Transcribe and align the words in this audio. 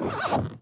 Ah! 0.00 0.48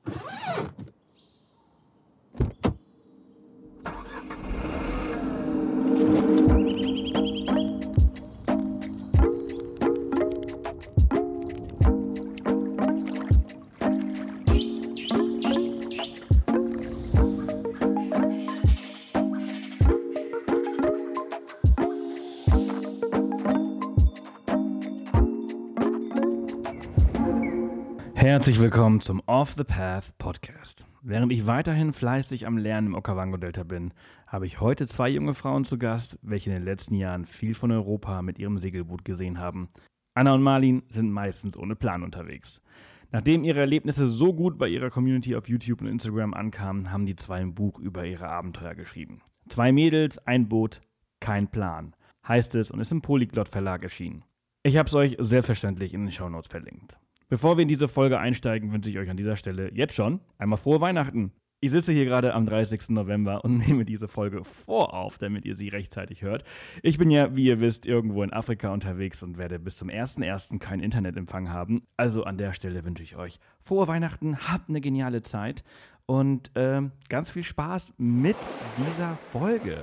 Herzlich 28.46 28.62
willkommen 28.62 29.00
zum 29.00 29.20
Off 29.26 29.54
the 29.56 29.64
Path 29.64 30.16
Podcast. 30.18 30.86
Während 31.02 31.32
ich 31.32 31.48
weiterhin 31.48 31.92
fleißig 31.92 32.46
am 32.46 32.58
Lernen 32.58 32.86
im 32.86 32.94
Okavango-Delta 32.94 33.64
bin, 33.64 33.92
habe 34.28 34.46
ich 34.46 34.60
heute 34.60 34.86
zwei 34.86 35.08
junge 35.08 35.34
Frauen 35.34 35.64
zu 35.64 35.78
Gast, 35.78 36.16
welche 36.22 36.50
in 36.50 36.54
den 36.54 36.64
letzten 36.64 36.94
Jahren 36.94 37.24
viel 37.24 37.54
von 37.54 37.72
Europa 37.72 38.22
mit 38.22 38.38
ihrem 38.38 38.58
Segelboot 38.58 39.04
gesehen 39.04 39.40
haben. 39.40 39.68
Anna 40.14 40.32
und 40.32 40.44
Marlin 40.44 40.84
sind 40.90 41.10
meistens 41.10 41.56
ohne 41.56 41.74
Plan 41.74 42.04
unterwegs. 42.04 42.62
Nachdem 43.10 43.42
ihre 43.42 43.58
Erlebnisse 43.58 44.06
so 44.06 44.32
gut 44.32 44.58
bei 44.58 44.68
ihrer 44.68 44.90
Community 44.90 45.34
auf 45.34 45.48
YouTube 45.48 45.80
und 45.80 45.88
Instagram 45.88 46.32
ankamen, 46.32 46.92
haben 46.92 47.04
die 47.04 47.16
zwei 47.16 47.38
ein 47.38 47.52
Buch 47.52 47.80
über 47.80 48.06
ihre 48.06 48.28
Abenteuer 48.28 48.76
geschrieben. 48.76 49.22
Zwei 49.48 49.72
Mädels, 49.72 50.18
ein 50.18 50.48
Boot, 50.48 50.82
kein 51.18 51.48
Plan, 51.48 51.96
heißt 52.28 52.54
es 52.54 52.70
und 52.70 52.78
ist 52.78 52.92
im 52.92 53.02
Polyglot 53.02 53.48
Verlag 53.48 53.82
erschienen. 53.82 54.22
Ich 54.62 54.76
habe 54.76 54.86
es 54.86 54.94
euch 54.94 55.16
selbstverständlich 55.18 55.92
in 55.92 56.02
den 56.02 56.12
Shownotes 56.12 56.48
verlinkt. 56.48 57.00
Bevor 57.28 57.56
wir 57.56 57.62
in 57.62 57.68
diese 57.68 57.88
Folge 57.88 58.20
einsteigen, 58.20 58.72
wünsche 58.72 58.88
ich 58.88 58.98
euch 58.98 59.10
an 59.10 59.16
dieser 59.16 59.34
Stelle 59.34 59.72
jetzt 59.74 59.94
schon 59.94 60.20
einmal 60.38 60.58
frohe 60.58 60.80
Weihnachten. 60.80 61.32
Ich 61.58 61.72
sitze 61.72 61.92
hier 61.92 62.04
gerade 62.04 62.34
am 62.34 62.46
30. 62.46 62.90
November 62.90 63.42
und 63.44 63.58
nehme 63.66 63.84
diese 63.84 64.06
Folge 64.06 64.44
vorauf, 64.44 65.18
damit 65.18 65.44
ihr 65.44 65.56
sie 65.56 65.68
rechtzeitig 65.68 66.22
hört. 66.22 66.44
Ich 66.82 66.98
bin 66.98 67.10
ja, 67.10 67.34
wie 67.34 67.46
ihr 67.46 67.58
wisst, 67.58 67.84
irgendwo 67.84 68.22
in 68.22 68.32
Afrika 68.32 68.72
unterwegs 68.72 69.24
und 69.24 69.38
werde 69.38 69.58
bis 69.58 69.76
zum 69.76 69.88
1.1. 69.88 70.60
keinen 70.60 70.80
Internetempfang 70.80 71.50
haben. 71.50 71.82
Also 71.96 72.22
an 72.22 72.38
der 72.38 72.52
Stelle 72.52 72.84
wünsche 72.84 73.02
ich 73.02 73.16
euch 73.16 73.40
frohe 73.60 73.88
Weihnachten, 73.88 74.48
habt 74.48 74.68
eine 74.68 74.80
geniale 74.80 75.22
Zeit 75.22 75.64
und 76.06 76.54
äh, 76.56 76.82
ganz 77.08 77.30
viel 77.30 77.42
Spaß 77.42 77.94
mit 77.98 78.36
dieser 78.78 79.16
Folge. 79.32 79.82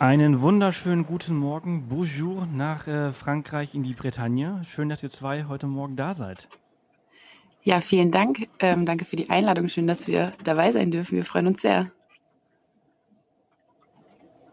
Einen 0.00 0.42
wunderschönen 0.42 1.04
guten 1.04 1.34
Morgen, 1.34 1.88
bonjour 1.88 2.46
nach 2.46 2.86
äh, 2.86 3.12
Frankreich 3.12 3.74
in 3.74 3.82
die 3.82 3.94
Bretagne. 3.94 4.62
Schön, 4.64 4.88
dass 4.88 5.02
ihr 5.02 5.10
zwei 5.10 5.46
heute 5.48 5.66
Morgen 5.66 5.96
da 5.96 6.14
seid. 6.14 6.46
Ja, 7.64 7.80
vielen 7.80 8.12
Dank. 8.12 8.46
Ähm, 8.60 8.86
danke 8.86 9.04
für 9.04 9.16
die 9.16 9.28
Einladung. 9.28 9.68
Schön, 9.68 9.88
dass 9.88 10.06
wir 10.06 10.32
dabei 10.44 10.70
sein 10.70 10.92
dürfen. 10.92 11.16
Wir 11.16 11.24
freuen 11.24 11.48
uns 11.48 11.62
sehr. 11.62 11.90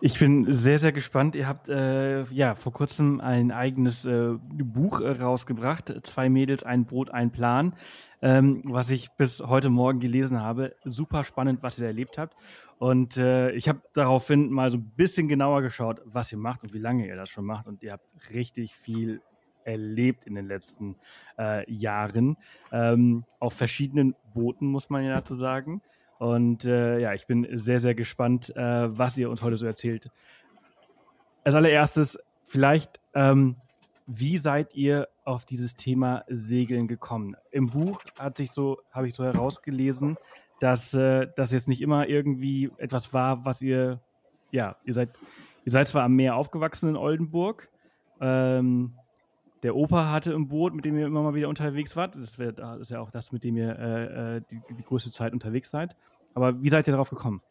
Ich 0.02 0.20
bin 0.20 0.52
sehr, 0.52 0.78
sehr 0.78 0.92
gespannt. 0.92 1.36
Ihr 1.36 1.48
habt 1.48 1.70
äh, 1.70 2.24
ja 2.24 2.56
vor 2.56 2.74
kurzem 2.74 3.22
ein 3.22 3.52
eigenes 3.52 4.06
äh, 4.06 4.34
Buch 4.52 5.00
äh, 5.00 5.12
rausgebracht. 5.12 5.94
Zwei 6.04 6.30
Mädels, 6.30 6.64
ein 6.64 6.86
Brot, 6.86 7.12
ein 7.12 7.32
Plan. 7.32 7.74
Ähm, 8.22 8.62
was 8.66 8.90
ich 8.90 9.12
bis 9.12 9.42
heute 9.42 9.70
Morgen 9.70 10.00
gelesen 10.00 10.42
habe. 10.42 10.76
Super 10.84 11.24
spannend, 11.24 11.64
was 11.64 11.80
ihr 11.80 11.84
da 11.84 11.88
erlebt 11.88 12.18
habt. 12.18 12.36
Und 12.78 13.16
äh, 13.18 13.52
ich 13.52 13.70
habe 13.70 13.82
daraufhin 13.94 14.50
mal 14.52 14.70
so 14.70 14.78
ein 14.78 14.92
bisschen 14.96 15.30
genauer 15.30 15.62
geschaut, 15.62 16.02
was 16.04 16.32
ihr 16.32 16.38
macht 16.38 16.64
und 16.64 16.74
wie 16.74 16.80
lange 16.80 17.08
ihr 17.08 17.16
das 17.16 17.30
schon 17.30 17.46
macht. 17.46 17.68
Und 17.68 17.82
ihr 17.82 17.94
habt 17.94 18.10
richtig 18.34 18.76
viel 18.76 19.22
erlebt 19.64 20.26
in 20.26 20.36
den 20.36 20.48
letzten 20.48 20.98
äh, 21.40 21.72
Jahren. 21.72 22.36
Ähm, 22.72 23.24
auf 23.40 23.54
verschiedenen 23.54 24.14
Booten, 24.34 24.68
muss 24.68 24.90
man 24.90 25.04
ja 25.06 25.16
dazu 25.16 25.36
sagen. 25.36 25.82
Und 26.18 26.66
äh, 26.66 27.00
ja, 27.00 27.14
ich 27.14 27.28
bin 27.28 27.48
sehr, 27.58 27.80
sehr 27.80 27.96
gespannt, 27.96 28.56
äh, 28.56 28.98
was 28.98 29.18
ihr 29.18 29.30
uns 29.30 29.42
heute 29.42 29.58
so 29.58 29.66
erzählt. 29.66 30.10
Als 31.44 31.56
allererstes, 31.56 32.18
vielleicht, 32.46 33.00
ähm, 33.14 33.58
wie 34.08 34.38
seid 34.38 34.76
ihr 34.76 35.08
auf 35.24 35.46
dieses 35.46 35.76
Thema 35.76 36.24
Segeln 36.28 36.88
gekommen? 36.88 37.36
Im 37.52 37.68
Buch 37.68 38.00
hat 38.20 38.38
sich 38.38 38.52
so, 38.52 38.80
habe 38.92 39.08
ich 39.08 39.16
so 39.16 39.24
herausgelesen, 39.24 40.18
dass 40.60 40.94
äh, 40.94 41.28
das 41.36 41.52
jetzt 41.52 41.68
nicht 41.68 41.82
immer 41.82 42.08
irgendwie 42.08 42.72
etwas 42.78 43.14
war, 43.14 43.46
was 43.46 43.62
ihr, 43.62 44.00
ja, 44.52 44.78
ihr 44.86 44.94
seid, 44.94 45.10
ihr 45.66 45.72
seid 45.72 45.88
zwar 45.88 46.04
am 46.04 46.16
Meer 46.16 46.36
aufgewachsen 46.36 46.90
in 46.90 46.96
Oldenburg, 46.96 47.68
ähm, 48.22 48.94
der 49.66 49.76
Opa 49.76 50.12
hatte 50.12 50.32
ein 50.36 50.48
Boot, 50.48 50.76
mit 50.76 50.86
dem 50.86 50.96
ihr 50.96 51.08
immer 51.08 51.24
mal 51.24 51.34
wieder 51.34 51.50
unterwegs 51.50 51.96
wart. 51.96 52.16
Das 52.16 52.38
ist 52.38 52.92
ja 52.92 53.00
auch 53.00 53.10
das, 53.10 53.32
mit 53.32 53.44
dem 53.44 53.58
ihr 53.58 53.78
äh, 53.80 54.38
äh, 54.38 54.42
die, 54.52 54.62
die 54.76 54.84
größte 54.84 55.12
Zeit 55.12 55.34
unterwegs 55.34 55.72
seid. 55.72 55.96
Aber 56.36 56.62
wie 56.62 56.70
seid 56.70 56.88
ihr 56.88 56.92
darauf 56.92 57.10
gekommen? 57.10 57.42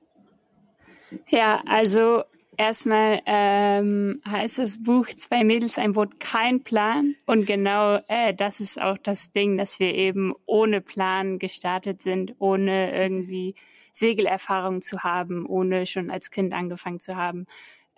Ja, 1.27 1.61
also 1.67 2.23
Erstmal 2.57 3.21
ähm, 3.27 4.21
heißt 4.25 4.61
das 4.61 4.81
Buch 4.81 5.09
Zwei 5.09 5.43
Mädels, 5.43 5.77
ein 5.77 5.91
Boot, 5.91 6.21
kein 6.21 6.63
Plan. 6.63 7.17
Und 7.27 7.47
genau 7.47 7.99
äh, 8.07 8.33
das 8.33 8.61
ist 8.61 8.81
auch 8.81 8.97
das 8.97 9.33
Ding, 9.33 9.57
dass 9.59 9.81
wir 9.81 9.93
eben 9.93 10.35
ohne 10.47 10.81
Plan 10.81 11.41
gestartet 11.41 12.01
sind, 12.01 12.37
ohne 12.39 12.97
irgendwie 12.97 13.57
Segelerfahrung 13.91 14.83
zu 14.83 15.01
haben, 15.01 15.47
ohne 15.47 15.85
schon 15.87 16.11
als 16.11 16.31
Kind 16.31 16.53
angefangen 16.53 17.01
zu 17.01 17.17
haben, 17.17 17.47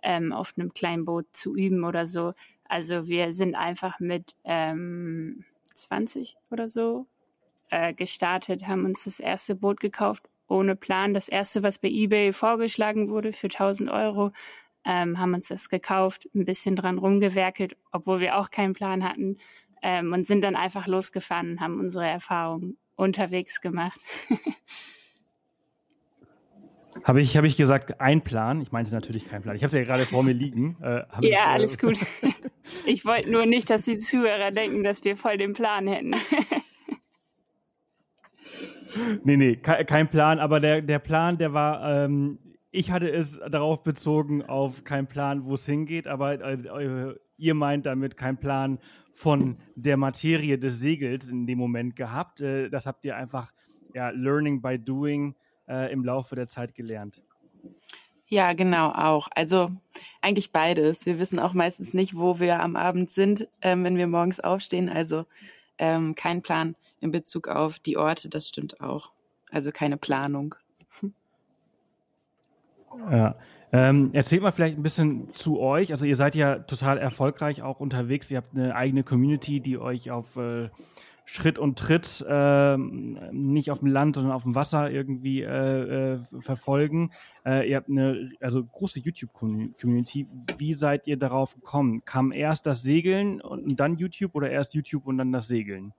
ähm, 0.03 0.33
auf 0.33 0.55
einem 0.57 0.73
kleinen 0.73 1.05
Boot 1.05 1.27
zu 1.33 1.55
üben 1.55 1.85
oder 1.85 2.07
so. 2.07 2.33
Also 2.69 3.07
wir 3.07 3.33
sind 3.33 3.55
einfach 3.55 4.01
mit 4.01 4.35
ähm, 4.45 5.45
20 5.75 6.37
oder 6.51 6.69
so 6.69 7.07
äh, 7.71 7.95
gestartet, 7.95 8.67
haben 8.67 8.85
uns 8.85 9.05
das 9.05 9.21
erste 9.21 9.55
Boot 9.55 9.81
gekauft 9.81 10.29
ohne 10.49 10.77
Plan. 10.77 11.15
Das 11.15 11.29
erste, 11.29 11.63
was 11.63 11.79
bei 11.79 11.89
eBay 11.89 12.33
vorgeschlagen 12.33 13.09
wurde 13.09 13.33
für 13.33 13.49
1000 13.49 13.91
Euro, 13.91 14.33
ähm, 14.85 15.19
haben 15.19 15.35
uns 15.35 15.49
das 15.49 15.69
gekauft, 15.69 16.29
ein 16.35 16.45
bisschen 16.45 16.77
dran 16.77 16.99
rumgewerkelt, 16.99 17.77
obwohl 17.91 18.21
wir 18.21 18.39
auch 18.39 18.51
keinen 18.51 18.73
Plan 18.73 19.03
hatten 19.03 19.37
ähm, 19.83 20.13
und 20.13 20.25
sind 20.25 20.45
dann 20.45 20.57
einfach 20.57 20.87
losgefahren 20.87 21.61
haben 21.61 21.81
unsere 21.81 22.07
Erfahrungen 22.07 22.79
unterwegs 22.95 23.61
gemacht. 23.61 24.01
Habe 27.05 27.21
ich, 27.21 27.37
hab 27.37 27.45
ich 27.45 27.57
gesagt, 27.57 28.01
ein 28.01 28.23
Plan? 28.23 28.61
Ich 28.61 28.73
meinte 28.73 28.93
natürlich 28.93 29.27
keinen 29.27 29.43
Plan. 29.43 29.57
Ich 29.57 29.63
habe 29.63 29.69
es 29.69 29.75
ja 29.75 29.85
gerade 29.85 30.07
vor 30.07 30.23
mir 30.23 30.33
liegen. 30.33 30.77
Äh, 30.83 30.97
ja, 30.97 31.07
ich, 31.21 31.33
äh, 31.33 31.37
alles 31.37 31.79
gut. 31.79 31.99
Ich 32.85 33.05
wollte 33.05 33.31
nur 33.31 33.47
nicht, 33.47 33.71
dass 33.71 33.85
die 33.85 33.97
Zuhörer 33.97 34.51
denken, 34.51 34.83
dass 34.83 35.05
wir 35.05 35.15
voll 35.15 35.39
den 35.39 35.53
Plan 35.53 35.87
hätten. 35.87 36.15
nee, 39.23 39.37
nee, 39.37 39.55
kein 39.55 40.09
Plan, 40.09 40.41
aber 40.41 40.59
der, 40.59 40.83
der 40.83 40.99
Plan, 40.99 41.39
der 41.39 41.53
war, 41.53 42.05
ähm, 42.05 42.41
ich 42.73 42.91
hatte 42.91 43.09
es 43.09 43.39
darauf 43.51 43.85
bezogen, 43.85 44.43
auf 44.43 44.83
keinen 44.83 45.07
Plan, 45.07 45.45
wo 45.45 45.55
es 45.55 45.65
hingeht, 45.65 46.09
aber 46.09 46.41
äh, 46.41 47.15
ihr 47.37 47.55
meint 47.55 47.87
damit 47.87 48.17
keinen 48.17 48.39
Plan 48.39 48.79
von 49.13 49.59
der 49.75 49.97
Materie 49.97 50.59
des 50.59 50.81
Segels 50.81 51.29
in 51.29 51.47
dem 51.47 51.59
Moment 51.59 51.97
gehabt. 51.97 52.41
Äh, 52.41 52.69
das 52.69 52.87
habt 52.87 53.05
ihr 53.05 53.17
einfach 53.17 53.53
ja, 53.95 54.11
Learning 54.11 54.61
by 54.61 54.79
Doing 54.79 55.35
äh, 55.69 55.93
im 55.93 56.05
Laufe 56.05 56.35
der 56.35 56.49
Zeit 56.49 56.75
gelernt. 56.75 57.23
Ja, 58.29 58.53
genau, 58.53 58.91
auch. 58.91 59.29
Also 59.35 59.71
eigentlich 60.21 60.51
beides. 60.51 61.07
Wir 61.07 61.19
wissen 61.19 61.39
auch 61.39 61.53
meistens 61.53 61.95
nicht, 61.95 62.17
wo 62.17 62.41
wir 62.41 62.61
am 62.61 62.75
Abend 62.75 63.11
sind, 63.11 63.49
ähm, 63.63 63.85
wenn 63.85 63.97
wir 63.97 64.09
morgens 64.09 64.41
aufstehen. 64.41 64.89
Also 64.89 65.27
ähm, 65.79 66.15
kein 66.15 66.43
Plan 66.43 66.75
in 67.01 67.13
Bezug 67.13 67.47
auf 67.49 67.79
die 67.79 67.97
Orte, 67.97 68.29
das 68.29 68.49
stimmt 68.49 68.81
auch. 68.81 69.13
Also 69.51 69.71
keine 69.71 69.97
Planung. 69.97 70.57
Ja. 73.11 73.37
Ähm, 73.73 74.11
erzählt 74.13 74.43
mal 74.43 74.53
vielleicht 74.53 74.79
ein 74.79 74.83
bisschen 74.83 75.33
zu 75.35 75.61
euch. 75.61 75.91
Also 75.91 76.07
ihr 76.07 76.17
seid 76.17 76.35
ja 76.35 76.61
total 76.61 76.99
erfolgreich 76.99 77.63
auch 77.63 77.81
unterwegs. 77.81 78.31
Ihr 78.31 78.39
habt 78.39 78.55
eine 78.55 78.75
eigene 78.75 79.03
Community, 79.03 79.61
die 79.61 79.77
euch 79.77 80.11
auf 80.11 80.37
äh, 80.37 80.71
Schritt 81.29 81.59
und 81.59 81.79
Tritt 81.79 82.25
äh, 82.27 82.77
nicht 82.79 83.71
auf 83.73 83.81
dem 83.81 83.89
Land, 83.89 84.15
sondern 84.15 84.33
auf 84.33 84.45
dem 84.45 84.55
Wasser 84.55 84.91
irgendwie 84.91 85.43
äh, 85.43 86.15
äh, 86.15 86.19
verfolgen. 86.41 87.11
Äh, 87.45 87.69
ihr 87.69 87.77
habt 87.77 87.91
eine 87.91 88.31
also 88.41 88.65
große 88.65 89.01
YouTube-Community. 89.01 90.29
Wie 90.57 90.73
seid 90.75 91.09
ihr 91.09 91.19
darauf 91.19 91.55
gekommen? 91.55 92.05
Kam 92.05 92.31
erst 92.31 92.65
das 92.67 92.83
Segeln 92.83 93.41
und 93.41 93.79
dann 93.79 93.97
YouTube 93.97 94.37
oder 94.37 94.51
erst 94.51 94.75
YouTube 94.75 95.07
und 95.07 95.19
dann 95.19 95.33
das 95.33 95.49
Segeln? 95.49 95.93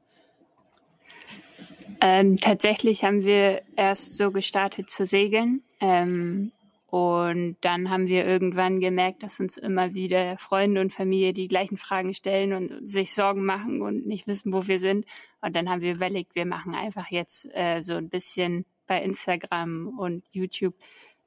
Ähm, 2.00 2.38
tatsächlich 2.38 3.04
haben 3.04 3.26
wir 3.26 3.62
erst 3.76 4.18
so 4.18 4.32
gestartet 4.32 4.90
zu 4.90 5.06
segeln. 5.06 5.62
Ähm, 5.82 6.52
und 6.88 7.58
dann 7.62 7.90
haben 7.90 8.08
wir 8.08 8.26
irgendwann 8.26 8.80
gemerkt, 8.80 9.22
dass 9.22 9.42
uns 9.42 9.58
immer 9.58 9.94
wieder 9.94 10.38
Freunde 10.38 10.80
und 10.80 10.94
Familie 10.94 11.34
die 11.34 11.50
gleichen 11.50 11.76
Fragen 11.76 12.14
stellen 12.14 12.54
und 12.54 12.88
sich 12.88 13.14
Sorgen 13.14 13.44
machen 13.46 13.82
und 13.82 14.08
nicht 14.08 14.26
wissen, 14.26 14.54
wo 14.54 14.68
wir 14.68 14.80
sind. 14.80 15.06
Und 15.42 15.56
dann 15.58 15.70
haben 15.70 15.82
wir 15.82 15.94
überlegt, 15.94 16.34
wir 16.36 16.46
machen 16.46 16.76
einfach 16.76 17.12
jetzt 17.12 17.50
äh, 17.54 17.82
so 17.82 17.96
ein 17.96 18.10
bisschen 18.10 18.66
bei 18.88 19.04
Instagram 19.04 20.00
und 20.00 20.24
YouTube, 20.32 20.76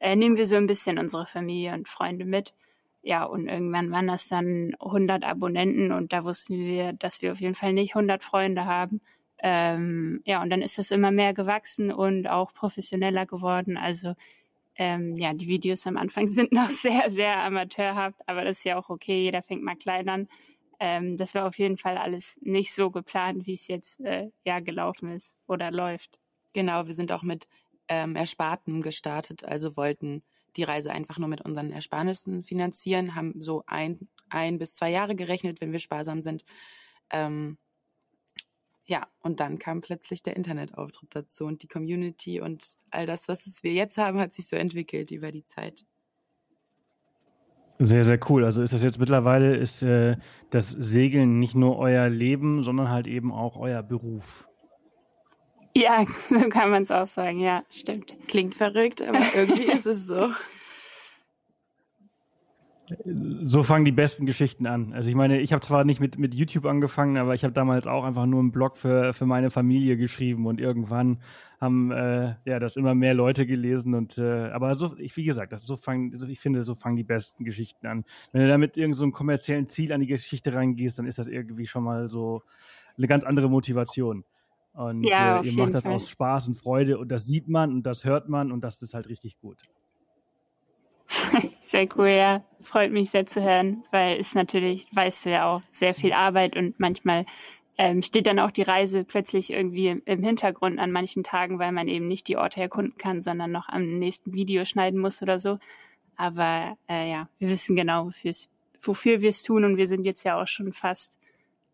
äh, 0.00 0.16
nehmen 0.16 0.38
wir 0.38 0.46
so 0.46 0.56
ein 0.56 0.66
bisschen 0.66 0.98
unsere 0.98 1.26
Familie 1.26 1.74
und 1.74 1.88
Freunde 1.88 2.24
mit. 2.24 2.54
ja, 3.02 3.24
und 3.24 3.48
irgendwann 3.48 3.90
waren 3.92 4.08
das 4.08 4.28
dann 4.28 4.74
100 4.80 5.24
Abonnenten 5.24 5.92
und 5.92 6.12
da 6.12 6.24
wussten 6.24 6.56
wir, 6.56 6.92
dass 6.94 7.22
wir 7.22 7.32
auf 7.32 7.40
jeden 7.40 7.54
Fall 7.54 7.72
nicht 7.72 7.94
100 7.96 8.22
Freunde 8.24 8.66
haben. 8.66 9.00
Ähm, 9.42 10.20
ja, 10.26 10.42
und 10.42 10.50
dann 10.50 10.62
ist 10.62 10.78
das 10.78 10.90
immer 10.90 11.10
mehr 11.10 11.32
gewachsen 11.34 11.92
und 11.92 12.28
auch 12.28 12.52
professioneller 12.52 13.26
geworden. 13.26 13.76
Also 13.78 14.14
ähm, 14.80 15.14
ja, 15.16 15.34
die 15.34 15.46
Videos 15.46 15.86
am 15.86 15.98
Anfang 15.98 16.26
sind 16.28 16.52
noch 16.52 16.70
sehr, 16.70 17.10
sehr 17.10 17.44
amateurhaft, 17.44 18.18
aber 18.26 18.44
das 18.44 18.58
ist 18.58 18.64
ja 18.64 18.78
auch 18.78 18.88
okay. 18.88 19.24
Jeder 19.24 19.42
fängt 19.42 19.62
mal 19.62 19.76
klein 19.76 20.08
an. 20.08 20.28
Ähm, 20.80 21.18
das 21.18 21.34
war 21.34 21.46
auf 21.46 21.58
jeden 21.58 21.76
Fall 21.76 21.98
alles 21.98 22.38
nicht 22.40 22.72
so 22.72 22.90
geplant, 22.90 23.46
wie 23.46 23.52
es 23.52 23.68
jetzt 23.68 24.00
äh, 24.00 24.30
ja 24.46 24.60
gelaufen 24.60 25.12
ist 25.12 25.36
oder 25.46 25.70
läuft. 25.70 26.18
Genau, 26.54 26.86
wir 26.86 26.94
sind 26.94 27.12
auch 27.12 27.22
mit 27.22 27.46
ähm, 27.88 28.16
Ersparten 28.16 28.80
gestartet, 28.80 29.44
also 29.44 29.76
wollten 29.76 30.22
die 30.56 30.62
Reise 30.62 30.90
einfach 30.90 31.18
nur 31.18 31.28
mit 31.28 31.42
unseren 31.42 31.72
Ersparnissen 31.72 32.42
finanzieren, 32.42 33.14
haben 33.14 33.34
so 33.42 33.62
ein, 33.66 34.08
ein 34.30 34.56
bis 34.56 34.74
zwei 34.74 34.90
Jahre 34.90 35.14
gerechnet, 35.14 35.60
wenn 35.60 35.72
wir 35.72 35.78
sparsam 35.78 36.22
sind. 36.22 36.44
Ähm, 37.10 37.58
ja, 38.90 39.06
und 39.22 39.38
dann 39.38 39.60
kam 39.60 39.82
plötzlich 39.82 40.20
der 40.24 40.36
Internetauftritt 40.36 41.14
dazu 41.14 41.44
und 41.44 41.62
die 41.62 41.68
Community 41.68 42.40
und 42.40 42.76
all 42.90 43.06
das, 43.06 43.28
was 43.28 43.62
wir 43.62 43.72
jetzt 43.72 43.98
haben, 43.98 44.18
hat 44.18 44.32
sich 44.32 44.48
so 44.48 44.56
entwickelt 44.56 45.12
über 45.12 45.30
die 45.30 45.44
Zeit. 45.44 45.86
Sehr, 47.78 48.02
sehr 48.02 48.18
cool. 48.28 48.44
Also 48.44 48.62
ist 48.62 48.72
das 48.72 48.82
jetzt 48.82 48.98
mittlerweile, 48.98 49.56
ist 49.56 49.84
äh, 49.84 50.16
das 50.50 50.70
Segeln 50.70 51.38
nicht 51.38 51.54
nur 51.54 51.78
euer 51.78 52.08
Leben, 52.08 52.62
sondern 52.62 52.88
halt 52.88 53.06
eben 53.06 53.32
auch 53.32 53.56
euer 53.56 53.84
Beruf. 53.84 54.48
Ja, 55.72 56.04
so 56.06 56.36
kann 56.48 56.70
man 56.70 56.82
es 56.82 56.90
auch 56.90 57.06
sagen. 57.06 57.38
Ja, 57.38 57.62
stimmt. 57.70 58.16
Klingt 58.26 58.56
verrückt, 58.56 59.02
aber 59.02 59.20
irgendwie 59.36 59.70
ist 59.72 59.86
es 59.86 60.08
so. 60.08 60.30
So 63.44 63.62
fangen 63.62 63.84
die 63.84 63.92
besten 63.92 64.26
Geschichten 64.26 64.66
an. 64.66 64.92
Also 64.92 65.08
ich 65.08 65.14
meine, 65.14 65.40
ich 65.40 65.52
habe 65.52 65.64
zwar 65.64 65.84
nicht 65.84 66.00
mit, 66.00 66.18
mit 66.18 66.34
YouTube 66.34 66.66
angefangen, 66.66 67.16
aber 67.16 67.34
ich 67.34 67.44
habe 67.44 67.52
damals 67.52 67.86
auch 67.86 68.04
einfach 68.04 68.26
nur 68.26 68.40
einen 68.40 68.52
Blog 68.52 68.76
für, 68.76 69.12
für 69.12 69.26
meine 69.26 69.50
Familie 69.50 69.96
geschrieben 69.96 70.46
und 70.46 70.60
irgendwann 70.60 71.20
haben 71.60 71.92
äh, 71.92 72.34
ja 72.44 72.58
das 72.58 72.76
immer 72.76 72.94
mehr 72.94 73.14
Leute 73.14 73.46
gelesen 73.46 73.94
und 73.94 74.18
äh, 74.18 74.48
aber 74.50 74.74
so, 74.74 74.96
ich, 74.98 75.16
wie 75.16 75.24
gesagt, 75.24 75.54
so 75.60 75.76
fangen, 75.76 76.18
ich 76.28 76.40
finde, 76.40 76.64
so 76.64 76.74
fangen 76.74 76.96
die 76.96 77.04
besten 77.04 77.44
Geschichten 77.44 77.86
an. 77.86 78.04
Wenn 78.32 78.42
du 78.42 78.48
damit 78.48 78.76
irgend 78.76 78.96
so 78.96 79.04
einem 79.04 79.12
kommerziellen 79.12 79.68
Ziel 79.68 79.92
an 79.92 80.00
die 80.00 80.06
Geschichte 80.06 80.54
reingehst, 80.54 80.98
dann 80.98 81.06
ist 81.06 81.18
das 81.18 81.26
irgendwie 81.26 81.66
schon 81.66 81.84
mal 81.84 82.08
so 82.08 82.42
eine 82.96 83.06
ganz 83.06 83.24
andere 83.24 83.48
Motivation. 83.48 84.24
Und 84.72 85.04
ja, 85.04 85.40
äh, 85.40 85.46
ihr 85.46 85.58
macht 85.58 85.74
das 85.74 85.82
Fall. 85.82 85.92
aus 85.92 86.08
Spaß 86.08 86.48
und 86.48 86.54
Freude 86.54 86.98
und 86.98 87.08
das 87.08 87.26
sieht 87.26 87.48
man 87.48 87.72
und 87.72 87.82
das 87.82 88.04
hört 88.04 88.28
man 88.28 88.52
und 88.52 88.62
das 88.62 88.80
ist 88.82 88.94
halt 88.94 89.08
richtig 89.08 89.38
gut. 89.38 89.58
Sehr 91.60 91.86
cool, 91.96 92.08
ja. 92.08 92.44
Freut 92.60 92.92
mich 92.92 93.10
sehr 93.10 93.24
zu 93.24 93.42
hören, 93.42 93.84
weil 93.90 94.20
es 94.20 94.34
natürlich, 94.34 94.86
weißt 94.92 95.24
du 95.24 95.30
ja 95.30 95.46
auch, 95.46 95.60
sehr 95.70 95.94
viel 95.94 96.12
Arbeit 96.12 96.56
und 96.56 96.78
manchmal 96.78 97.24
ähm, 97.78 98.02
steht 98.02 98.26
dann 98.26 98.38
auch 98.38 98.50
die 98.50 98.62
Reise 98.62 99.04
plötzlich 99.04 99.50
irgendwie 99.50 99.88
im 100.04 100.22
Hintergrund 100.22 100.78
an 100.78 100.92
manchen 100.92 101.22
Tagen, 101.22 101.58
weil 101.58 101.72
man 101.72 101.88
eben 101.88 102.06
nicht 102.06 102.28
die 102.28 102.36
Orte 102.36 102.60
erkunden 102.60 102.98
kann, 102.98 103.22
sondern 103.22 103.50
noch 103.50 103.68
am 103.70 103.98
nächsten 103.98 104.34
Video 104.34 104.66
schneiden 104.66 105.00
muss 105.00 105.22
oder 105.22 105.38
so. 105.38 105.58
Aber 106.16 106.76
äh, 106.88 107.10
ja, 107.10 107.30
wir 107.38 107.48
wissen 107.48 107.76
genau, 107.76 108.10
wofür 108.82 109.22
wir 109.22 109.30
es 109.30 109.42
tun 109.42 109.64
und 109.64 109.78
wir 109.78 109.86
sind 109.86 110.04
jetzt 110.04 110.24
ja 110.24 110.40
auch 110.40 110.46
schon 110.46 110.74
fast 110.74 111.18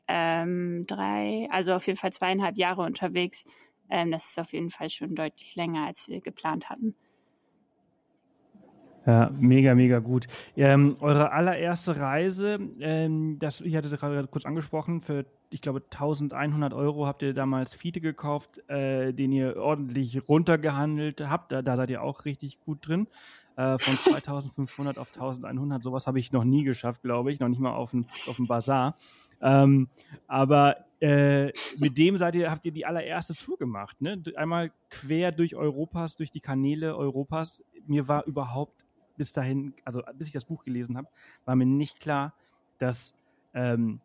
ähm, 0.06 0.84
drei, 0.86 1.48
also 1.50 1.72
auf 1.74 1.88
jeden 1.88 1.98
Fall 1.98 2.12
zweieinhalb 2.12 2.56
Jahre 2.56 2.82
unterwegs. 2.82 3.44
Ähm, 3.90 4.12
das 4.12 4.28
ist 4.28 4.38
auf 4.38 4.52
jeden 4.52 4.70
Fall 4.70 4.90
schon 4.90 5.16
deutlich 5.16 5.56
länger, 5.56 5.86
als 5.86 6.06
wir 6.06 6.20
geplant 6.20 6.70
hatten. 6.70 6.94
Ja, 9.06 9.30
mega, 9.38 9.76
mega 9.76 10.00
gut. 10.00 10.26
Ähm, 10.56 10.96
eure 11.00 11.30
allererste 11.30 11.96
Reise, 11.96 12.58
ähm, 12.80 13.38
das, 13.38 13.60
ich 13.60 13.76
hatte 13.76 13.86
es 13.86 14.00
gerade 14.00 14.26
kurz 14.26 14.44
angesprochen, 14.44 15.00
für, 15.00 15.24
ich 15.50 15.60
glaube, 15.60 15.80
1100 15.84 16.74
Euro 16.74 17.06
habt 17.06 17.22
ihr 17.22 17.32
damals 17.32 17.72
Fiete 17.72 18.00
gekauft, 18.00 18.68
äh, 18.68 19.12
den 19.12 19.30
ihr 19.30 19.58
ordentlich 19.58 20.28
runtergehandelt 20.28 21.20
habt. 21.20 21.52
Da, 21.52 21.62
da 21.62 21.76
seid 21.76 21.90
ihr 21.90 22.02
auch 22.02 22.24
richtig 22.24 22.58
gut 22.58 22.88
drin. 22.88 23.06
Äh, 23.54 23.78
von 23.78 23.94
2500 24.12 24.98
auf 24.98 25.14
1100, 25.14 25.84
sowas 25.84 26.08
habe 26.08 26.18
ich 26.18 26.32
noch 26.32 26.44
nie 26.44 26.64
geschafft, 26.64 27.02
glaube 27.02 27.30
ich, 27.30 27.38
noch 27.38 27.48
nicht 27.48 27.60
mal 27.60 27.74
auf 27.74 27.92
dem, 27.92 28.06
auf 28.26 28.36
dem 28.36 28.48
Bazar. 28.48 28.96
Ähm, 29.40 29.88
aber 30.26 30.78
äh, 31.00 31.52
mit 31.78 31.96
dem 31.96 32.16
seid 32.16 32.34
ihr, 32.34 32.50
habt 32.50 32.64
ihr 32.64 32.72
die 32.72 32.86
allererste 32.86 33.34
Tour 33.34 33.56
gemacht, 33.56 34.00
ne? 34.00 34.20
Einmal 34.34 34.72
quer 34.90 35.30
durch 35.30 35.54
Europas, 35.54 36.16
durch 36.16 36.32
die 36.32 36.40
Kanäle 36.40 36.96
Europas. 36.96 37.62
Mir 37.86 38.08
war 38.08 38.24
überhaupt 38.24 38.85
bis 39.16 39.32
dahin, 39.32 39.74
also 39.84 40.02
bis 40.14 40.28
ich 40.28 40.32
das 40.32 40.44
Buch 40.44 40.64
gelesen 40.64 40.96
habe, 40.96 41.08
war 41.44 41.56
mir 41.56 41.66
nicht 41.66 42.00
klar, 42.00 42.34
dass, 42.78 43.14
ähm, 43.54 44.00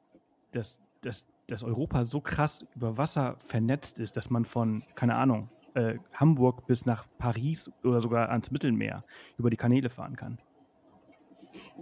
dass, 0.51 0.81
dass, 1.01 1.25
dass 1.47 1.63
Europa 1.63 2.05
so 2.05 2.21
krass 2.21 2.65
über 2.75 2.97
Wasser 2.97 3.37
vernetzt 3.39 3.99
ist, 3.99 4.17
dass 4.17 4.29
man 4.29 4.45
von, 4.45 4.83
keine 4.95 5.15
Ahnung, 5.15 5.49
äh, 5.73 5.95
Hamburg 6.13 6.67
bis 6.67 6.85
nach 6.85 7.05
Paris 7.17 7.71
oder 7.83 8.01
sogar 8.01 8.29
ans 8.29 8.51
Mittelmeer 8.51 9.03
über 9.37 9.49
die 9.49 9.57
Kanäle 9.57 9.89
fahren 9.89 10.15
kann. 10.15 10.39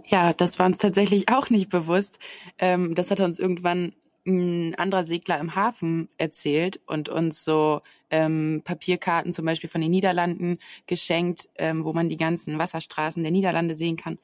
Ja, 0.06 0.32
das 0.32 0.58
war 0.58 0.66
uns 0.66 0.78
tatsächlich 0.78 1.28
auch 1.28 1.50
nicht 1.50 1.70
bewusst. 1.70 2.18
Ähm, 2.58 2.94
das 2.94 3.10
hat 3.10 3.20
uns 3.20 3.38
irgendwann 3.38 3.94
ein 4.26 4.74
anderer 4.74 5.04
Segler 5.04 5.38
im 5.38 5.54
Hafen 5.54 6.08
erzählt 6.18 6.80
und 6.86 7.08
uns 7.08 7.44
so 7.44 7.80
ähm, 8.10 8.62
Papierkarten 8.64 9.32
zum 9.32 9.46
Beispiel 9.46 9.70
von 9.70 9.80
den 9.80 9.90
Niederlanden 9.90 10.58
geschenkt, 10.86 11.48
ähm, 11.56 11.84
wo 11.84 11.92
man 11.92 12.08
die 12.08 12.16
ganzen 12.16 12.58
Wasserstraßen 12.58 13.22
der 13.22 13.32
Niederlande 13.32 13.74
sehen 13.74 13.96
kann. 13.96 14.18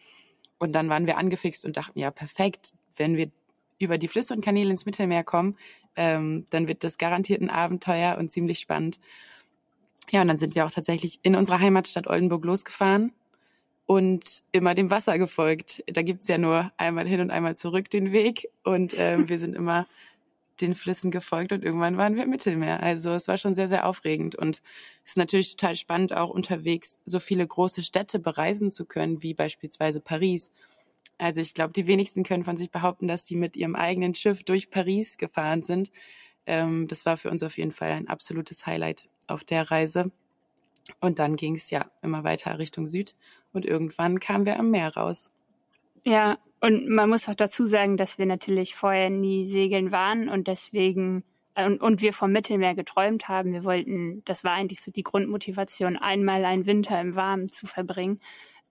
Und 0.59 0.73
dann 0.73 0.89
waren 0.89 1.07
wir 1.07 1.19
angefixt 1.19 1.65
und 1.65 1.77
dachten, 1.77 1.99
ja, 1.99 2.11
perfekt, 2.11 2.73
wenn 2.97 3.17
wir 3.17 3.31
über 3.79 3.99
die 3.99 4.09
Flüsse 4.09 4.35
und 4.35 4.45
Kanäle 4.45 4.71
ins 4.71 4.87
Mittelmeer 4.87 5.25
kommen, 5.25 5.57
ähm, 5.97 6.45
dann 6.51 6.69
wird 6.69 6.85
das 6.85 6.99
garantiert 6.99 7.41
ein 7.41 7.51
Abenteuer 7.51 8.17
und 8.19 8.31
ziemlich 8.31 8.59
spannend. 8.59 9.01
Ja, 10.11 10.23
und 10.23 10.29
dann 10.29 10.39
sind 10.39 10.55
wir 10.55 10.67
auch 10.67 10.71
tatsächlich 10.71 11.19
in 11.23 11.37
unserer 11.37 11.61
Heimatstadt 11.61 12.07
Oldenburg 12.07 12.45
losgefahren 12.45 13.13
und 13.87 14.43
immer 14.53 14.75
dem 14.75 14.91
Wasser 14.91 15.19
gefolgt. 15.19 15.83
Da 15.87 16.03
gibt's 16.03 16.29
ja 16.29 16.39
nur 16.39 16.73
einmal 16.77 17.07
hin 17.07 17.21
und 17.21 17.31
einmal 17.31 17.57
zurück 17.57 17.89
den 17.89 18.13
Weg 18.13 18.49
und 18.65 18.95
ähm, 18.99 19.29
wir 19.29 19.39
sind 19.39 19.55
immer 19.55 19.87
den 20.61 20.75
Flüssen 20.75 21.11
gefolgt 21.11 21.53
und 21.53 21.65
irgendwann 21.65 21.97
waren 21.97 22.17
wir 22.17 22.25
im 22.25 22.31
Mittelmeer. 22.31 22.83
Also 22.83 23.11
es 23.11 23.29
war 23.29 23.37
schon 23.37 23.55
sehr, 23.55 23.69
sehr 23.69 23.87
aufregend 23.87 24.35
und 24.37 24.63
es 25.05 25.13
ist 25.13 25.17
natürlich 25.17 25.57
total 25.57 25.77
spannend, 25.77 26.15
auch 26.15 26.31
unterwegs 26.31 26.99
so 27.05 27.21
viele 27.21 27.47
große 27.47 27.83
Städte 27.83 28.19
bereisen 28.19 28.71
zu 28.71 28.87
können, 28.87 29.23
wie 29.23 29.35
beispielsweise 29.35 30.01
Paris. 30.01 30.51
Also 31.19 31.41
ich 31.41 31.55
glaube, 31.55 31.73
die 31.73 31.87
wenigsten 31.87 32.25
können 32.25 32.45
von 32.45 32.57
sich 32.57 32.71
behaupten, 32.71 33.07
dass 33.09 33.27
sie 33.27 33.37
mit 33.37 33.57
ihrem 33.57 33.77
eigenen 33.77 34.15
Schiff 34.15 34.43
durch 34.45 34.71
Paris 34.71 35.19
gefahren 35.19 35.63
sind. 35.63 35.91
Ähm, 36.47 36.89
das 36.89 37.07
war 37.07 37.17
für 37.17 37.31
uns 37.31 37.43
auf 37.43 37.59
jeden 37.59 37.73
Fall 37.73 37.93
ein 37.93 38.09
absolutes 38.09 38.67
Highlight 38.67 39.09
auf 39.29 39.45
der 39.45 39.71
Reise. 39.71 40.11
Und 41.01 41.19
dann 41.19 41.37
ging 41.37 41.57
es 41.57 41.71
ja 41.71 41.87
immer 42.03 42.25
weiter 42.25 42.59
Richtung 42.59 42.87
Süd 42.87 43.15
und 43.53 43.65
irgendwann 43.65 44.21
kamen 44.21 44.47
wir 44.47 44.59
am 44.59 44.71
Meer 44.71 44.95
raus. 44.97 45.33
Ja, 46.05 46.39
und 46.61 46.89
man 46.89 47.09
muss 47.09 47.29
auch 47.29 47.35
dazu 47.35 47.67
sagen, 47.67 47.97
dass 47.97 48.19
wir 48.19 48.27
natürlich 48.27 48.75
vorher 48.75 49.11
nie 49.11 49.45
segeln 49.45 49.93
waren 49.93 50.29
und 50.29 50.49
deswegen 50.49 51.25
äh, 51.55 51.67
und, 51.67 51.81
und 51.81 52.03
wir 52.03 52.13
vom 52.13 52.31
Mittelmeer 52.33 52.75
geträumt 52.75 53.29
haben. 53.29 53.53
Wir 53.53 53.65
wollten, 53.65 54.23
das 54.25 54.45
war 54.45 54.53
eigentlich 54.53 54.81
so 54.81 54.93
die 54.93 55.03
Grundmotivation, 55.03 55.97
einmal 55.97 56.45
einen 56.45 56.67
Winter 56.67 57.01
im 57.01 57.17
Warmen 57.17 57.49
zu 57.49 57.67
verbringen. 57.67 58.21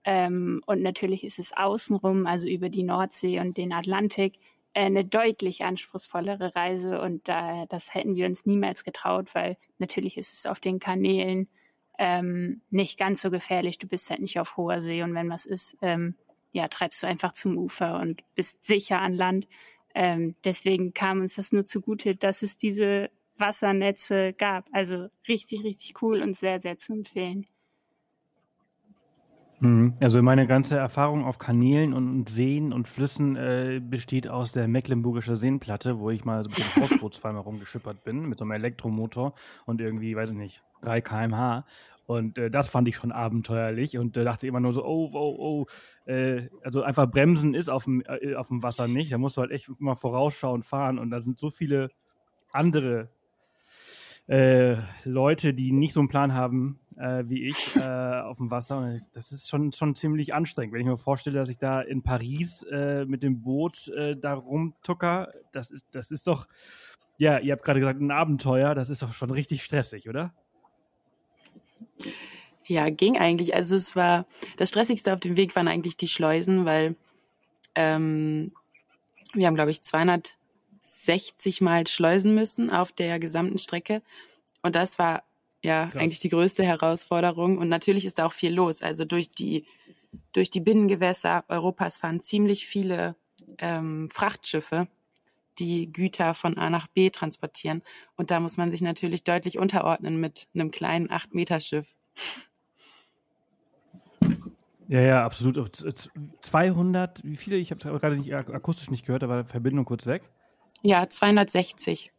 Ähm, 0.04 0.60
und 0.66 0.82
natürlich 0.82 1.24
ist 1.24 1.38
es 1.38 1.52
außenrum, 1.54 2.26
also 2.26 2.48
über 2.48 2.68
die 2.68 2.84
Nordsee 2.84 3.40
und 3.40 3.56
den 3.56 3.72
Atlantik, 3.72 4.34
äh, 4.72 4.84
eine 4.84 5.04
deutlich 5.04 5.64
anspruchsvollere 5.64 6.54
Reise 6.54 7.00
und 7.00 7.28
äh, 7.28 7.66
das 7.68 7.92
hätten 7.92 8.14
wir 8.14 8.26
uns 8.26 8.46
niemals 8.46 8.84
getraut, 8.84 9.34
weil 9.34 9.56
natürlich 9.78 10.16
ist 10.16 10.32
es 10.32 10.46
auf 10.46 10.60
den 10.60 10.78
Kanälen 10.78 11.48
ähm, 11.98 12.60
nicht 12.70 12.98
ganz 12.98 13.20
so 13.22 13.30
gefährlich. 13.30 13.78
Du 13.78 13.86
bist 13.86 14.10
halt 14.10 14.20
nicht 14.20 14.38
auf 14.38 14.56
hoher 14.56 14.80
See 14.80 15.02
und 15.02 15.14
wenn 15.14 15.30
was 15.30 15.46
ist, 15.46 15.76
ähm, 15.82 16.14
ja, 16.52 16.68
treibst 16.68 17.02
du 17.02 17.06
einfach 17.06 17.32
zum 17.32 17.58
Ufer 17.58 17.98
und 18.00 18.22
bist 18.34 18.64
sicher 18.64 19.00
an 19.00 19.14
Land. 19.14 19.48
Ähm, 19.94 20.34
deswegen 20.44 20.94
kam 20.94 21.20
uns 21.20 21.36
das 21.36 21.52
nur 21.52 21.64
zugute, 21.64 22.16
dass 22.16 22.42
es 22.42 22.56
diese 22.56 23.10
Wassernetze 23.38 24.32
gab. 24.32 24.66
Also 24.72 25.08
richtig, 25.28 25.64
richtig 25.64 26.02
cool 26.02 26.22
und 26.22 26.36
sehr, 26.36 26.60
sehr 26.60 26.78
zu 26.78 26.92
empfehlen. 26.92 27.46
Mhm. 29.60 29.94
Also 30.00 30.22
meine 30.22 30.46
ganze 30.46 30.76
Erfahrung 30.76 31.24
auf 31.24 31.38
Kanälen 31.38 31.94
und 31.94 32.28
Seen 32.28 32.72
und 32.72 32.88
Flüssen 32.88 33.36
äh, 33.36 33.80
besteht 33.82 34.28
aus 34.28 34.52
der 34.52 34.68
Mecklenburgische 34.68 35.36
Seenplatte, 35.36 35.98
wo 35.98 36.10
ich 36.10 36.24
mal 36.24 36.44
so 36.44 36.50
mit 36.50 36.58
dem 36.58 36.82
Hausbootsfall 36.82 37.32
mal 37.32 37.40
rumgeschippert 37.40 38.04
bin, 38.04 38.28
mit 38.28 38.38
so 38.38 38.44
einem 38.44 38.52
Elektromotor 38.52 39.34
und 39.64 39.80
irgendwie, 39.80 40.14
weiß 40.14 40.30
ich 40.30 40.36
nicht, 40.36 40.62
3 40.86 41.00
kmh. 41.00 41.64
Und 42.06 42.38
äh, 42.38 42.50
das 42.50 42.68
fand 42.68 42.86
ich 42.88 42.96
schon 42.96 43.10
abenteuerlich 43.10 43.98
und 43.98 44.16
äh, 44.16 44.24
dachte 44.24 44.46
immer 44.46 44.60
nur 44.60 44.72
so, 44.72 44.84
oh, 44.84 45.10
oh, 45.12 45.36
oh. 45.38 46.10
Äh, 46.10 46.48
also 46.62 46.82
einfach 46.82 47.10
bremsen 47.10 47.54
ist 47.54 47.68
auf 47.68 47.84
dem, 47.84 48.02
äh, 48.06 48.36
auf 48.36 48.48
dem 48.48 48.62
Wasser 48.62 48.86
nicht. 48.86 49.12
Da 49.12 49.18
musst 49.18 49.36
du 49.36 49.40
halt 49.40 49.50
echt 49.50 49.68
mal 49.80 49.96
vorausschauen 49.96 50.62
fahren 50.62 50.98
und 50.98 51.10
da 51.10 51.20
sind 51.20 51.38
so 51.38 51.50
viele 51.50 51.90
andere 52.52 53.10
äh, 54.28 54.76
Leute, 55.04 55.52
die 55.52 55.72
nicht 55.72 55.94
so 55.94 56.00
einen 56.00 56.08
Plan 56.08 56.32
haben 56.32 56.78
äh, 56.96 57.24
wie 57.26 57.48
ich, 57.48 57.76
auf 57.80 58.36
dem 58.36 58.52
Wasser. 58.52 58.78
Und 58.78 59.00
das 59.12 59.32
ist 59.32 59.48
schon, 59.48 59.72
schon 59.72 59.96
ziemlich 59.96 60.32
anstrengend. 60.32 60.74
Wenn 60.74 60.80
ich 60.82 60.86
mir 60.86 60.96
vorstelle, 60.96 61.36
dass 61.36 61.48
ich 61.48 61.58
da 61.58 61.80
in 61.80 62.02
Paris 62.02 62.64
mit 63.06 63.22
dem 63.22 63.42
Boot 63.42 63.92
da 64.18 64.34
rumtucker, 64.34 65.32
das 65.52 65.70
ist, 65.70 65.86
das 65.90 66.10
ist 66.10 66.26
doch, 66.26 66.46
ja, 67.18 67.38
ihr 67.38 67.52
habt 67.52 67.64
gerade 67.64 67.80
gesagt, 67.80 68.00
ein 68.00 68.10
Abenteuer, 68.10 68.74
das 68.74 68.90
ist 68.90 69.02
doch 69.02 69.12
schon 69.12 69.30
richtig 69.30 69.62
stressig, 69.62 70.08
oder? 70.08 70.32
Ja, 72.66 72.90
ging 72.90 73.16
eigentlich. 73.16 73.54
Also 73.54 73.76
es 73.76 73.94
war, 73.94 74.26
das 74.56 74.70
Stressigste 74.70 75.12
auf 75.12 75.20
dem 75.20 75.36
Weg 75.36 75.54
waren 75.54 75.68
eigentlich 75.68 75.96
die 75.96 76.08
Schleusen, 76.08 76.64
weil 76.64 76.96
ähm, 77.74 78.52
wir 79.34 79.46
haben, 79.46 79.54
glaube 79.54 79.70
ich, 79.70 79.82
260 79.82 81.60
Mal 81.60 81.86
schleusen 81.86 82.34
müssen 82.34 82.70
auf 82.70 82.90
der 82.92 83.18
gesamten 83.18 83.58
Strecke. 83.58 84.02
Und 84.62 84.74
das 84.74 84.98
war 84.98 85.22
ja 85.62 85.86
Krass. 85.86 86.02
eigentlich 86.02 86.20
die 86.20 86.28
größte 86.28 86.64
Herausforderung. 86.64 87.58
Und 87.58 87.68
natürlich 87.68 88.04
ist 88.04 88.18
da 88.18 88.26
auch 88.26 88.32
viel 88.32 88.52
los. 88.52 88.82
Also 88.82 89.04
durch 89.04 89.30
die, 89.30 89.64
durch 90.32 90.50
die 90.50 90.60
Binnengewässer 90.60 91.44
Europas 91.48 91.98
fahren 91.98 92.20
ziemlich 92.20 92.66
viele 92.66 93.14
ähm, 93.58 94.08
Frachtschiffe, 94.12 94.88
die 95.58 95.92
Güter 95.92 96.34
von 96.34 96.56
A 96.58 96.70
nach 96.70 96.86
B 96.88 97.10
transportieren. 97.10 97.82
Und 98.16 98.30
da 98.30 98.40
muss 98.40 98.56
man 98.56 98.70
sich 98.70 98.82
natürlich 98.82 99.24
deutlich 99.24 99.58
unterordnen 99.58 100.20
mit 100.20 100.48
einem 100.54 100.70
kleinen 100.70 101.08
8-Meter-Schiff. 101.08 101.94
Ja, 104.88 105.00
ja, 105.00 105.24
absolut. 105.24 105.58
200, 106.40 107.24
wie 107.24 107.36
viele? 107.36 107.56
Ich 107.56 107.70
habe 107.70 107.80
es 107.80 108.00
gerade 108.00 108.16
nicht 108.16 108.34
akustisch 108.34 108.90
nicht 108.90 109.04
gehört, 109.04 109.24
aber 109.24 109.44
Verbindung 109.44 109.84
kurz 109.84 110.06
weg. 110.06 110.22
Ja, 110.82 111.08
260. 111.08 112.12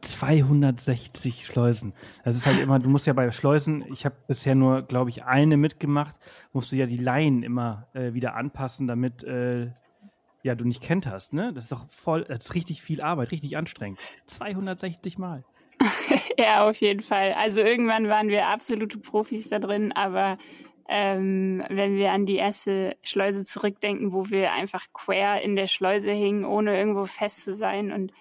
260 0.00 1.46
Schleusen. 1.46 1.94
Das 2.24 2.36
ist 2.36 2.46
halt 2.46 2.60
immer, 2.60 2.78
du 2.78 2.88
musst 2.88 3.06
ja 3.06 3.12
bei 3.12 3.30
Schleusen, 3.30 3.84
ich 3.92 4.04
habe 4.04 4.16
bisher 4.26 4.54
nur, 4.54 4.82
glaube 4.82 5.10
ich, 5.10 5.24
eine 5.24 5.56
mitgemacht, 5.56 6.14
musst 6.52 6.72
du 6.72 6.76
ja 6.76 6.86
die 6.86 6.98
Laien 6.98 7.42
immer 7.42 7.88
äh, 7.94 8.12
wieder 8.12 8.34
anpassen, 8.34 8.86
damit 8.86 9.24
äh, 9.24 9.70
ja 10.44 10.54
du 10.54 10.64
nicht 10.64 10.82
kennt 10.82 11.06
hast, 11.06 11.32
ne? 11.32 11.52
Das 11.52 11.64
ist 11.64 11.72
doch 11.72 11.88
voll, 11.88 12.24
das 12.24 12.44
ist 12.44 12.54
richtig 12.54 12.82
viel 12.82 13.00
Arbeit, 13.00 13.32
richtig 13.32 13.56
anstrengend. 13.56 13.98
260 14.26 15.18
Mal. 15.18 15.44
ja, 16.38 16.64
auf 16.64 16.76
jeden 16.76 17.00
Fall. 17.00 17.32
Also 17.32 17.60
irgendwann 17.60 18.08
waren 18.08 18.28
wir 18.28 18.48
absolute 18.48 18.98
Profis 18.98 19.48
da 19.48 19.58
drin, 19.58 19.90
aber 19.92 20.38
ähm, 20.88 21.64
wenn 21.70 21.96
wir 21.96 22.12
an 22.12 22.26
die 22.26 22.36
erste 22.36 22.96
Schleuse 23.02 23.42
zurückdenken, 23.42 24.12
wo 24.12 24.28
wir 24.28 24.52
einfach 24.52 24.86
quer 24.92 25.40
in 25.40 25.56
der 25.56 25.66
Schleuse 25.66 26.12
hingen, 26.12 26.44
ohne 26.44 26.76
irgendwo 26.76 27.06
fest 27.06 27.44
zu 27.44 27.54
sein 27.54 27.90
und 27.90 28.12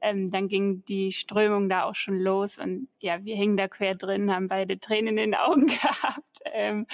ähm, 0.00 0.30
dann 0.30 0.48
ging 0.48 0.84
die 0.84 1.10
Strömung 1.10 1.68
da 1.68 1.84
auch 1.84 1.94
schon 1.96 2.18
los 2.18 2.58
und 2.58 2.88
ja, 3.00 3.24
wir 3.24 3.36
hingen 3.36 3.56
da 3.56 3.66
quer 3.66 3.92
drin, 3.92 4.32
haben 4.32 4.46
beide 4.46 4.78
Tränen 4.78 5.18
in 5.18 5.32
den 5.32 5.34
Augen 5.34 5.66
gehabt. 5.66 6.40
Ähm, 6.52 6.86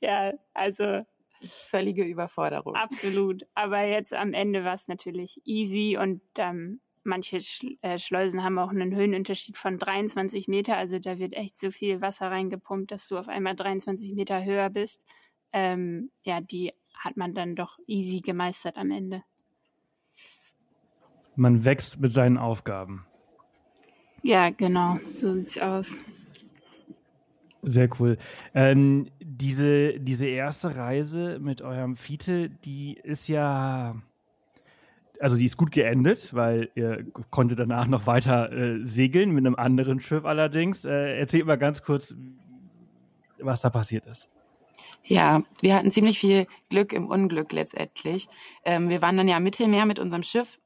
ja, 0.00 0.32
also 0.52 0.98
völlige 1.42 2.04
Überforderung. 2.04 2.74
Absolut. 2.74 3.44
Aber 3.54 3.86
jetzt 3.86 4.14
am 4.14 4.32
Ende 4.32 4.64
war 4.64 4.74
es 4.74 4.88
natürlich 4.88 5.40
easy 5.44 5.98
und 6.00 6.22
ähm, 6.38 6.80
manche 7.04 7.38
äh, 7.82 7.98
Schleusen 7.98 8.42
haben 8.42 8.58
auch 8.58 8.70
einen 8.70 8.94
Höhenunterschied 8.94 9.56
von 9.56 9.78
23 9.78 10.48
Meter. 10.48 10.76
Also 10.76 10.98
da 10.98 11.18
wird 11.18 11.34
echt 11.34 11.58
so 11.58 11.70
viel 11.70 12.00
Wasser 12.00 12.30
reingepumpt, 12.30 12.90
dass 12.90 13.08
du 13.08 13.18
auf 13.18 13.28
einmal 13.28 13.56
23 13.56 14.14
Meter 14.14 14.44
höher 14.44 14.70
bist. 14.70 15.04
Ähm, 15.52 16.10
ja, 16.22 16.40
die 16.40 16.72
hat 16.94 17.16
man 17.16 17.34
dann 17.34 17.56
doch 17.56 17.78
easy 17.86 18.20
gemeistert 18.20 18.76
am 18.76 18.90
Ende. 18.90 19.22
Man 21.34 21.64
wächst 21.64 21.98
mit 21.98 22.12
seinen 22.12 22.38
Aufgaben. 22.38 23.06
Ja, 24.22 24.50
genau. 24.50 24.98
So 25.14 25.34
sieht's 25.34 25.58
aus. 25.58 25.96
Sehr 27.62 27.88
cool. 28.00 28.18
Ähm, 28.54 29.08
diese, 29.20 30.00
diese 30.00 30.26
erste 30.26 30.76
Reise 30.76 31.38
mit 31.40 31.62
eurem 31.62 31.96
Fiete, 31.96 32.50
die 32.50 32.98
ist 33.02 33.28
ja 33.28 33.94
also 35.20 35.36
die 35.36 35.44
ist 35.44 35.56
gut 35.56 35.70
geendet, 35.70 36.34
weil 36.34 36.70
ihr 36.74 37.06
konntet 37.30 37.60
danach 37.60 37.86
noch 37.86 38.08
weiter 38.08 38.50
äh, 38.50 38.84
segeln 38.84 39.30
mit 39.30 39.46
einem 39.46 39.54
anderen 39.54 40.00
Schiff 40.00 40.24
allerdings. 40.24 40.84
Äh, 40.84 41.20
erzählt 41.20 41.46
mal 41.46 41.56
ganz 41.56 41.82
kurz, 41.82 42.16
was 43.38 43.60
da 43.60 43.70
passiert 43.70 44.06
ist. 44.06 44.28
Ja, 45.04 45.42
wir 45.60 45.76
hatten 45.76 45.92
ziemlich 45.92 46.18
viel 46.18 46.46
Glück 46.68 46.92
im 46.92 47.06
Unglück 47.06 47.52
letztendlich. 47.52 48.28
Ähm, 48.64 48.88
wir 48.88 49.00
waren 49.00 49.16
dann 49.16 49.28
ja 49.28 49.36
im 49.36 49.44
Mittelmeer 49.44 49.86
mit 49.86 50.00
unserem 50.00 50.24
Schiff 50.24 50.58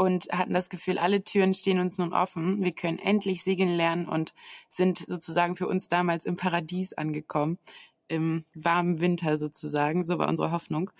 und 0.00 0.28
hatten 0.32 0.54
das 0.54 0.70
Gefühl, 0.70 0.96
alle 0.96 1.24
Türen 1.24 1.52
stehen 1.52 1.78
uns 1.78 1.98
nun 1.98 2.14
offen. 2.14 2.64
Wir 2.64 2.72
können 2.72 2.98
endlich 2.98 3.44
segeln 3.44 3.76
lernen 3.76 4.08
und 4.08 4.32
sind 4.70 4.96
sozusagen 4.96 5.56
für 5.56 5.68
uns 5.68 5.88
damals 5.88 6.24
im 6.24 6.36
Paradies 6.36 6.94
angekommen, 6.94 7.58
im 8.08 8.46
warmen 8.54 9.00
Winter 9.00 9.36
sozusagen. 9.36 10.02
So 10.02 10.16
war 10.16 10.30
unsere 10.30 10.52
Hoffnung. 10.52 10.90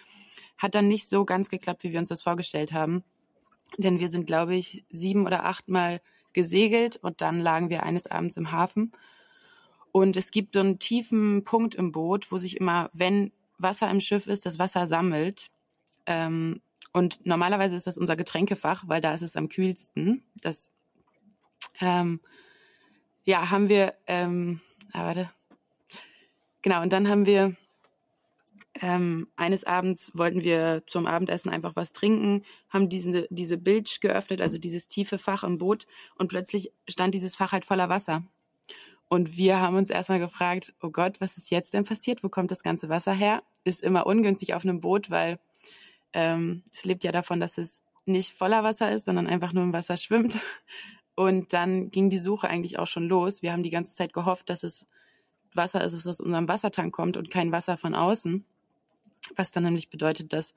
Hat 0.59 0.75
dann 0.75 0.87
nicht 0.87 1.09
so 1.09 1.25
ganz 1.25 1.49
geklappt, 1.49 1.83
wie 1.83 1.93
wir 1.93 1.99
uns 1.99 2.11
das 2.11 2.21
vorgestellt 2.21 2.75
haben. 2.75 3.03
Denn 3.79 4.01
wir 4.01 4.09
sind, 4.09 4.27
glaube 4.27 4.55
ich, 4.55 4.85
sieben 4.91 5.25
oder 5.25 5.47
achtmal 5.47 6.03
gesegelt 6.35 6.97
und 6.97 7.23
dann 7.23 7.41
lagen 7.41 7.71
wir 7.71 7.85
eines 7.85 8.07
Abends 8.07 8.37
im 8.37 8.53
Hafen. 8.53 8.93
Und 9.93 10.15
es 10.15 10.31
gibt 10.31 10.53
so 10.53 10.61
einen 10.61 10.79
tiefen 10.79 11.43
Punkt 11.43 11.75
im 11.75 11.91
Boot, 11.91 12.31
wo 12.31 12.37
sich 12.37 12.61
immer, 12.61 12.91
wenn 12.93 13.33
Wasser 13.57 13.91
im 13.91 14.03
Schiff 14.03 14.27
ist, 14.27 14.45
das 14.45 14.59
Wasser 14.59 14.87
sammelt. 14.87 15.51
Ähm, 16.05 16.61
und 16.93 17.25
normalerweise 17.25 17.77
ist 17.77 17.87
das 17.87 17.99
unser 17.99 18.17
Getränkefach, 18.17 18.85
weil 18.87 19.01
da 19.01 19.15
ist 19.15 19.23
es 19.23 19.37
am 19.37 19.49
kühlsten. 19.49 20.25
Das 20.41 20.73
ähm, 21.81 22.21
ja 23.25 23.51
haben 23.51 23.69
wir. 23.69 23.95
Ähm, 24.07 24.61
ah, 24.93 25.07
warte. 25.07 25.31
Genau. 26.63 26.83
Und 26.83 26.93
dann 26.93 27.09
haben 27.09 27.27
wir 27.27 27.57
ähm, 28.81 29.29
eines 29.37 29.65
Abends 29.65 30.13
wollten 30.15 30.45
wir 30.45 30.83
zum 30.87 31.07
Abendessen 31.07 31.51
einfach 31.51 31.77
was 31.77 31.93
trinken, 31.93 32.45
haben 32.69 32.89
diese, 32.89 33.27
diese 33.31 33.59
Bilge 33.59 33.91
geöffnet, 34.01 34.41
also 34.41 34.59
dieses 34.59 34.89
tiefe 34.89 35.19
Fach 35.19 35.43
im 35.43 35.59
Boot 35.59 35.87
und 36.17 36.29
plötzlich 36.29 36.73
stand 36.89 37.15
dieses 37.15 37.37
Fach 37.37 37.53
halt 37.53 37.65
voller 37.65 37.89
Wasser. 37.89 38.25
Und 39.09 39.37
wir 39.37 39.61
haben 39.61 39.77
uns 39.77 39.91
erstmal 39.91 40.21
gefragt, 40.21 40.73
oh 40.81 40.91
Gott, 40.91 41.21
was 41.21 41.37
ist 41.37 41.51
jetzt 41.51 41.75
denn 41.75 41.85
passiert? 41.85 42.23
Wo 42.23 42.29
kommt 42.29 42.53
das 42.53 42.63
ganze 42.63 42.89
Wasser 42.89 43.13
her? 43.13 43.43
Ist 43.65 43.83
immer 43.83 44.07
ungünstig 44.07 44.55
auf 44.55 44.65
einem 44.65 44.81
Boot, 44.81 45.11
weil 45.11 45.41
ähm, 46.13 46.65
es 46.73 46.85
lebt 46.85 47.05
ja 47.05 47.13
davon, 47.13 47.41
dass 47.41 47.59
es 47.59 47.83
nicht 48.07 48.33
voller 48.33 48.65
Wasser 48.65 48.91
ist, 48.91 49.05
sondern 49.05 49.27
einfach 49.27 49.53
nur 49.53 49.65
im 49.65 49.73
Wasser 49.73 49.97
schwimmt. 49.97 50.39
Und 51.15 51.53
dann 51.53 51.91
ging 51.91 52.09
die 52.09 52.19
Suche 52.19 52.49
eigentlich 52.49 52.79
auch 52.79 52.87
schon 52.87 53.09
los. 53.09 53.43
Wir 53.43 53.53
haben 53.53 53.63
die 53.63 53.71
ganze 53.71 53.93
Zeit 53.93 54.13
gehofft, 54.13 54.49
dass 54.49 54.63
es 54.63 54.87
Wasser 55.53 55.85
ist, 55.85 55.95
was 55.95 56.07
aus 56.07 56.21
unserem 56.21 56.49
Wassertank 56.49 56.95
kommt 56.95 57.17
und 57.17 57.29
kein 57.29 57.53
Wasser 57.53 57.77
von 57.77 57.95
außen 57.95 58.47
was 59.37 59.51
dann 59.51 59.65
nämlich 59.65 59.91
bedeutet, 59.91 60.33
dass 60.33 60.55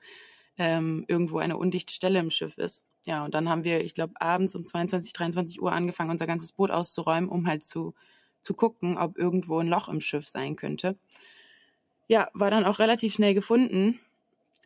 ähm, 0.56 1.04
irgendwo 1.08 1.38
eine 1.38 1.56
undichte 1.56 1.92
Stelle 1.92 2.20
im 2.20 2.30
Schiff 2.30 2.58
ist. 2.58 2.84
Ja, 3.06 3.24
und 3.24 3.34
dann 3.34 3.48
haben 3.48 3.64
wir, 3.64 3.84
ich 3.84 3.94
glaube, 3.94 4.14
abends 4.20 4.54
um 4.54 4.64
22, 4.64 5.12
23 5.12 5.60
Uhr 5.60 5.72
angefangen, 5.72 6.10
unser 6.10 6.26
ganzes 6.26 6.52
Boot 6.52 6.70
auszuräumen, 6.70 7.28
um 7.28 7.46
halt 7.46 7.62
zu, 7.62 7.94
zu 8.40 8.54
gucken, 8.54 8.96
ob 8.96 9.18
irgendwo 9.18 9.58
ein 9.58 9.68
Loch 9.68 9.88
im 9.88 10.00
Schiff 10.00 10.28
sein 10.28 10.56
könnte. 10.56 10.96
Ja, 12.06 12.28
war 12.34 12.50
dann 12.50 12.64
auch 12.64 12.78
relativ 12.78 13.14
schnell 13.14 13.34
gefunden, 13.34 13.98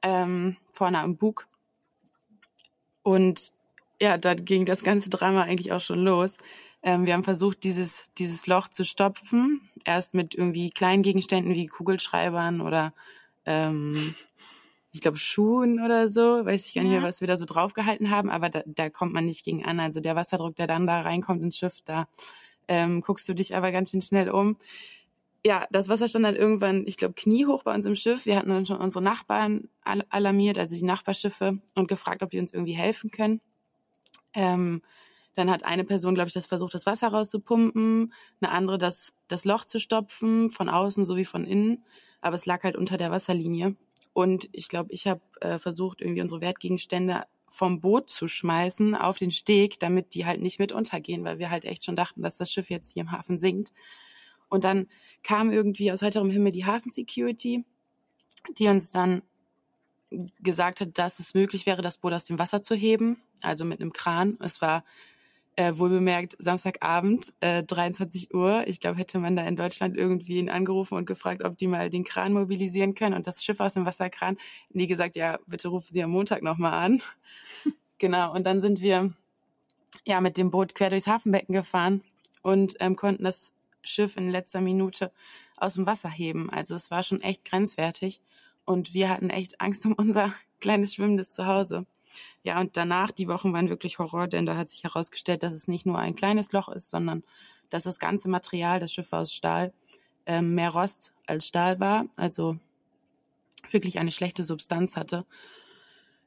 ähm, 0.02 0.57
vorne 0.73 0.99
am 1.00 1.17
Bug. 1.17 1.47
Und 3.02 3.52
ja, 4.00 4.19
da 4.19 4.35
ging 4.35 4.64
das 4.64 4.83
ganze 4.83 5.11
Drama 5.11 5.43
eigentlich 5.43 5.73
auch 5.73 5.81
schon 5.81 6.05
los. 6.05 6.38
Ähm, 6.83 7.07
wir 7.07 7.14
haben 7.14 7.25
versucht, 7.25 7.64
dieses, 7.64 8.12
dieses 8.19 8.47
Loch 8.47 8.69
zu 8.69 8.85
stopfen. 8.85 9.69
Erst 9.85 10.14
mit 10.14 10.35
irgendwie 10.35 10.71
kleinen 10.71 11.02
Gegenständen 11.02 11.55
wie 11.55 11.67
Kugelschreibern 11.67 12.61
oder 12.61 12.93
ähm, 13.47 14.14
ich 14.93 15.00
glaube, 15.00 15.19
Schuhen 15.19 15.85
oder 15.85 16.09
so, 16.09 16.45
weiß 16.45 16.67
ich 16.67 16.75
gar 16.75 16.83
nicht 16.83 16.93
mehr, 16.93 17.02
was 17.02 17.21
wir 17.21 17.28
da 17.28 17.37
so 17.37 17.45
draufgehalten 17.45 18.11
haben, 18.11 18.31
aber 18.31 18.49
da, 18.49 18.62
da 18.67 18.90
kommt 18.90 19.12
man 19.12 19.26
nicht 19.26 19.45
gegen 19.45 19.64
an. 19.64 19.81
Also 19.81 20.00
der 20.00 20.17
Wasserdruck, 20.17 20.57
der 20.57 20.67
dann 20.67 20.87
da 20.87 21.02
reinkommt 21.02 21.43
ins 21.43 21.59
Schiff, 21.59 21.81
da 21.85 22.09
ähm, 22.69 23.00
guckst 23.00 23.28
du 23.28 23.35
dich 23.35 23.55
aber 23.55 23.73
ganz 23.73 23.90
schön 23.90 24.02
schnell 24.02 24.31
um. 24.31 24.57
Ja, 25.49 25.67
das 25.71 25.88
Wasser 25.88 26.09
stand 26.09 26.26
dann 26.26 26.37
irgendwann, 26.37 26.85
ich 26.87 26.99
glaube, 26.99 27.14
kniehoch 27.14 27.62
bei 27.62 27.75
uns 27.75 27.87
im 27.87 27.97
Schiff. 27.97 28.26
Wir 28.26 28.37
hatten 28.37 28.50
dann 28.50 28.67
schon 28.67 28.76
unsere 28.76 29.02
Nachbarn 29.02 29.69
alarmiert, 29.83 30.59
also 30.59 30.76
die 30.76 30.85
Nachbarschiffe, 30.85 31.59
und 31.75 31.88
gefragt, 31.88 32.23
ob 32.23 32.31
die 32.31 32.38
uns 32.38 32.52
irgendwie 32.52 32.75
helfen 32.75 33.11
können. 33.11 33.40
Ähm, 34.35 34.83
dann 35.35 35.50
hat 35.50 35.64
eine 35.64 35.85
Person, 35.85 36.14
glaube 36.14 36.28
ich, 36.28 36.35
das 36.35 36.45
versucht, 36.45 36.75
das 36.75 36.85
Wasser 36.85 37.09
rauszupumpen, 37.09 38.12
eine 38.40 38.50
andere 38.52 38.76
das, 38.76 39.14
das 39.28 39.47
Loch 39.47 39.64
zu 39.64 39.78
stopfen, 39.78 40.50
von 40.50 40.69
außen 40.69 41.05
sowie 41.07 41.25
von 41.25 41.45
innen 41.45 41.83
aber 42.21 42.37
es 42.37 42.47
lag 42.47 42.62
halt 42.64 42.76
unter 42.76 42.97
der 42.97 43.11
Wasserlinie. 43.11 43.76
Und 44.12 44.49
ich 44.52 44.69
glaube, 44.69 44.93
ich 44.93 45.07
habe 45.07 45.21
äh, 45.40 45.59
versucht, 45.59 46.00
irgendwie 46.00 46.23
unsere 46.23 46.40
Wertgegenstände 46.40 47.25
vom 47.49 47.81
Boot 47.81 48.11
zu 48.11 48.28
schmeißen 48.28 48.95
auf 48.95 49.17
den 49.17 49.31
Steg, 49.31 49.78
damit 49.78 50.14
die 50.14 50.26
halt 50.26 50.40
nicht 50.40 50.59
mit 50.59 50.73
untergehen, 50.73 51.25
weil 51.25 51.38
wir 51.38 51.50
halt 51.50 51.64
echt 51.64 51.85
schon 51.85 51.97
dachten, 51.97 52.23
dass 52.23 52.37
das 52.37 52.52
Schiff 52.52 52.69
jetzt 52.69 52.93
hier 52.93 53.02
im 53.02 53.12
Hafen 53.12 53.38
sinkt. 53.38 53.73
Und 54.49 54.64
dann 54.64 54.88
kam 55.23 55.50
irgendwie 55.52 55.93
aus 55.93 56.02
heiterem 56.02 56.31
Himmel 56.31 56.52
die 56.52 56.67
Hafensecurity, 56.67 57.64
die 58.59 58.69
uns 58.69 58.90
dann 58.90 59.23
gesagt 60.40 60.81
hat, 60.81 60.97
dass 60.99 61.19
es 61.19 61.35
möglich 61.35 61.67
wäre, 61.67 61.83
das 61.83 61.99
Boot 61.99 62.14
aus 62.14 62.25
dem 62.25 62.38
Wasser 62.38 62.62
zu 62.62 62.75
heben, 62.75 63.21
also 63.43 63.64
mit 63.64 63.81
einem 63.81 63.93
Kran. 63.93 64.38
Es 64.40 64.61
war 64.62 64.85
Äh, 65.57 65.76
wohlbemerkt 65.76 66.37
Samstagabend, 66.38 67.35
äh, 67.40 67.64
23 67.64 68.33
Uhr. 68.33 68.62
Ich 68.69 68.78
glaube, 68.78 68.97
hätte 68.97 69.19
man 69.19 69.35
da 69.35 69.45
in 69.45 69.57
Deutschland 69.57 69.97
irgendwie 69.97 70.38
ihn 70.38 70.50
angerufen 70.50 70.95
und 70.97 71.05
gefragt, 71.05 71.43
ob 71.43 71.59
die 71.59 71.67
mal 71.67 71.90
den 71.90 72.05
Kran 72.05 72.33
mobilisieren 72.33 72.95
können 72.95 73.17
und 73.17 73.26
das 73.26 73.43
Schiff 73.43 73.59
aus 73.59 73.75
dem 73.75 73.85
Wasserkran. 73.85 74.37
Nie 74.71 74.87
gesagt, 74.87 75.17
ja, 75.17 75.40
bitte 75.49 75.67
rufen 75.67 75.88
Sie 75.93 76.00
am 76.05 76.12
Montag 76.12 76.45
nochmal 76.45 76.75
an. 76.75 77.02
genau, 77.99 78.33
und 78.33 78.45
dann 78.47 78.61
sind 78.61 78.81
wir 78.81 79.12
ja 80.07 80.21
mit 80.21 80.37
dem 80.37 80.50
Boot 80.50 80.76
quer 80.76 80.90
durchs 80.90 81.09
Hafenbecken 81.09 81.52
gefahren 81.52 82.05
und 82.43 82.76
ähm, 82.78 82.95
konnten 82.95 83.25
das 83.25 83.52
Schiff 83.88 84.16
in 84.16 84.30
letzter 84.30 84.61
Minute 84.61 85.12
aus 85.57 85.75
dem 85.75 85.87
Wasser 85.87 86.09
heben. 86.09 86.50
Also 86.50 86.75
es 86.75 86.90
war 86.90 87.02
schon 87.02 87.21
echt 87.21 87.45
grenzwertig 87.45 88.21
und 88.64 88.95
wir 88.95 89.09
hatten 89.09 89.30
echt 89.30 89.61
Angst 89.61 89.85
um 89.87 89.95
unser 89.95 90.33
kleines 90.61 90.95
schwimmendes 90.95 91.33
Zuhause. 91.33 91.87
Ja, 92.42 92.61
und 92.61 92.76
danach, 92.76 93.11
die 93.11 93.28
Wochen 93.28 93.52
waren 93.52 93.68
wirklich 93.68 93.99
Horror, 93.99 94.28
denn 94.28 94.47
da 94.47 94.57
hat 94.57 94.71
sich 94.71 94.85
herausgestellt, 94.85 95.42
dass 95.42 95.52
es 95.52 95.68
nicht 95.68 95.87
nur 95.87 95.99
ein 95.99 96.16
kleines 96.16 96.52
Loch 96.52 96.68
ist, 96.68 96.90
sondern 96.90 97.23
dass 97.71 97.83
das 97.83 97.99
ganze 97.99 98.28
Material, 98.28 98.80
das 98.80 98.92
Schiff 98.92 99.12
war 99.12 99.21
aus 99.21 99.33
Stahl, 99.33 99.73
ähm, 100.26 100.54
mehr 100.54 100.71
Rost 100.71 101.12
als 101.26 101.47
Stahl 101.47 101.80
war, 101.80 102.07
also 102.16 102.59
wirklich 103.71 103.99
eine 103.99 104.12
schlechte 104.12 104.45
Substanz 104.45 104.97
hatte. 104.97 105.26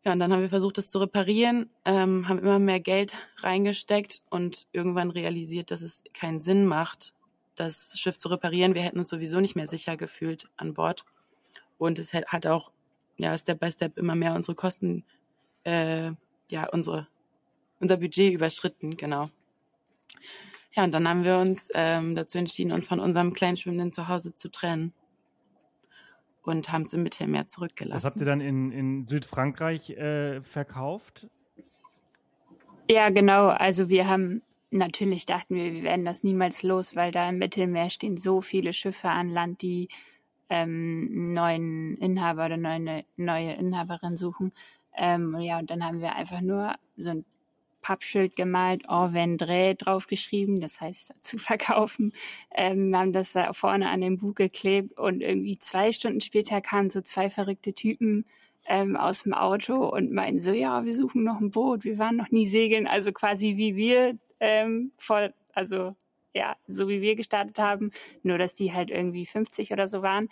Ja, 0.03 0.13
und 0.13 0.19
dann 0.19 0.33
haben 0.33 0.41
wir 0.41 0.49
versucht, 0.49 0.77
das 0.79 0.89
zu 0.89 0.99
reparieren, 0.99 1.69
ähm, 1.85 2.27
haben 2.27 2.39
immer 2.39 2.57
mehr 2.57 2.79
Geld 2.79 3.15
reingesteckt 3.37 4.23
und 4.29 4.67
irgendwann 4.71 5.11
realisiert, 5.11 5.69
dass 5.69 5.81
es 5.81 6.03
keinen 6.13 6.39
Sinn 6.39 6.65
macht, 6.65 7.13
das 7.55 7.93
Schiff 7.97 8.17
zu 8.17 8.29
reparieren. 8.29 8.75
Wir 8.75 8.81
hätten 8.81 8.99
uns 8.99 9.09
sowieso 9.09 9.39
nicht 9.39 9.55
mehr 9.55 9.67
sicher 9.67 9.97
gefühlt 9.97 10.49
an 10.57 10.73
Bord. 10.73 11.05
Und 11.77 11.99
es 11.99 12.13
hat 12.13 12.47
auch 12.47 12.71
ja, 13.17 13.37
Step 13.37 13.59
by 13.59 13.71
Step 13.71 13.97
immer 13.97 14.15
mehr 14.15 14.35
unsere 14.35 14.55
Kosten 14.55 15.03
äh, 15.63 16.11
ja, 16.49 16.67
unsere, 16.71 17.07
unser 17.79 17.97
Budget 17.97 18.33
überschritten, 18.33 18.97
genau. 18.97 19.29
Ja, 20.73 20.83
und 20.83 20.93
dann 20.93 21.07
haben 21.07 21.23
wir 21.23 21.37
uns 21.37 21.69
ähm, 21.73 22.15
dazu 22.15 22.37
entschieden, 22.37 22.71
uns 22.71 22.87
von 22.87 22.99
unserem 22.99 23.33
kleinen 23.33 23.57
schwimmenden 23.57 23.91
Zuhause 23.91 24.33
zu 24.33 24.49
trennen 24.49 24.93
und 26.43 26.71
haben 26.71 26.83
es 26.83 26.93
im 26.93 27.03
Mittelmeer 27.03 27.47
zurückgelassen. 27.47 28.05
Was 28.05 28.11
habt 28.11 28.19
ihr 28.19 28.25
dann 28.25 28.41
in, 28.41 28.71
in 28.71 29.07
Südfrankreich 29.07 29.91
äh, 29.91 30.41
verkauft? 30.41 31.27
Ja, 32.89 33.09
genau. 33.09 33.47
Also 33.47 33.89
wir 33.89 34.07
haben 34.07 34.41
natürlich 34.71 35.25
dachten 35.25 35.55
wir, 35.55 35.73
wir 35.73 35.83
werden 35.83 36.05
das 36.05 36.23
niemals 36.23 36.63
los, 36.63 36.95
weil 36.95 37.11
da 37.11 37.29
im 37.29 37.37
Mittelmeer 37.37 37.89
stehen 37.89 38.17
so 38.17 38.41
viele 38.41 38.73
Schiffe 38.73 39.09
an 39.09 39.29
Land, 39.29 39.61
die 39.61 39.89
ähm, 40.49 41.23
neuen 41.23 41.97
Inhaber 41.97 42.45
oder 42.45 42.57
neue, 42.57 43.05
neue 43.15 43.53
Inhaberin 43.53 44.17
suchen. 44.17 44.51
Ähm, 44.95 45.37
ja, 45.39 45.59
und 45.59 45.71
dann 45.71 45.85
haben 45.85 46.01
wir 46.01 46.15
einfach 46.15 46.41
nur 46.41 46.75
so 46.97 47.11
ein 47.11 47.25
Pappschild 47.81 48.35
gemalt, 48.35 48.83
en 48.87 49.13
Vendré 49.13 49.73
draufgeschrieben, 49.75 50.59
das 50.59 50.81
heißt 50.81 51.13
zu 51.23 51.37
verkaufen, 51.37 52.13
ähm, 52.55 52.95
haben 52.95 53.11
das 53.11 53.33
da 53.33 53.53
vorne 53.53 53.89
an 53.89 54.01
dem 54.01 54.17
Buch 54.17 54.35
geklebt 54.35 54.97
und 54.97 55.21
irgendwie 55.21 55.57
zwei 55.57 55.91
Stunden 55.91 56.21
später 56.21 56.61
kamen 56.61 56.89
so 56.89 57.01
zwei 57.01 57.29
verrückte 57.29 57.73
Typen 57.73 58.25
ähm, 58.67 58.95
aus 58.95 59.23
dem 59.23 59.33
Auto 59.33 59.75
und 59.89 60.11
meinten 60.11 60.39
so, 60.39 60.51
ja, 60.51 60.85
wir 60.85 60.93
suchen 60.93 61.23
noch 61.23 61.39
ein 61.39 61.51
Boot, 61.51 61.83
wir 61.83 61.97
waren 61.97 62.15
noch 62.15 62.29
nie 62.29 62.45
segeln, 62.45 62.87
also 62.87 63.11
quasi 63.11 63.57
wie 63.57 63.75
wir 63.75 64.17
ähm, 64.41 64.91
voll, 64.97 65.33
also 65.53 65.95
ja, 66.33 66.55
so 66.67 66.87
wie 66.87 67.01
wir 67.01 67.15
gestartet 67.15 67.59
haben, 67.59 67.91
nur 68.23 68.37
dass 68.37 68.55
die 68.55 68.73
halt 68.73 68.89
irgendwie 68.89 69.25
50 69.25 69.71
oder 69.71 69.87
so 69.87 70.01
waren. 70.01 70.25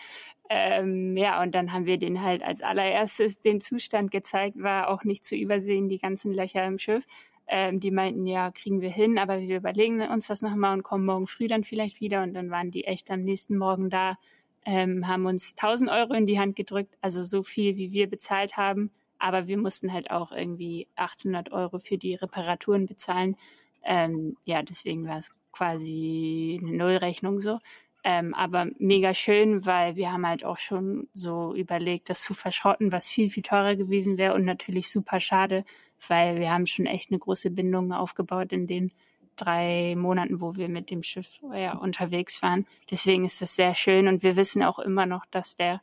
Ähm, 0.50 1.16
ja, 1.16 1.42
und 1.42 1.54
dann 1.54 1.74
haben 1.74 1.86
wir 1.86 1.98
den 1.98 2.22
halt 2.24 2.42
als 2.44 2.62
allererstes 2.62 3.40
den 3.40 3.62
Zustand 3.62 4.12
gezeigt, 4.12 4.62
war 4.62 4.90
auch 4.90 5.04
nicht 5.04 5.24
zu 5.26 5.36
übersehen, 5.36 5.90
die 5.90 5.98
ganzen 5.98 6.34
Löcher 6.34 6.66
im 6.66 6.78
Schiff. 6.78 7.06
Ähm, 7.48 7.80
die 7.80 7.92
meinten, 7.92 8.26
ja, 8.28 8.52
kriegen 8.52 8.82
wir 8.82 8.92
hin, 8.92 9.18
aber 9.18 9.42
wir 9.42 9.58
überlegen 9.58 10.02
uns 10.02 10.28
das 10.28 10.42
nochmal 10.42 10.74
und 10.74 10.84
kommen 10.84 11.06
morgen 11.06 11.28
früh 11.28 11.48
dann 11.48 11.64
vielleicht 11.64 12.00
wieder. 12.00 12.24
Und 12.24 12.34
dann 12.34 12.50
waren 12.52 12.72
die 12.72 12.86
echt 12.86 13.12
am 13.12 13.22
nächsten 13.22 13.58
Morgen 13.58 13.90
da, 13.90 14.18
ähm, 14.66 15.08
haben 15.08 15.26
uns 15.26 15.56
1000 15.56 15.90
Euro 15.90 16.14
in 16.14 16.28
die 16.28 16.40
Hand 16.40 16.56
gedrückt, 16.56 16.96
also 17.02 17.22
so 17.24 17.44
viel, 17.44 17.76
wie 17.78 17.92
wir 17.92 18.10
bezahlt 18.10 18.58
haben. 18.58 18.92
Aber 19.18 19.48
wir 19.48 19.58
mussten 19.58 19.92
halt 19.92 20.12
auch 20.12 20.32
irgendwie 20.32 20.88
800 20.96 21.52
Euro 21.52 21.80
für 21.80 21.98
die 21.98 22.16
Reparaturen 22.16 22.86
bezahlen. 22.86 23.36
Ähm, 23.84 24.38
ja, 24.46 24.62
deswegen 24.62 25.08
war 25.08 25.18
es 25.18 25.32
quasi 25.52 26.60
eine 26.62 26.78
Nullrechnung 26.78 27.40
so. 27.40 27.60
Ähm, 28.04 28.34
aber 28.34 28.68
mega 28.78 29.14
schön, 29.14 29.66
weil 29.66 29.96
wir 29.98 30.12
haben 30.12 30.26
halt 30.26 30.46
auch 30.46 30.58
schon 30.58 31.10
so 31.14 31.54
überlegt, 31.54 32.10
das 32.10 32.22
zu 32.22 32.34
verschrotten, 32.34 32.92
was 32.92 33.10
viel, 33.10 33.30
viel 33.30 33.44
teurer 33.44 33.76
gewesen 33.76 34.18
wäre 34.18 34.34
und 34.36 34.46
natürlich 34.46 34.90
super 34.90 35.20
schade, 35.20 35.66
weil 36.08 36.40
wir 36.40 36.52
haben 36.52 36.66
schon 36.66 36.86
echt 36.86 37.12
eine 37.12 37.20
große 37.20 37.52
Bindung 37.52 37.92
aufgebaut 37.92 38.54
in 38.54 38.68
den 38.68 38.94
drei 39.36 39.96
Monaten, 39.98 40.42
wo 40.42 40.56
wir 40.56 40.70
mit 40.70 40.92
dem 40.92 41.04
Schiff 41.04 41.40
ja, 41.54 41.78
unterwegs 41.78 42.42
waren. 42.42 42.66
Deswegen 42.90 43.26
ist 43.26 43.42
das 43.42 43.56
sehr 43.56 43.76
schön 43.76 44.08
und 44.08 44.24
wir 44.24 44.36
wissen 44.36 44.64
auch 44.64 44.80
immer 44.80 45.06
noch, 45.06 45.26
dass 45.26 45.56
der 45.56 45.82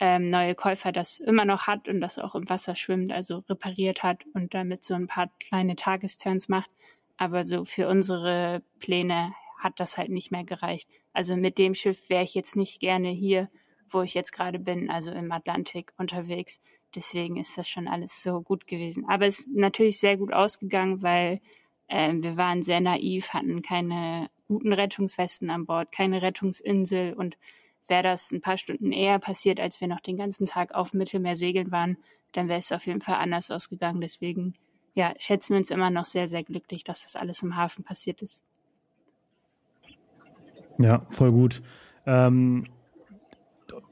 ähm, 0.00 0.24
neue 0.24 0.54
Käufer 0.54 0.92
das 0.92 1.18
immer 1.20 1.44
noch 1.44 1.66
hat 1.66 1.88
und 1.88 2.00
das 2.00 2.18
auch 2.18 2.34
im 2.34 2.48
Wasser 2.48 2.74
schwimmt, 2.74 3.12
also 3.12 3.42
repariert 3.48 4.02
hat 4.02 4.24
und 4.34 4.52
damit 4.52 4.84
so 4.84 4.94
ein 4.94 5.06
paar 5.06 5.30
kleine 5.40 5.76
Tagesturns 5.76 6.48
macht. 6.48 6.70
Aber 7.16 7.44
so 7.44 7.64
für 7.64 7.88
unsere 7.88 8.62
Pläne 8.78 9.34
hat 9.58 9.80
das 9.80 9.96
halt 9.96 10.10
nicht 10.10 10.30
mehr 10.30 10.44
gereicht. 10.44 10.88
Also 11.12 11.36
mit 11.36 11.58
dem 11.58 11.74
Schiff 11.74 12.10
wäre 12.10 12.24
ich 12.24 12.34
jetzt 12.34 12.56
nicht 12.56 12.80
gerne 12.80 13.08
hier, 13.10 13.48
wo 13.88 14.02
ich 14.02 14.14
jetzt 14.14 14.32
gerade 14.32 14.58
bin, 14.58 14.90
also 14.90 15.12
im 15.12 15.30
Atlantik 15.32 15.92
unterwegs. 15.96 16.60
Deswegen 16.94 17.36
ist 17.36 17.56
das 17.56 17.68
schon 17.68 17.88
alles 17.88 18.22
so 18.22 18.40
gut 18.40 18.66
gewesen. 18.66 19.04
Aber 19.08 19.26
es 19.26 19.40
ist 19.40 19.54
natürlich 19.54 19.98
sehr 19.98 20.16
gut 20.16 20.32
ausgegangen, 20.32 21.02
weil 21.02 21.40
äh, 21.88 22.12
wir 22.14 22.36
waren 22.36 22.62
sehr 22.62 22.80
naiv, 22.80 23.30
hatten 23.30 23.62
keine 23.62 24.28
guten 24.46 24.72
Rettungswesten 24.72 25.50
an 25.50 25.66
Bord, 25.66 25.92
keine 25.92 26.22
Rettungsinsel 26.22 27.14
und 27.14 27.36
wäre 27.86 28.02
das 28.02 28.32
ein 28.32 28.40
paar 28.40 28.58
Stunden 28.58 28.92
eher 28.92 29.18
passiert, 29.18 29.60
als 29.60 29.80
wir 29.80 29.88
noch 29.88 30.00
den 30.00 30.16
ganzen 30.16 30.46
Tag 30.46 30.74
auf 30.74 30.92
Mittelmeer 30.92 31.36
segeln 31.36 31.70
waren, 31.70 31.98
dann 32.32 32.48
wäre 32.48 32.58
es 32.58 32.72
auf 32.72 32.86
jeden 32.86 33.00
Fall 33.00 33.16
anders 33.16 33.50
ausgegangen. 33.50 34.00
Deswegen 34.00 34.54
ja, 34.94 35.12
schätzen 35.18 35.50
wir 35.50 35.58
uns 35.58 35.70
immer 35.70 35.90
noch 35.90 36.04
sehr, 36.04 36.28
sehr 36.28 36.42
glücklich, 36.42 36.84
dass 36.84 37.02
das 37.02 37.16
alles 37.16 37.42
im 37.42 37.56
Hafen 37.56 37.84
passiert 37.84 38.22
ist. 38.22 38.44
Ja, 40.78 41.06
voll 41.10 41.32
gut. 41.32 41.62
Ähm, 42.06 42.66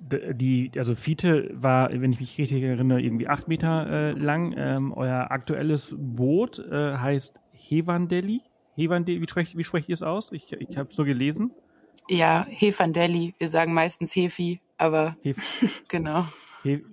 die, 0.01 0.71
also 0.77 0.95
Fiete 0.95 1.51
war, 1.55 1.91
wenn 1.93 2.13
ich 2.13 2.21
mich 2.21 2.39
richtig 2.39 2.63
erinnere, 2.63 3.01
irgendwie 3.01 3.29
acht 3.29 3.49
Meter 3.49 3.87
äh, 3.89 4.11
lang. 4.13 4.55
Ähm, 4.57 4.93
euer 4.93 5.31
aktuelles 5.31 5.95
Boot 5.97 6.59
äh, 6.59 6.97
heißt 6.97 7.41
Hevandeli. 7.53 8.43
Hevandeli, 8.75 9.21
wie 9.21 9.29
sprecht, 9.29 9.57
wie 9.57 9.65
sprecht 9.65 9.89
ihr 9.89 9.95
es 9.95 10.03
aus? 10.03 10.33
Ich, 10.33 10.53
ich 10.53 10.77
habe 10.77 10.91
es 10.91 10.97
so 10.97 11.05
gelesen. 11.05 11.53
Ja, 12.09 12.47
Hefandeli. 12.49 13.35
Wir 13.39 13.49
sagen 13.49 13.75
meistens 13.75 14.15
Hefi, 14.15 14.61
aber 14.77 15.17
Hef 15.23 15.83
genau. 15.89 16.27
He 16.63 16.85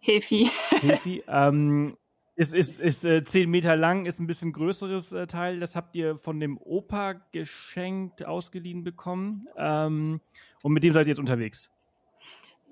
Hefi. 0.00 0.48
Hefi. 0.80 1.22
Ähm, 1.26 1.96
ist, 2.38 2.54
ist, 2.54 2.78
ist 2.78 3.04
äh, 3.04 3.24
zehn 3.24 3.50
Meter 3.50 3.74
lang, 3.74 4.06
ist 4.06 4.20
ein 4.20 4.28
bisschen 4.28 4.52
größeres 4.52 5.12
äh, 5.12 5.26
Teil. 5.26 5.58
Das 5.58 5.74
habt 5.74 5.96
ihr 5.96 6.16
von 6.18 6.38
dem 6.38 6.56
Opa 6.56 7.14
geschenkt, 7.32 8.24
ausgeliehen 8.24 8.84
bekommen. 8.84 9.48
Ähm, 9.56 10.20
und 10.62 10.72
mit 10.72 10.84
dem 10.84 10.92
seid 10.92 11.08
ihr 11.08 11.10
jetzt 11.10 11.18
unterwegs. 11.18 11.68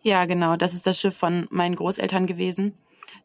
Ja, 0.02 0.24
genau. 0.26 0.54
Das 0.54 0.72
ist 0.72 0.86
das 0.86 1.00
Schiff 1.00 1.16
von 1.16 1.48
meinen 1.50 1.74
Großeltern 1.74 2.26
gewesen. 2.26 2.78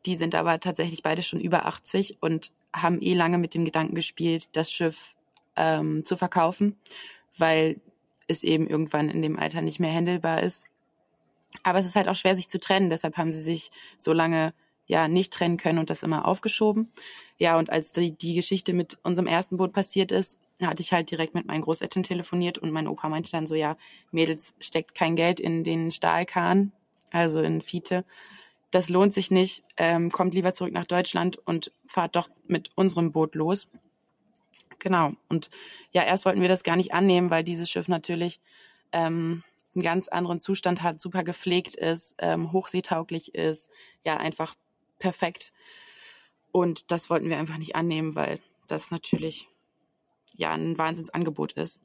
Die 0.07 0.15
sind 0.15 0.33
aber 0.33 0.59
tatsächlich 0.59 1.03
beide 1.03 1.21
schon 1.21 1.39
über 1.39 1.67
80 1.67 2.17
und 2.21 2.51
haben 2.75 3.03
eh 3.03 3.13
lange 3.13 3.37
mit 3.37 3.53
dem 3.53 3.63
Gedanken 3.63 3.93
gespielt, 3.93 4.55
das 4.55 4.71
Schiff 4.71 5.13
ähm, 5.55 6.03
zu 6.05 6.17
verkaufen, 6.17 6.75
weil 7.37 7.79
es 8.27 8.43
eben 8.43 8.65
irgendwann 8.65 9.09
in 9.09 9.21
dem 9.21 9.37
Alter 9.37 9.61
nicht 9.61 9.79
mehr 9.79 9.93
handelbar 9.93 10.41
ist. 10.41 10.65
Aber 11.61 11.77
es 11.77 11.85
ist 11.85 11.95
halt 11.95 12.07
auch 12.07 12.15
schwer, 12.15 12.35
sich 12.35 12.49
zu 12.49 12.59
trennen. 12.59 12.89
Deshalb 12.89 13.17
haben 13.17 13.31
sie 13.31 13.41
sich 13.41 13.69
so 13.99 14.11
lange 14.11 14.55
ja 14.91 15.07
nicht 15.07 15.31
trennen 15.31 15.55
können 15.55 15.79
und 15.79 15.89
das 15.89 16.03
immer 16.03 16.25
aufgeschoben. 16.27 16.91
Ja, 17.37 17.57
und 17.57 17.69
als 17.69 17.93
die, 17.93 18.11
die 18.11 18.35
Geschichte 18.35 18.73
mit 18.73 18.99
unserem 19.03 19.25
ersten 19.25 19.55
Boot 19.55 19.71
passiert 19.71 20.11
ist, 20.11 20.37
hatte 20.61 20.81
ich 20.81 20.91
halt 20.91 21.09
direkt 21.09 21.33
mit 21.33 21.47
meinen 21.47 21.61
Großeltern 21.61 22.03
telefoniert 22.03 22.57
und 22.57 22.71
mein 22.71 22.87
Opa 22.87 23.07
meinte 23.07 23.31
dann 23.31 23.47
so, 23.47 23.55
ja, 23.55 23.77
Mädels, 24.11 24.53
steckt 24.59 24.93
kein 24.93 25.15
Geld 25.15 25.39
in 25.39 25.63
den 25.63 25.91
Stahlkahn, 25.91 26.73
also 27.09 27.41
in 27.41 27.61
Fiete. 27.61 28.03
Das 28.69 28.89
lohnt 28.89 29.13
sich 29.13 29.31
nicht. 29.31 29.63
Ähm, 29.77 30.11
kommt 30.11 30.33
lieber 30.33 30.51
zurück 30.51 30.73
nach 30.73 30.85
Deutschland 30.85 31.37
und 31.37 31.71
fahrt 31.85 32.17
doch 32.17 32.29
mit 32.45 32.69
unserem 32.75 33.13
Boot 33.13 33.33
los. 33.33 33.69
Genau. 34.79 35.13
Und 35.29 35.49
ja, 35.91 36.03
erst 36.03 36.25
wollten 36.25 36.41
wir 36.41 36.49
das 36.49 36.63
gar 36.63 36.75
nicht 36.75 36.93
annehmen, 36.93 37.29
weil 37.29 37.45
dieses 37.45 37.69
Schiff 37.69 37.87
natürlich 37.87 38.41
ähm, 38.91 39.43
einen 39.73 39.83
ganz 39.83 40.09
anderen 40.09 40.41
Zustand 40.41 40.83
hat, 40.83 40.99
super 40.99 41.23
gepflegt 41.23 41.75
ist, 41.75 42.15
ähm, 42.17 42.51
hochseetauglich 42.51 43.33
ist, 43.35 43.69
ja, 44.05 44.17
einfach 44.17 44.53
perfekt. 45.01 45.51
Und 46.53 46.91
das 46.91 47.09
wollten 47.09 47.29
wir 47.29 47.37
einfach 47.37 47.57
nicht 47.57 47.75
annehmen, 47.75 48.15
weil 48.15 48.39
das 48.67 48.91
natürlich 48.91 49.47
ja 50.37 50.51
ein 50.51 50.77
Wahnsinnsangebot 50.77 51.53
ist. 51.53 51.81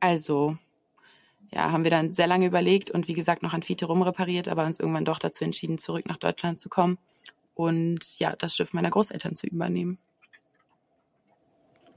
Also 0.00 0.58
ja, 1.52 1.70
haben 1.70 1.84
wir 1.84 1.90
dann 1.90 2.12
sehr 2.12 2.26
lange 2.26 2.46
überlegt 2.46 2.90
und 2.90 3.08
wie 3.08 3.12
gesagt 3.12 3.42
noch 3.42 3.54
an 3.54 3.62
Fiete 3.62 3.86
rumrepariert, 3.86 4.48
aber 4.48 4.64
uns 4.64 4.78
irgendwann 4.78 5.04
doch 5.04 5.18
dazu 5.18 5.44
entschieden, 5.44 5.78
zurück 5.78 6.06
nach 6.06 6.16
Deutschland 6.16 6.60
zu 6.60 6.68
kommen 6.68 6.98
und 7.54 8.18
ja, 8.18 8.34
das 8.36 8.54
Schiff 8.54 8.72
meiner 8.72 8.90
Großeltern 8.90 9.36
zu 9.36 9.46
übernehmen. 9.46 9.98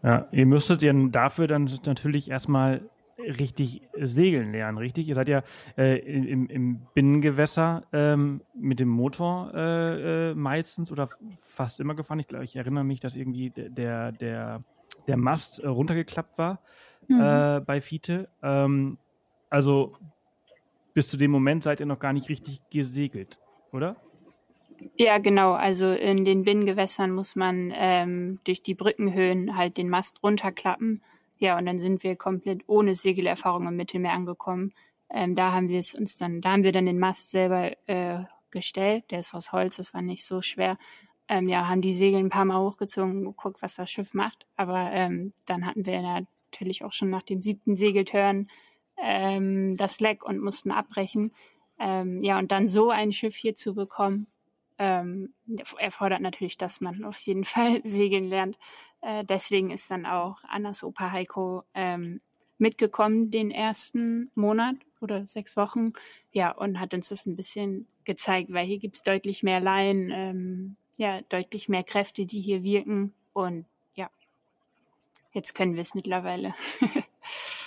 Ja, 0.03 0.29
ihr 0.31 0.45
müsstet 0.45 0.81
ja 0.81 0.93
dafür 0.93 1.47
dann 1.47 1.79
natürlich 1.85 2.29
erstmal 2.29 2.89
richtig 3.19 3.81
segeln 3.97 4.51
lernen, 4.51 4.77
richtig? 4.77 5.07
Ihr 5.07 5.15
seid 5.15 5.29
ja 5.29 5.43
äh, 5.77 5.97
im, 5.99 6.47
im, 6.47 6.81
Binnengewässer 6.93 7.83
ähm, 7.93 8.41
mit 8.53 8.79
dem 8.79 8.89
Motor 8.89 9.51
äh, 9.53 10.31
äh, 10.31 10.35
meistens 10.35 10.91
oder 10.91 11.09
fast 11.41 11.79
immer 11.79 11.95
gefahren. 11.95 12.19
Ich 12.19 12.27
glaube, 12.27 12.45
ich 12.45 12.55
erinnere 12.55 12.83
mich, 12.83 12.99
dass 12.99 13.15
irgendwie 13.15 13.49
der, 13.49 14.11
der, 14.11 14.63
der 15.07 15.17
Mast 15.17 15.59
äh, 15.59 15.67
runtergeklappt 15.67 16.37
war 16.37 16.61
mhm. 17.07 17.21
Äh, 17.21 17.61
bei 17.61 17.81
Fiete. 17.81 18.29
Ähm, 18.41 18.97
also 19.49 19.95
bis 20.93 21.09
zu 21.09 21.17
dem 21.17 21.31
Moment 21.31 21.63
seid 21.63 21.79
ihr 21.79 21.85
noch 21.85 21.99
gar 21.99 22.13
nicht 22.13 22.29
richtig 22.29 22.61
gesegelt, 22.69 23.39
oder? 23.71 23.95
Ja, 24.95 25.17
genau. 25.17 25.53
Also 25.53 25.91
in 25.91 26.23
den 26.23 26.43
Binnengewässern 26.43 27.11
muss 27.11 27.35
man 27.35 27.73
ähm, 27.75 28.39
durch 28.45 28.63
die 28.63 28.75
Brückenhöhen 28.75 29.57
halt 29.57 29.77
den 29.77 29.89
Mast 29.89 30.23
runterklappen. 30.23 31.01
Ja, 31.39 31.57
und 31.57 31.65
dann 31.65 31.79
sind 31.79 32.03
wir 32.03 32.15
komplett 32.15 32.63
ohne 32.67 32.95
Segelerfahrung 32.95 33.67
im 33.67 33.75
Mittelmeer 33.75 34.13
angekommen. 34.13 34.73
Ähm, 35.09 35.35
da 35.35 35.53
haben 35.53 35.69
wir 35.69 35.79
es 35.79 35.95
uns 35.95 36.17
dann, 36.17 36.41
da 36.41 36.51
haben 36.51 36.63
wir 36.63 36.71
dann 36.71 36.85
den 36.85 36.99
Mast 36.99 37.31
selber 37.31 37.71
äh, 37.87 38.25
gestellt. 38.51 39.05
Der 39.11 39.19
ist 39.19 39.33
aus 39.33 39.51
Holz, 39.51 39.77
das 39.77 39.93
war 39.93 40.01
nicht 40.01 40.25
so 40.25 40.41
schwer. 40.41 40.77
Ähm, 41.27 41.47
ja, 41.47 41.67
haben 41.67 41.81
die 41.81 41.93
Segel 41.93 42.19
ein 42.19 42.29
paar 42.29 42.45
Mal 42.45 42.59
hochgezogen 42.59 43.11
und 43.11 43.23
geguckt, 43.25 43.61
was 43.61 43.75
das 43.75 43.89
Schiff 43.89 44.13
macht. 44.13 44.45
Aber 44.57 44.91
ähm, 44.91 45.33
dann 45.45 45.65
hatten 45.65 45.85
wir 45.85 46.01
natürlich 46.01 46.83
auch 46.83 46.93
schon 46.93 47.09
nach 47.09 47.23
dem 47.23 47.41
siebten 47.41 47.75
Segeltörn 47.75 48.49
ähm, 48.97 49.77
das 49.77 49.99
Leck 49.99 50.23
und 50.23 50.39
mussten 50.41 50.71
abbrechen. 50.71 51.31
Ähm, 51.79 52.23
ja, 52.23 52.37
und 52.37 52.51
dann 52.51 52.67
so 52.67 52.89
ein 52.89 53.11
Schiff 53.11 53.35
hier 53.35 53.55
zu 53.55 53.73
bekommen, 53.73 54.27
ähm, 54.79 55.33
erfordert 55.77 56.21
natürlich, 56.21 56.57
dass 56.57 56.81
man 56.81 57.03
auf 57.03 57.19
jeden 57.19 57.43
Fall 57.45 57.81
segeln 57.83 58.27
lernt. 58.27 58.57
Äh, 59.01 59.23
deswegen 59.25 59.69
ist 59.69 59.91
dann 59.91 60.05
auch 60.05 60.39
Annas 60.47 60.83
Opa 60.83 61.11
Heiko 61.11 61.63
ähm, 61.73 62.21
mitgekommen 62.57 63.29
den 63.29 63.51
ersten 63.51 64.31
Monat 64.35 64.75
oder 65.01 65.27
sechs 65.27 65.55
Wochen. 65.55 65.93
Ja, 66.31 66.51
und 66.51 66.79
hat 66.79 66.93
uns 66.93 67.09
das 67.09 67.25
ein 67.25 67.35
bisschen 67.35 67.87
gezeigt, 68.05 68.51
weil 68.51 68.65
hier 68.65 68.79
gibt 68.79 68.95
es 68.95 69.03
deutlich 69.03 69.43
mehr 69.43 69.59
Laien, 69.59 70.11
ähm, 70.11 70.75
ja, 70.97 71.21
deutlich 71.29 71.69
mehr 71.69 71.83
Kräfte, 71.83 72.25
die 72.25 72.41
hier 72.41 72.63
wirken. 72.63 73.13
Und 73.33 73.65
ja, 73.95 74.09
jetzt 75.31 75.53
können 75.55 75.75
wir 75.75 75.81
es 75.81 75.93
mittlerweile. 75.93 76.53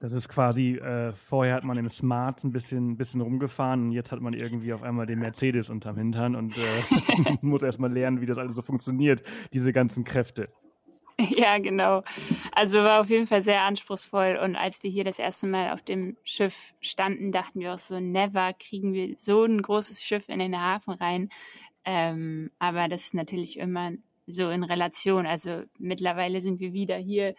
Das 0.00 0.12
ist 0.12 0.28
quasi, 0.28 0.76
äh, 0.76 1.12
vorher 1.12 1.54
hat 1.54 1.64
man 1.64 1.78
im 1.78 1.88
Smart 1.88 2.44
ein 2.44 2.52
bisschen, 2.52 2.96
bisschen 2.96 3.20
rumgefahren 3.20 3.84
und 3.84 3.92
jetzt 3.92 4.12
hat 4.12 4.20
man 4.20 4.34
irgendwie 4.34 4.72
auf 4.72 4.82
einmal 4.82 5.06
den 5.06 5.18
Mercedes 5.18 5.70
unterm 5.70 5.96
Hintern 5.96 6.34
und 6.34 6.56
äh, 6.56 6.60
muss 7.40 7.62
erstmal 7.62 7.92
lernen, 7.92 8.20
wie 8.20 8.26
das 8.26 8.38
alles 8.38 8.54
so 8.54 8.62
funktioniert, 8.62 9.22
diese 9.52 9.72
ganzen 9.72 10.04
Kräfte. 10.04 10.48
Ja, 11.36 11.58
genau. 11.58 12.02
Also 12.52 12.78
war 12.78 13.00
auf 13.00 13.10
jeden 13.10 13.26
Fall 13.26 13.42
sehr 13.42 13.62
anspruchsvoll. 13.62 14.38
Und 14.42 14.56
als 14.56 14.82
wir 14.82 14.90
hier 14.90 15.04
das 15.04 15.18
erste 15.18 15.46
Mal 15.46 15.72
auf 15.72 15.82
dem 15.82 16.16
Schiff 16.24 16.74
standen, 16.80 17.32
dachten 17.32 17.60
wir 17.60 17.74
auch 17.74 17.78
so, 17.78 18.00
never 18.00 18.52
kriegen 18.52 18.92
wir 18.92 19.14
so 19.16 19.44
ein 19.44 19.62
großes 19.62 20.02
Schiff 20.02 20.28
in 20.28 20.38
den 20.38 20.60
Hafen 20.60 20.94
rein. 20.94 21.28
Ähm, 21.84 22.50
aber 22.58 22.88
das 22.88 23.04
ist 23.04 23.14
natürlich 23.14 23.58
immer 23.58 23.92
so 24.26 24.50
in 24.50 24.64
Relation. 24.64 25.26
Also 25.26 25.62
mittlerweile 25.78 26.40
sind 26.40 26.60
wir 26.60 26.72
wieder 26.72 26.96
hier 26.96 27.34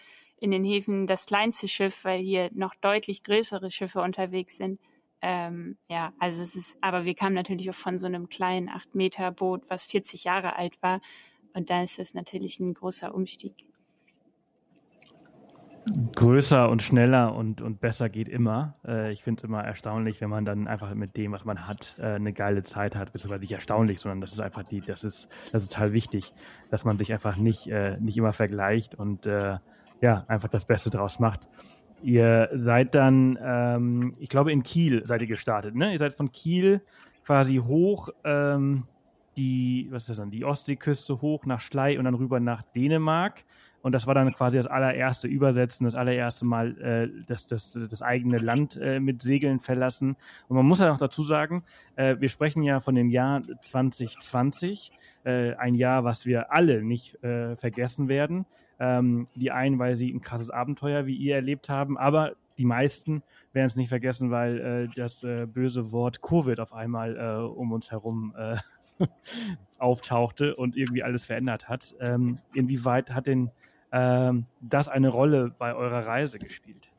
in 0.45 0.51
den 0.51 0.63
Häfen 0.63 1.07
das 1.07 1.25
kleinste 1.25 1.67
Schiff, 1.67 2.05
weil 2.05 2.19
hier 2.19 2.51
noch 2.53 2.75
deutlich 2.75 3.23
größere 3.23 3.71
Schiffe 3.71 4.01
unterwegs 4.01 4.57
sind. 4.57 4.79
Ähm, 5.21 5.77
ja, 5.89 6.13
also 6.19 6.43
es 6.43 6.55
ist, 6.55 6.77
aber 6.81 7.03
wir 7.03 7.15
kamen 7.15 7.33
natürlich 7.33 7.67
auch 7.71 7.75
von 7.75 7.97
so 7.97 8.05
einem 8.05 8.29
kleinen 8.29 8.69
8-Meter-Boot, 8.69 9.63
was 9.69 9.87
40 9.87 10.23
Jahre 10.23 10.55
alt 10.55 10.81
war. 10.83 11.01
Und 11.55 11.71
da 11.71 11.81
ist 11.81 11.97
es 11.97 12.13
natürlich 12.13 12.59
ein 12.59 12.75
großer 12.75 13.15
Umstieg. 13.15 13.55
Größer 16.15 16.69
und 16.69 16.83
schneller 16.83 17.35
und, 17.35 17.61
und 17.61 17.79
besser 17.79 18.09
geht 18.09 18.29
immer. 18.29 18.75
Äh, 18.87 19.11
ich 19.13 19.23
finde 19.23 19.39
es 19.39 19.43
immer 19.43 19.63
erstaunlich, 19.63 20.21
wenn 20.21 20.29
man 20.29 20.45
dann 20.45 20.67
einfach 20.67 20.93
mit 20.93 21.17
dem, 21.17 21.31
was 21.31 21.43
man 21.43 21.67
hat, 21.67 21.95
äh, 21.97 22.03
eine 22.03 22.33
geile 22.33 22.61
Zeit 22.61 22.95
hat. 22.95 23.13
Beziehungsweise 23.13 23.41
nicht 23.41 23.51
erstaunlich, 23.51 23.99
sondern 23.99 24.21
das 24.21 24.31
ist 24.31 24.41
einfach 24.41 24.63
die, 24.63 24.81
das 24.81 25.03
ist, 25.03 25.27
das 25.51 25.63
ist 25.63 25.71
total 25.71 25.93
wichtig, 25.93 26.33
dass 26.69 26.85
man 26.85 26.99
sich 26.99 27.11
einfach 27.13 27.35
nicht, 27.35 27.67
äh, 27.67 27.97
nicht 27.99 28.17
immer 28.17 28.33
vergleicht 28.33 28.93
und 28.93 29.25
äh, 29.25 29.57
ja, 30.01 30.25
einfach 30.27 30.49
das 30.49 30.65
Beste 30.65 30.89
draus 30.89 31.19
macht. 31.19 31.47
Ihr 32.03 32.49
seid 32.53 32.93
dann, 32.93 33.39
ähm, 33.41 34.13
ich 34.19 34.29
glaube, 34.29 34.51
in 34.51 34.63
Kiel 34.63 35.05
seid 35.05 35.21
ihr 35.21 35.27
gestartet, 35.27 35.75
ne? 35.75 35.93
Ihr 35.93 35.99
seid 35.99 36.13
von 36.13 36.31
Kiel 36.31 36.81
quasi 37.25 37.57
hoch, 37.57 38.09
ähm, 38.23 38.83
die, 39.37 39.87
was 39.91 40.03
ist 40.03 40.09
das 40.09 40.17
dann, 40.17 40.31
die 40.31 40.45
Ostseeküste 40.45 41.21
hoch 41.21 41.45
nach 41.45 41.59
Schlei 41.61 41.97
und 41.97 42.05
dann 42.05 42.13
rüber 42.13 42.39
nach 42.39 42.61
Dänemark. 42.61 43.43
Und 43.81 43.91
das 43.91 44.07
war 44.07 44.15
dann 44.15 44.33
quasi 44.33 44.57
das 44.57 44.65
allererste 44.65 45.27
Übersetzen, 45.27 45.85
das 45.85 45.93
allererste 45.93 46.43
Mal 46.43 46.75
äh, 46.81 47.23
das, 47.27 47.45
das, 47.45 47.77
das 47.89 48.01
eigene 48.01 48.39
Land 48.39 48.77
äh, 48.81 48.99
mit 48.99 49.21
Segeln 49.21 49.59
verlassen. 49.59 50.15
Und 50.47 50.55
man 50.55 50.65
muss 50.65 50.79
ja 50.79 50.87
noch 50.87 50.97
dazu 50.97 51.23
sagen, 51.23 51.63
äh, 51.95 52.15
wir 52.19 52.29
sprechen 52.29 52.63
ja 52.63 52.79
von 52.79 52.95
dem 52.95 53.09
Jahr 53.09 53.43
2020, 53.61 54.91
äh, 55.23 55.53
ein 55.53 55.75
Jahr, 55.75 56.03
was 56.03 56.25
wir 56.25 56.51
alle 56.51 56.83
nicht 56.83 57.23
äh, 57.23 57.55
vergessen 57.57 58.07
werden. 58.07 58.47
Ähm, 58.79 59.27
die 59.35 59.51
einen, 59.51 59.79
weil 59.79 59.95
sie 59.95 60.11
ein 60.11 60.21
krasses 60.21 60.49
Abenteuer 60.49 61.05
wie 61.05 61.15
ihr 61.15 61.35
erlebt 61.35 61.69
haben, 61.69 61.97
aber 61.97 62.33
die 62.57 62.65
meisten 62.65 63.23
werden 63.53 63.67
es 63.67 63.75
nicht 63.75 63.89
vergessen, 63.89 64.31
weil 64.31 64.59
äh, 64.59 64.95
das 64.95 65.23
äh, 65.23 65.45
böse 65.45 65.91
Wort 65.91 66.21
Covid 66.21 66.59
auf 66.59 66.73
einmal 66.73 67.17
äh, 67.17 67.43
um 67.45 67.71
uns 67.71 67.91
herum 67.91 68.33
äh, 68.37 68.57
auftauchte 69.77 70.55
und 70.55 70.75
irgendwie 70.75 71.03
alles 71.03 71.25
verändert 71.25 71.69
hat. 71.69 71.95
Ähm, 71.99 72.39
inwieweit 72.53 73.11
hat 73.11 73.27
denn 73.27 73.51
ähm, 73.91 74.45
das 74.61 74.89
eine 74.89 75.09
Rolle 75.09 75.53
bei 75.57 75.73
eurer 75.73 76.05
Reise 76.05 76.39
gespielt? 76.39 76.89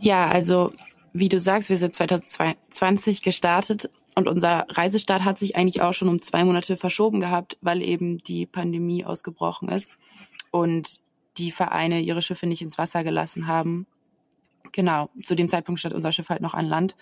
Ja, 0.00 0.28
also 0.28 0.72
wie 1.12 1.28
du 1.28 1.38
sagst, 1.38 1.68
wir 1.68 1.76
sind 1.76 1.94
2020 1.94 3.22
gestartet 3.22 3.90
und 4.14 4.28
unser 4.28 4.66
Reisestart 4.68 5.24
hat 5.24 5.38
sich 5.38 5.56
eigentlich 5.56 5.80
auch 5.80 5.94
schon 5.94 6.08
um 6.08 6.20
zwei 6.20 6.44
Monate 6.44 6.76
verschoben 6.76 7.20
gehabt, 7.20 7.56
weil 7.60 7.82
eben 7.82 8.18
die 8.18 8.46
Pandemie 8.46 9.04
ausgebrochen 9.04 9.68
ist 9.68 9.92
und 10.50 11.00
die 11.38 11.50
Vereine 11.50 12.00
ihre 12.00 12.20
Schiffe 12.20 12.46
nicht 12.46 12.62
ins 12.62 12.76
Wasser 12.76 13.04
gelassen 13.04 13.46
haben. 13.46 13.86
Genau, 14.72 15.08
zu 15.22 15.34
dem 15.34 15.48
Zeitpunkt 15.48 15.80
stand 15.80 15.94
unser 15.94 16.12
Schiff 16.12 16.28
halt 16.28 16.42
noch 16.42 16.54
an 16.54 16.66
Land. 16.66 16.96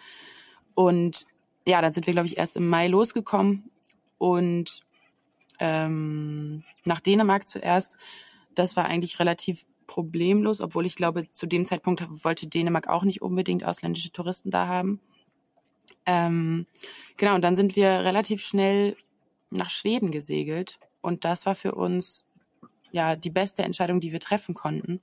Und 0.75 1.27
ja, 1.67 1.81
dann 1.83 1.93
sind 1.93 2.07
wir, 2.07 2.15
glaube 2.15 2.29
ich, 2.29 2.39
erst 2.39 2.57
im 2.57 2.69
Mai 2.69 2.87
losgekommen 2.87 3.71
und 4.19 4.81
ähm, 5.59 6.65
nach 6.85 7.01
Dänemark 7.01 7.49
zuerst. 7.49 7.97
Das 8.55 8.77
war 8.77 8.87
eigentlich 8.87 9.19
relativ 9.19 9.65
problemlos, 9.87 10.61
obwohl 10.61 10.87
ich 10.87 10.95
glaube, 10.95 11.29
zu 11.31 11.47
dem 11.47 11.65
Zeitpunkt 11.65 12.07
wollte 12.25 12.47
Dänemark 12.47 12.89
auch 12.89 13.03
nicht 13.03 13.21
unbedingt 13.21 13.65
ausländische 13.65 14.13
Touristen 14.13 14.51
da 14.51 14.69
haben. 14.69 15.01
Ähm, 16.07 16.67
genau, 17.17 17.35
und 17.35 17.43
dann 17.43 17.57
sind 17.57 17.77
wir 17.77 17.89
relativ 17.89 18.43
schnell 18.43 18.97
nach 19.51 19.71
Schweden 19.71 20.11
gesegelt. 20.11 20.79
Und 21.01 21.25
das 21.25 21.47
war 21.47 21.55
für 21.55 21.75
uns 21.75 22.27
ja 22.93 23.17
die 23.17 23.31
beste 23.31 23.63
Entscheidung, 23.63 24.01
die 24.01 24.13
wir 24.13 24.21
treffen 24.21 24.55
konnten. 24.55 25.01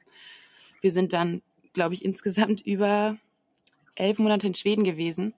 Wir 0.81 0.91
sind 0.91 1.13
dann, 1.13 1.41
glaube 1.73 1.93
ich, 1.93 2.03
insgesamt 2.03 2.61
über 2.65 3.17
elf 3.95 4.19
Monate 4.19 4.47
in 4.47 4.53
Schweden 4.53 4.83
gewesen. 4.83 5.33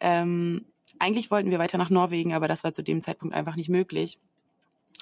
Ähm, 0.00 0.66
eigentlich 0.98 1.30
wollten 1.30 1.50
wir 1.50 1.58
weiter 1.58 1.78
nach 1.78 1.90
Norwegen, 1.90 2.34
aber 2.34 2.48
das 2.48 2.64
war 2.64 2.72
zu 2.72 2.82
dem 2.82 3.00
Zeitpunkt 3.00 3.34
einfach 3.34 3.56
nicht 3.56 3.68
möglich. 3.68 4.18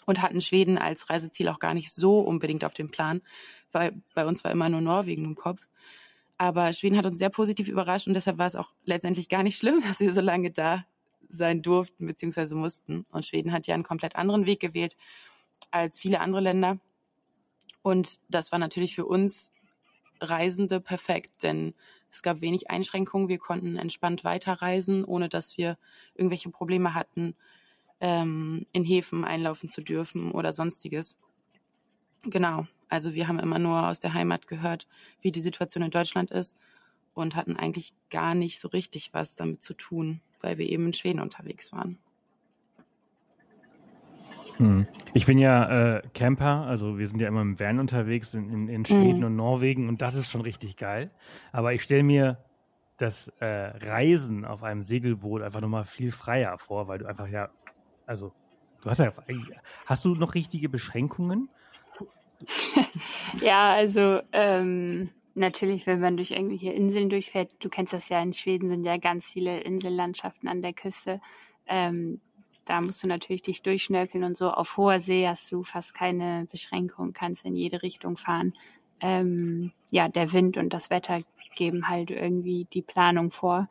Und 0.07 0.21
hatten 0.21 0.41
Schweden 0.41 0.79
als 0.79 1.11
Reiseziel 1.11 1.49
auch 1.49 1.59
gar 1.59 1.75
nicht 1.75 1.93
so 1.93 2.21
unbedingt 2.21 2.65
auf 2.65 2.75
dem 2.75 2.91
Plan, 2.91 3.23
weil 3.71 3.93
bei 4.15 4.27
uns 4.27 4.43
war 4.43 4.51
immer 4.51 4.69
nur 4.69 4.81
Norwegen 4.81 5.25
im 5.25 5.37
Kopf. 5.37 5.69
Aber 6.42 6.72
Schweden 6.72 6.96
hat 6.96 7.07
uns 7.07 7.20
sehr 7.20 7.31
positiv 7.31 7.68
überrascht 7.68 8.09
und 8.09 8.14
deshalb 8.14 8.37
war 8.37 8.48
es 8.48 8.57
auch 8.57 8.74
letztendlich 8.85 9.28
gar 9.28 9.44
nicht 9.44 9.57
schlimm, 9.57 9.81
dass 9.87 10.00
wir 10.00 10.12
so 10.12 10.20
lange 10.20 10.50
da 10.50 10.85
sein 11.28 11.62
durften 11.62 12.05
bzw. 12.05 12.57
mussten. 12.57 13.05
Und 13.12 13.24
Schweden 13.24 13.52
hat 13.52 13.68
ja 13.68 13.74
einen 13.74 13.85
komplett 13.85 14.16
anderen 14.16 14.44
Weg 14.44 14.59
gewählt 14.59 14.96
als 15.70 16.00
viele 16.00 16.18
andere 16.18 16.40
Länder. 16.40 16.81
Und 17.83 18.18
das 18.28 18.50
war 18.50 18.59
natürlich 18.59 18.96
für 18.96 19.07
uns 19.07 19.52
Reisende 20.20 20.81
perfekt, 20.81 21.44
denn 21.44 21.74
es 22.11 22.22
gab 22.22 22.40
wenig 22.40 22.72
Einschränkungen. 22.72 23.28
Wir 23.28 23.38
konnten 23.38 23.76
entspannt 23.76 24.24
weiterreisen, 24.24 25.05
ohne 25.05 25.28
dass 25.28 25.57
wir 25.57 25.78
irgendwelche 26.16 26.50
Probleme 26.50 26.92
hatten, 26.92 27.37
ähm, 28.00 28.66
in 28.72 28.83
Häfen 28.83 29.24
einlaufen 29.24 29.68
zu 29.68 29.81
dürfen 29.81 30.33
oder 30.33 30.52
sonstiges. 30.52 31.16
Genau. 32.24 32.66
Also 32.92 33.14
wir 33.14 33.26
haben 33.26 33.38
immer 33.38 33.59
nur 33.59 33.88
aus 33.88 34.00
der 34.00 34.12
Heimat 34.12 34.46
gehört, 34.46 34.87
wie 35.22 35.33
die 35.33 35.40
Situation 35.40 35.83
in 35.83 35.90
Deutschland 35.90 36.31
ist 36.31 36.59
und 37.14 37.35
hatten 37.35 37.57
eigentlich 37.57 37.94
gar 38.11 38.35
nicht 38.35 38.61
so 38.61 38.68
richtig 38.68 39.14
was 39.14 39.35
damit 39.35 39.62
zu 39.62 39.72
tun, 39.72 40.20
weil 40.42 40.59
wir 40.59 40.68
eben 40.68 40.85
in 40.85 40.92
Schweden 40.92 41.20
unterwegs 41.20 41.72
waren. 41.72 41.98
Hm. 44.59 44.87
Ich 45.14 45.24
bin 45.24 45.38
ja 45.38 46.00
äh, 46.00 46.02
Camper, 46.12 46.66
also 46.66 46.98
wir 46.98 47.09
sind 47.09 47.18
ja 47.22 47.28
immer 47.28 47.40
im 47.40 47.59
Van 47.59 47.78
unterwegs 47.78 48.35
in, 48.35 48.50
in, 48.50 48.68
in 48.68 48.85
Schweden 48.85 49.20
mhm. 49.20 49.24
und 49.24 49.37
Norwegen 49.37 49.88
und 49.88 50.02
das 50.02 50.14
ist 50.14 50.31
schon 50.31 50.42
richtig 50.42 50.76
geil. 50.76 51.11
Aber 51.50 51.72
ich 51.72 51.83
stelle 51.83 52.02
mir 52.02 52.44
das 52.98 53.28
äh, 53.40 53.46
Reisen 53.46 54.44
auf 54.44 54.62
einem 54.62 54.83
Segelboot 54.83 55.40
einfach 55.40 55.62
nochmal 55.62 55.87
viel 55.87 56.12
freier 56.12 56.59
vor, 56.59 56.88
weil 56.88 56.98
du 56.98 57.07
einfach 57.07 57.28
ja, 57.28 57.48
also 58.05 58.35
du 58.83 58.90
hast 58.90 58.98
ja, 58.98 59.14
hast 59.87 60.05
du 60.05 60.14
noch 60.14 60.35
richtige 60.35 60.68
Beschränkungen? 60.68 61.48
Ja, 63.42 63.72
also 63.72 64.20
ähm, 64.33 65.11
natürlich, 65.35 65.87
wenn 65.87 66.00
man 66.00 66.16
durch 66.16 66.31
irgendwelche 66.31 66.72
Inseln 66.72 67.09
durchfährt, 67.09 67.55
du 67.61 67.68
kennst 67.68 67.92
das 67.92 68.09
ja, 68.09 68.20
in 68.22 68.33
Schweden 68.33 68.68
sind 68.68 68.85
ja 68.85 68.96
ganz 68.96 69.31
viele 69.31 69.61
Insellandschaften 69.61 70.48
an 70.48 70.62
der 70.62 70.72
Küste. 70.72 71.20
Ähm, 71.66 72.20
da 72.64 72.81
musst 72.81 73.02
du 73.02 73.07
natürlich 73.07 73.42
dich 73.42 73.62
durchschnörkeln 73.62 74.24
und 74.24 74.37
so. 74.37 74.50
Auf 74.50 74.76
hoher 74.76 75.00
See 75.00 75.26
hast 75.26 75.50
du 75.50 75.64
fast 75.64 75.94
keine 75.94 76.46
Beschränkung, 76.50 77.12
kannst 77.12 77.44
in 77.44 77.57
jede 77.57 77.83
Richtung 77.83 78.16
fahren. 78.16 78.55
Ähm, 79.00 79.72
ja, 79.90 80.09
der 80.09 80.33
Wind 80.33 80.57
und 80.57 80.72
das 80.72 80.90
Wetter 80.90 81.22
geben 81.57 81.88
halt 81.88 82.11
irgendwie 82.11 82.66
die 82.72 82.83
Planung 82.83 83.33
vor. 83.33 83.68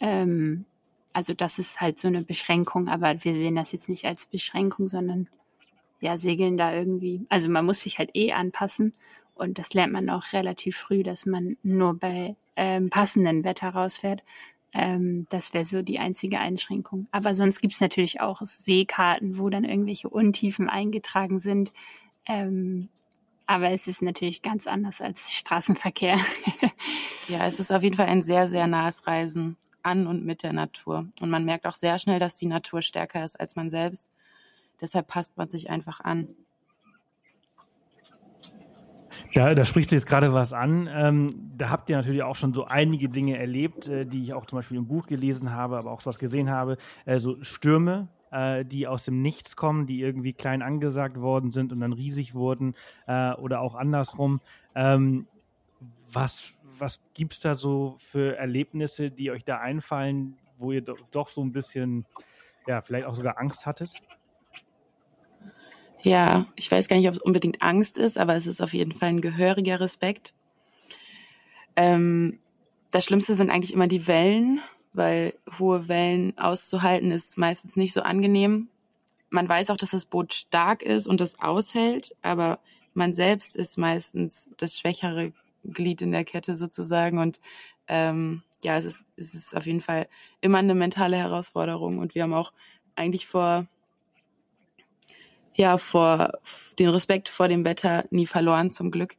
Ähm, 0.00 0.64
also 1.12 1.32
das 1.32 1.60
ist 1.60 1.80
halt 1.80 2.00
so 2.00 2.08
eine 2.08 2.22
Beschränkung, 2.22 2.88
aber 2.88 3.24
wir 3.24 3.34
sehen 3.34 3.54
das 3.54 3.70
jetzt 3.70 3.88
nicht 3.88 4.04
als 4.04 4.26
Beschränkung, 4.26 4.88
sondern 4.88 5.28
ja, 6.04 6.16
segeln 6.18 6.56
da 6.56 6.72
irgendwie. 6.72 7.26
Also 7.30 7.48
man 7.48 7.64
muss 7.64 7.80
sich 7.80 7.98
halt 7.98 8.10
eh 8.14 8.32
anpassen 8.32 8.92
und 9.34 9.58
das 9.58 9.72
lernt 9.74 9.92
man 9.92 10.10
auch 10.10 10.32
relativ 10.32 10.76
früh, 10.76 11.02
dass 11.02 11.26
man 11.26 11.56
nur 11.62 11.94
bei 11.94 12.36
ähm, 12.56 12.90
passenden 12.90 13.42
Wetter 13.42 13.70
rausfährt. 13.70 14.22
Ähm, 14.74 15.26
das 15.30 15.54
wäre 15.54 15.64
so 15.64 15.80
die 15.82 15.98
einzige 15.98 16.38
Einschränkung. 16.38 17.06
Aber 17.10 17.32
sonst 17.32 17.60
gibt's 17.60 17.80
natürlich 17.80 18.20
auch 18.20 18.42
Seekarten, 18.42 19.38
wo 19.38 19.48
dann 19.48 19.64
irgendwelche 19.64 20.10
Untiefen 20.10 20.68
eingetragen 20.68 21.38
sind. 21.38 21.72
Ähm, 22.26 22.90
aber 23.46 23.70
es 23.70 23.86
ist 23.88 24.02
natürlich 24.02 24.42
ganz 24.42 24.66
anders 24.66 25.00
als 25.00 25.32
Straßenverkehr. 25.32 26.18
ja, 27.28 27.46
es 27.46 27.60
ist 27.60 27.72
auf 27.72 27.82
jeden 27.82 27.96
Fall 27.96 28.06
ein 28.06 28.22
sehr, 28.22 28.46
sehr 28.46 28.66
nahes 28.66 29.06
Reisen 29.06 29.56
an 29.82 30.06
und 30.06 30.24
mit 30.24 30.42
der 30.42 30.52
Natur. 30.52 31.08
Und 31.20 31.30
man 31.30 31.44
merkt 31.44 31.66
auch 31.66 31.74
sehr 31.74 31.98
schnell, 31.98 32.18
dass 32.18 32.36
die 32.36 32.46
Natur 32.46 32.82
stärker 32.82 33.24
ist 33.24 33.40
als 33.40 33.56
man 33.56 33.70
selbst. 33.70 34.10
Deshalb 34.80 35.06
passt 35.06 35.36
man 35.36 35.48
sich 35.48 35.70
einfach 35.70 36.00
an. 36.00 36.28
Ja, 39.32 39.54
da 39.54 39.64
sprichst 39.64 39.90
du 39.90 39.96
jetzt 39.96 40.06
gerade 40.06 40.32
was 40.32 40.52
an. 40.52 40.88
Ähm, 40.92 41.52
da 41.56 41.70
habt 41.70 41.88
ihr 41.90 41.96
natürlich 41.96 42.22
auch 42.22 42.36
schon 42.36 42.52
so 42.52 42.64
einige 42.64 43.08
Dinge 43.08 43.38
erlebt, 43.38 43.88
äh, 43.88 44.06
die 44.06 44.22
ich 44.22 44.32
auch 44.32 44.46
zum 44.46 44.58
Beispiel 44.58 44.76
im 44.76 44.86
Buch 44.86 45.06
gelesen 45.06 45.52
habe, 45.52 45.76
aber 45.76 45.90
auch 45.90 46.04
was 46.04 46.18
gesehen 46.18 46.50
habe. 46.50 46.76
Äh, 47.04 47.18
so 47.18 47.42
Stürme, 47.42 48.08
äh, 48.30 48.64
die 48.64 48.86
aus 48.86 49.04
dem 49.04 49.22
Nichts 49.22 49.56
kommen, 49.56 49.86
die 49.86 50.00
irgendwie 50.00 50.32
klein 50.32 50.62
angesagt 50.62 51.20
worden 51.20 51.50
sind 51.50 51.72
und 51.72 51.80
dann 51.80 51.92
riesig 51.92 52.34
wurden 52.34 52.74
äh, 53.06 53.32
oder 53.34 53.60
auch 53.60 53.74
andersrum. 53.74 54.40
Ähm, 54.74 55.26
was 56.12 56.54
was 56.78 57.00
gibt 57.14 57.34
es 57.34 57.40
da 57.40 57.54
so 57.54 57.96
für 57.98 58.36
Erlebnisse, 58.36 59.10
die 59.10 59.30
euch 59.30 59.44
da 59.44 59.58
einfallen, 59.58 60.36
wo 60.58 60.72
ihr 60.72 60.82
doch, 60.82 60.98
doch 61.10 61.28
so 61.28 61.42
ein 61.42 61.52
bisschen, 61.52 62.04
ja, 62.66 62.80
vielleicht 62.82 63.06
auch 63.06 63.14
sogar 63.14 63.38
Angst 63.38 63.66
hattet? 63.66 63.92
Ja, 66.04 66.46
ich 66.54 66.70
weiß 66.70 66.86
gar 66.88 66.96
nicht, 66.96 67.08
ob 67.08 67.14
es 67.14 67.22
unbedingt 67.22 67.62
Angst 67.62 67.96
ist, 67.96 68.18
aber 68.18 68.36
es 68.36 68.46
ist 68.46 68.60
auf 68.60 68.74
jeden 68.74 68.92
Fall 68.92 69.08
ein 69.08 69.20
gehöriger 69.22 69.80
Respekt. 69.80 70.34
Ähm, 71.76 72.38
das 72.90 73.06
Schlimmste 73.06 73.34
sind 73.34 73.48
eigentlich 73.48 73.72
immer 73.72 73.86
die 73.86 74.06
Wellen, 74.06 74.60
weil 74.92 75.32
hohe 75.58 75.88
Wellen 75.88 76.36
auszuhalten 76.36 77.10
ist 77.10 77.38
meistens 77.38 77.76
nicht 77.76 77.94
so 77.94 78.02
angenehm. 78.02 78.68
Man 79.30 79.48
weiß 79.48 79.70
auch, 79.70 79.78
dass 79.78 79.92
das 79.92 80.04
Boot 80.04 80.34
stark 80.34 80.82
ist 80.82 81.06
und 81.06 81.22
das 81.22 81.40
aushält, 81.40 82.14
aber 82.20 82.58
man 82.92 83.14
selbst 83.14 83.56
ist 83.56 83.78
meistens 83.78 84.50
das 84.58 84.78
schwächere 84.78 85.32
Glied 85.64 86.02
in 86.02 86.12
der 86.12 86.26
Kette 86.26 86.54
sozusagen. 86.54 87.18
Und 87.18 87.40
ähm, 87.88 88.42
ja, 88.62 88.76
es 88.76 88.84
ist, 88.84 89.06
es 89.16 89.34
ist 89.34 89.56
auf 89.56 89.64
jeden 89.64 89.80
Fall 89.80 90.06
immer 90.42 90.58
eine 90.58 90.74
mentale 90.74 91.16
Herausforderung. 91.16 91.96
Und 91.96 92.14
wir 92.14 92.24
haben 92.24 92.34
auch 92.34 92.52
eigentlich 92.94 93.26
vor, 93.26 93.66
ja, 95.54 95.78
vor 95.78 96.32
den 96.78 96.88
Respekt 96.88 97.28
vor 97.28 97.48
dem 97.48 97.64
Wetter 97.64 98.04
nie 98.10 98.26
verloren, 98.26 98.70
zum 98.70 98.90
Glück. 98.90 99.16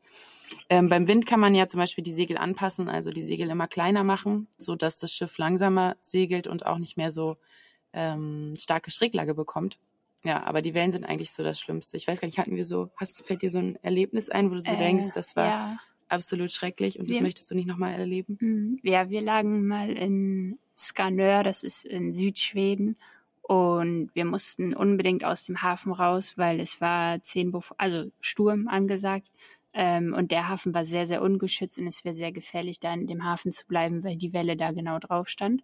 Ähm, 0.69 0.89
beim 0.89 1.07
Wind 1.07 1.25
kann 1.25 1.39
man 1.39 1.55
ja 1.55 1.67
zum 1.67 1.79
Beispiel 1.79 2.03
die 2.03 2.13
Segel 2.13 2.37
anpassen, 2.37 2.89
also 2.89 3.11
die 3.11 3.23
Segel 3.23 3.49
immer 3.49 3.67
kleiner 3.67 4.03
machen, 4.03 4.47
so 4.57 4.75
dass 4.75 4.99
das 4.99 5.11
Schiff 5.11 5.37
langsamer 5.37 5.95
segelt 6.01 6.47
und 6.47 6.65
auch 6.65 6.77
nicht 6.77 6.97
mehr 6.97 7.11
so 7.11 7.37
ähm, 7.93 8.53
starke 8.57 8.91
Schräglage 8.91 9.33
bekommt. 9.33 9.79
Ja, 10.23 10.43
aber 10.43 10.61
die 10.61 10.73
Wellen 10.73 10.91
sind 10.91 11.05
eigentlich 11.05 11.31
so 11.31 11.43
das 11.43 11.59
Schlimmste. 11.59 11.97
Ich 11.97 12.07
weiß 12.07 12.19
gar 12.19 12.27
nicht, 12.27 12.39
hatten 12.39 12.55
wir 12.55 12.65
so, 12.65 12.89
hast 12.95 13.25
fällt 13.25 13.43
dir 13.43 13.51
so 13.51 13.59
ein 13.59 13.77
Erlebnis 13.83 14.29
ein, 14.29 14.49
wo 14.49 14.55
du 14.55 14.61
so 14.61 14.73
äh, 14.73 14.77
denkst, 14.77 15.11
das 15.13 15.35
war 15.35 15.45
ja 15.45 15.77
absolut 16.07 16.51
schrecklich 16.51 16.99
und 16.99 17.09
das 17.09 17.17
wir, 17.17 17.23
möchtest 17.23 17.49
du 17.51 17.55
nicht 17.55 17.67
nochmal 17.67 17.93
erleben? 17.93 18.37
Mhm. 18.39 18.79
Ja, 18.83 19.09
wir 19.09 19.21
lagen 19.21 19.67
mal 19.67 19.91
in 19.91 20.59
Skanör, 20.77 21.43
das 21.43 21.63
ist 21.63 21.85
in 21.85 22.13
Südschweden. 22.13 22.97
Und 23.47 24.09
wir 24.15 24.25
mussten 24.25 24.75
unbedingt 24.75 25.23
aus 25.23 25.45
dem 25.45 25.61
Hafen 25.61 25.91
raus, 25.91 26.35
weil 26.35 26.59
es 26.59 26.81
war 26.81 27.21
zehn, 27.21 27.51
Bef 27.51 27.73
also 27.77 28.05
Sturm 28.19 28.67
angesagt. 28.67 29.29
Ähm, 29.71 30.15
und 30.15 30.31
der 30.31 30.49
Hafen 30.49 30.73
war 30.73 30.83
sehr, 30.83 31.05
sehr 31.05 31.21
ungeschützt 31.21 31.77
und 31.77 31.85
es 31.85 32.03
wäre 32.03 32.15
sehr 32.15 32.31
gefährlich, 32.31 32.79
da 32.79 32.93
in 32.93 33.05
dem 33.05 33.23
Hafen 33.23 33.51
zu 33.51 33.67
bleiben, 33.67 34.03
weil 34.03 34.15
die 34.15 34.33
Welle 34.33 34.57
da 34.57 34.71
genau 34.71 34.97
drauf 34.97 35.27
stand. 35.27 35.61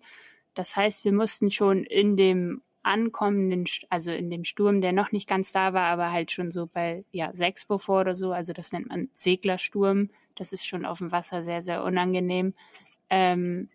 Das 0.54 0.76
heißt, 0.76 1.06
wir 1.06 1.14
mussten 1.14 1.50
schon 1.50 1.84
in 1.84 2.18
dem 2.18 2.62
ankommenden, 2.84 3.66
also 3.90 4.12
in 4.12 4.30
dem 4.30 4.44
Sturm, 4.44 4.82
der 4.82 4.92
noch 4.92 5.12
nicht 5.12 5.28
ganz 5.28 5.52
da 5.52 5.74
war, 5.74 5.88
aber 5.88 6.12
halt 6.12 6.32
schon 6.32 6.52
so 6.52 6.68
bei 6.68 7.04
ja, 7.12 7.34
sechs 7.34 7.66
bevor 7.66 8.02
oder 8.02 8.16
so, 8.16 8.32
also 8.32 8.54
das 8.54 8.72
nennt 8.74 8.90
man 8.90 9.10
Seglersturm, 9.14 10.10
das 10.36 10.54
ist 10.54 10.68
schon 10.68 10.86
auf 10.86 11.00
dem 11.00 11.12
Wasser 11.12 11.42
sehr, 11.42 11.62
sehr 11.62 11.84
unangenehm. 11.84 12.54
Ähm, 13.10 13.70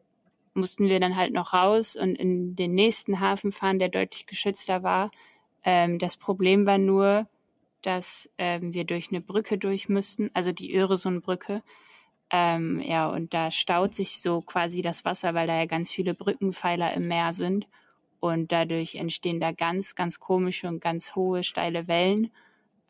mussten 0.56 0.88
wir 0.88 1.00
dann 1.00 1.16
halt 1.16 1.32
noch 1.32 1.52
raus 1.52 1.96
und 1.96 2.16
in 2.16 2.56
den 2.56 2.74
nächsten 2.74 3.20
Hafen 3.20 3.52
fahren, 3.52 3.78
der 3.78 3.88
deutlich 3.88 4.26
geschützter 4.26 4.82
war. 4.82 5.10
Ähm, 5.64 5.98
das 5.98 6.16
Problem 6.16 6.66
war 6.66 6.78
nur, 6.78 7.28
dass 7.82 8.30
ähm, 8.38 8.74
wir 8.74 8.84
durch 8.84 9.10
eine 9.10 9.20
Brücke 9.20 9.58
durch 9.58 9.88
müssten, 9.88 10.30
also 10.34 10.52
die 10.52 10.74
Öresundbrücke. 10.74 11.62
Ähm, 12.30 12.80
ja, 12.80 13.08
und 13.08 13.34
da 13.34 13.50
staut 13.50 13.94
sich 13.94 14.20
so 14.20 14.40
quasi 14.40 14.82
das 14.82 15.04
Wasser, 15.04 15.34
weil 15.34 15.46
da 15.46 15.56
ja 15.56 15.66
ganz 15.66 15.92
viele 15.92 16.14
Brückenpfeiler 16.14 16.92
im 16.94 17.08
Meer 17.08 17.32
sind. 17.32 17.68
Und 18.18 18.50
dadurch 18.50 18.96
entstehen 18.96 19.40
da 19.40 19.52
ganz, 19.52 19.94
ganz 19.94 20.18
komische 20.18 20.68
und 20.68 20.80
ganz 20.80 21.14
hohe, 21.14 21.44
steile 21.44 21.86
Wellen. 21.86 22.32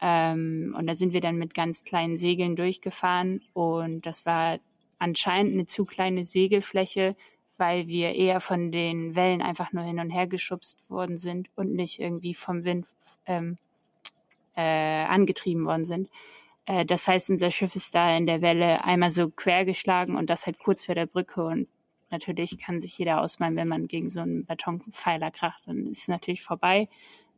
Ähm, 0.01 0.75
und 0.79 0.87
da 0.87 0.95
sind 0.95 1.13
wir 1.13 1.21
dann 1.21 1.37
mit 1.37 1.55
ganz 1.55 1.85
kleinen 1.85 2.17
Segeln 2.17 2.57
durchgefahren 2.57 3.43
und 3.55 4.05
das 4.05 4.27
war 4.27 4.59
anscheinend 4.99 5.55
eine 5.55 5.67
zu 5.67 5.85
kleine 5.85 6.25
Segelfläche, 6.25 7.17
weil 7.59 7.89
wir 7.89 8.15
eher 8.15 8.41
von 8.41 8.73
den 8.73 9.17
Wellen 9.17 9.43
einfach 9.43 9.73
nur 9.73 9.85
hin 9.85 10.01
und 10.01 10.11
her 10.11 10.27
geschubst 10.27 10.91
worden 10.91 11.17
sind 11.17 11.49
und 11.57 11.75
nicht 11.75 12.01
irgendwie 12.01 12.35
vom 12.35 12.65
Wind 12.65 12.87
ähm, 13.27 13.59
äh, 14.57 15.05
angetrieben 15.05 15.65
worden 15.65 15.85
sind. 15.85 16.09
Äh, 16.67 16.85
das 16.85 17.09
heißt, 17.09 17.31
unser 17.31 17.51
Schiff 17.51 17.77
ist 17.77 17.95
da 17.95 18.17
in 18.17 18.27
der 18.27 18.43
Welle 18.43 18.85
einmal 18.85 19.11
so 19.11 19.31
quer 19.31 19.65
geschlagen 19.65 20.17
und 20.17 20.31
das 20.31 20.47
halt 20.47 20.59
kurz 20.59 20.85
vor 20.85 20.95
der 20.95 21.07
Brücke 21.07 21.45
und 21.45 21.69
natürlich 22.11 22.59
kann 22.59 22.81
sich 22.81 22.97
jeder 22.99 23.21
ausmalen, 23.21 23.57
wenn 23.57 23.69
man 23.69 23.89
gegen 23.89 24.09
so 24.09 24.21
einen 24.21 24.47
Betonpfeiler 24.47 25.31
kracht, 25.31 25.63
dann 25.67 25.87
ist 25.87 26.03
es 26.03 26.09
natürlich 26.09 26.43
vorbei 26.43 26.89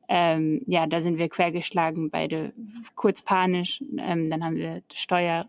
ähm, 0.09 0.63
ja, 0.67 0.87
da 0.87 1.03
sind 1.03 1.19
wir 1.19 1.29
quergeschlagen, 1.29 2.11
beide 2.11 2.53
kurz 2.95 3.23
panisch. 3.23 3.83
Ähm, 3.99 4.29
dann 4.31 4.43
haben 4.43 4.57
wir 4.57 4.83
das 4.89 4.99
Steuer 4.99 5.49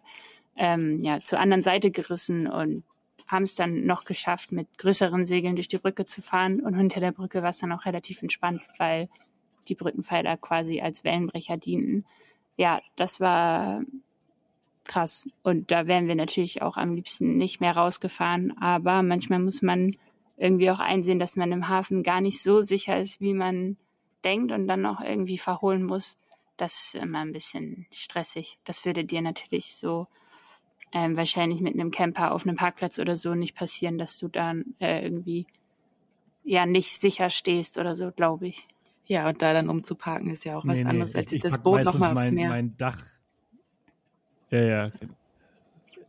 ähm, 0.58 1.00
ja, 1.00 1.22
zur 1.22 1.40
anderen 1.40 1.62
Seite 1.64 1.92
gerissen 1.92 2.46
und 2.46 2.84
haben 3.30 3.44
es 3.44 3.56
dann 3.56 3.86
noch 3.86 4.06
geschafft, 4.06 4.52
mit 4.52 4.78
größeren 4.80 5.24
Segeln 5.24 5.56
durch 5.56 5.68
die 5.68 5.78
Brücke 5.78 6.06
zu 6.06 6.22
fahren. 6.22 6.62
Und 6.62 6.74
hinter 6.74 7.00
der 7.00 7.12
Brücke 7.12 7.44
war 7.44 7.52
es 7.52 7.60
dann 7.60 7.72
auch 7.72 7.86
relativ 7.86 8.22
entspannt, 8.22 8.62
weil 8.78 9.08
die 9.68 9.76
Brückenpfeiler 9.76 10.36
quasi 10.38 10.82
als 10.82 11.04
Wellenbrecher 11.04 11.58
dienten. 11.58 12.06
Ja, 12.58 12.82
das 12.96 13.20
war 13.20 13.82
krass. 14.84 15.30
Und 15.44 15.70
da 15.70 15.86
wären 15.86 16.08
wir 16.08 16.16
natürlich 16.16 16.64
auch 16.64 16.76
am 16.76 16.96
liebsten 16.96 17.38
nicht 17.38 17.62
mehr 17.62 17.78
rausgefahren. 17.78 18.58
Aber 18.58 19.04
manchmal 19.04 19.40
muss 19.40 19.62
man 19.62 19.96
irgendwie 20.36 20.72
auch 20.72 20.80
einsehen, 20.80 21.20
dass 21.20 21.36
man 21.36 21.52
im 21.52 21.70
Hafen 21.70 22.02
gar 22.02 22.22
nicht 22.22 22.42
so 22.42 22.62
sicher 22.62 23.00
ist, 23.00 23.22
wie 23.22 23.36
man 23.36 23.78
denkt 24.24 24.52
und 24.52 24.68
dann 24.68 24.82
noch 24.82 25.02
irgendwie 25.02 25.38
verholen 25.38 25.84
muss, 25.84 26.18
das 26.58 26.86
ist 26.86 26.96
immer 26.96 27.20
ein 27.20 27.32
bisschen 27.32 27.86
stressig. 27.92 28.58
Das 28.66 28.86
würde 28.86 29.06
dir 29.06 29.22
natürlich 29.22 29.76
so 29.76 30.08
ähm, 30.92 31.18
wahrscheinlich 31.18 31.62
mit 31.62 31.74
einem 31.74 31.92
Camper 31.92 32.32
auf 32.32 32.46
einem 32.46 32.56
Parkplatz 32.56 33.00
oder 33.00 33.16
so 33.16 33.36
nicht 33.36 33.56
passieren, 33.56 33.98
dass 33.98 34.18
du 34.18 34.28
dann 34.28 34.76
äh, 34.80 35.04
irgendwie 35.04 35.46
ja 36.44 36.66
nicht 36.66 36.92
sicher 36.92 37.30
stehst 37.30 37.78
oder 37.78 37.96
so, 37.96 38.12
glaube 38.12 38.48
ich. 38.48 38.68
Ja, 39.06 39.28
und 39.28 39.42
da 39.42 39.54
dann 39.54 39.70
umzuparken 39.70 40.32
ist 40.32 40.46
ja 40.46 40.58
auch 40.58 40.66
was 40.66 40.80
nee, 40.80 40.86
anderes, 40.86 41.14
nee, 41.14 41.22
als 41.22 41.32
jetzt 41.32 41.44
das 41.44 41.58
Boot 41.58 41.84
nochmal 41.84 42.14
aufs 42.14 42.26
mein, 42.26 42.34
Meer. 42.36 42.50
Mein 42.50 42.78
Dach. 42.78 43.04
Ja, 44.52 44.62
ja. 44.62 44.92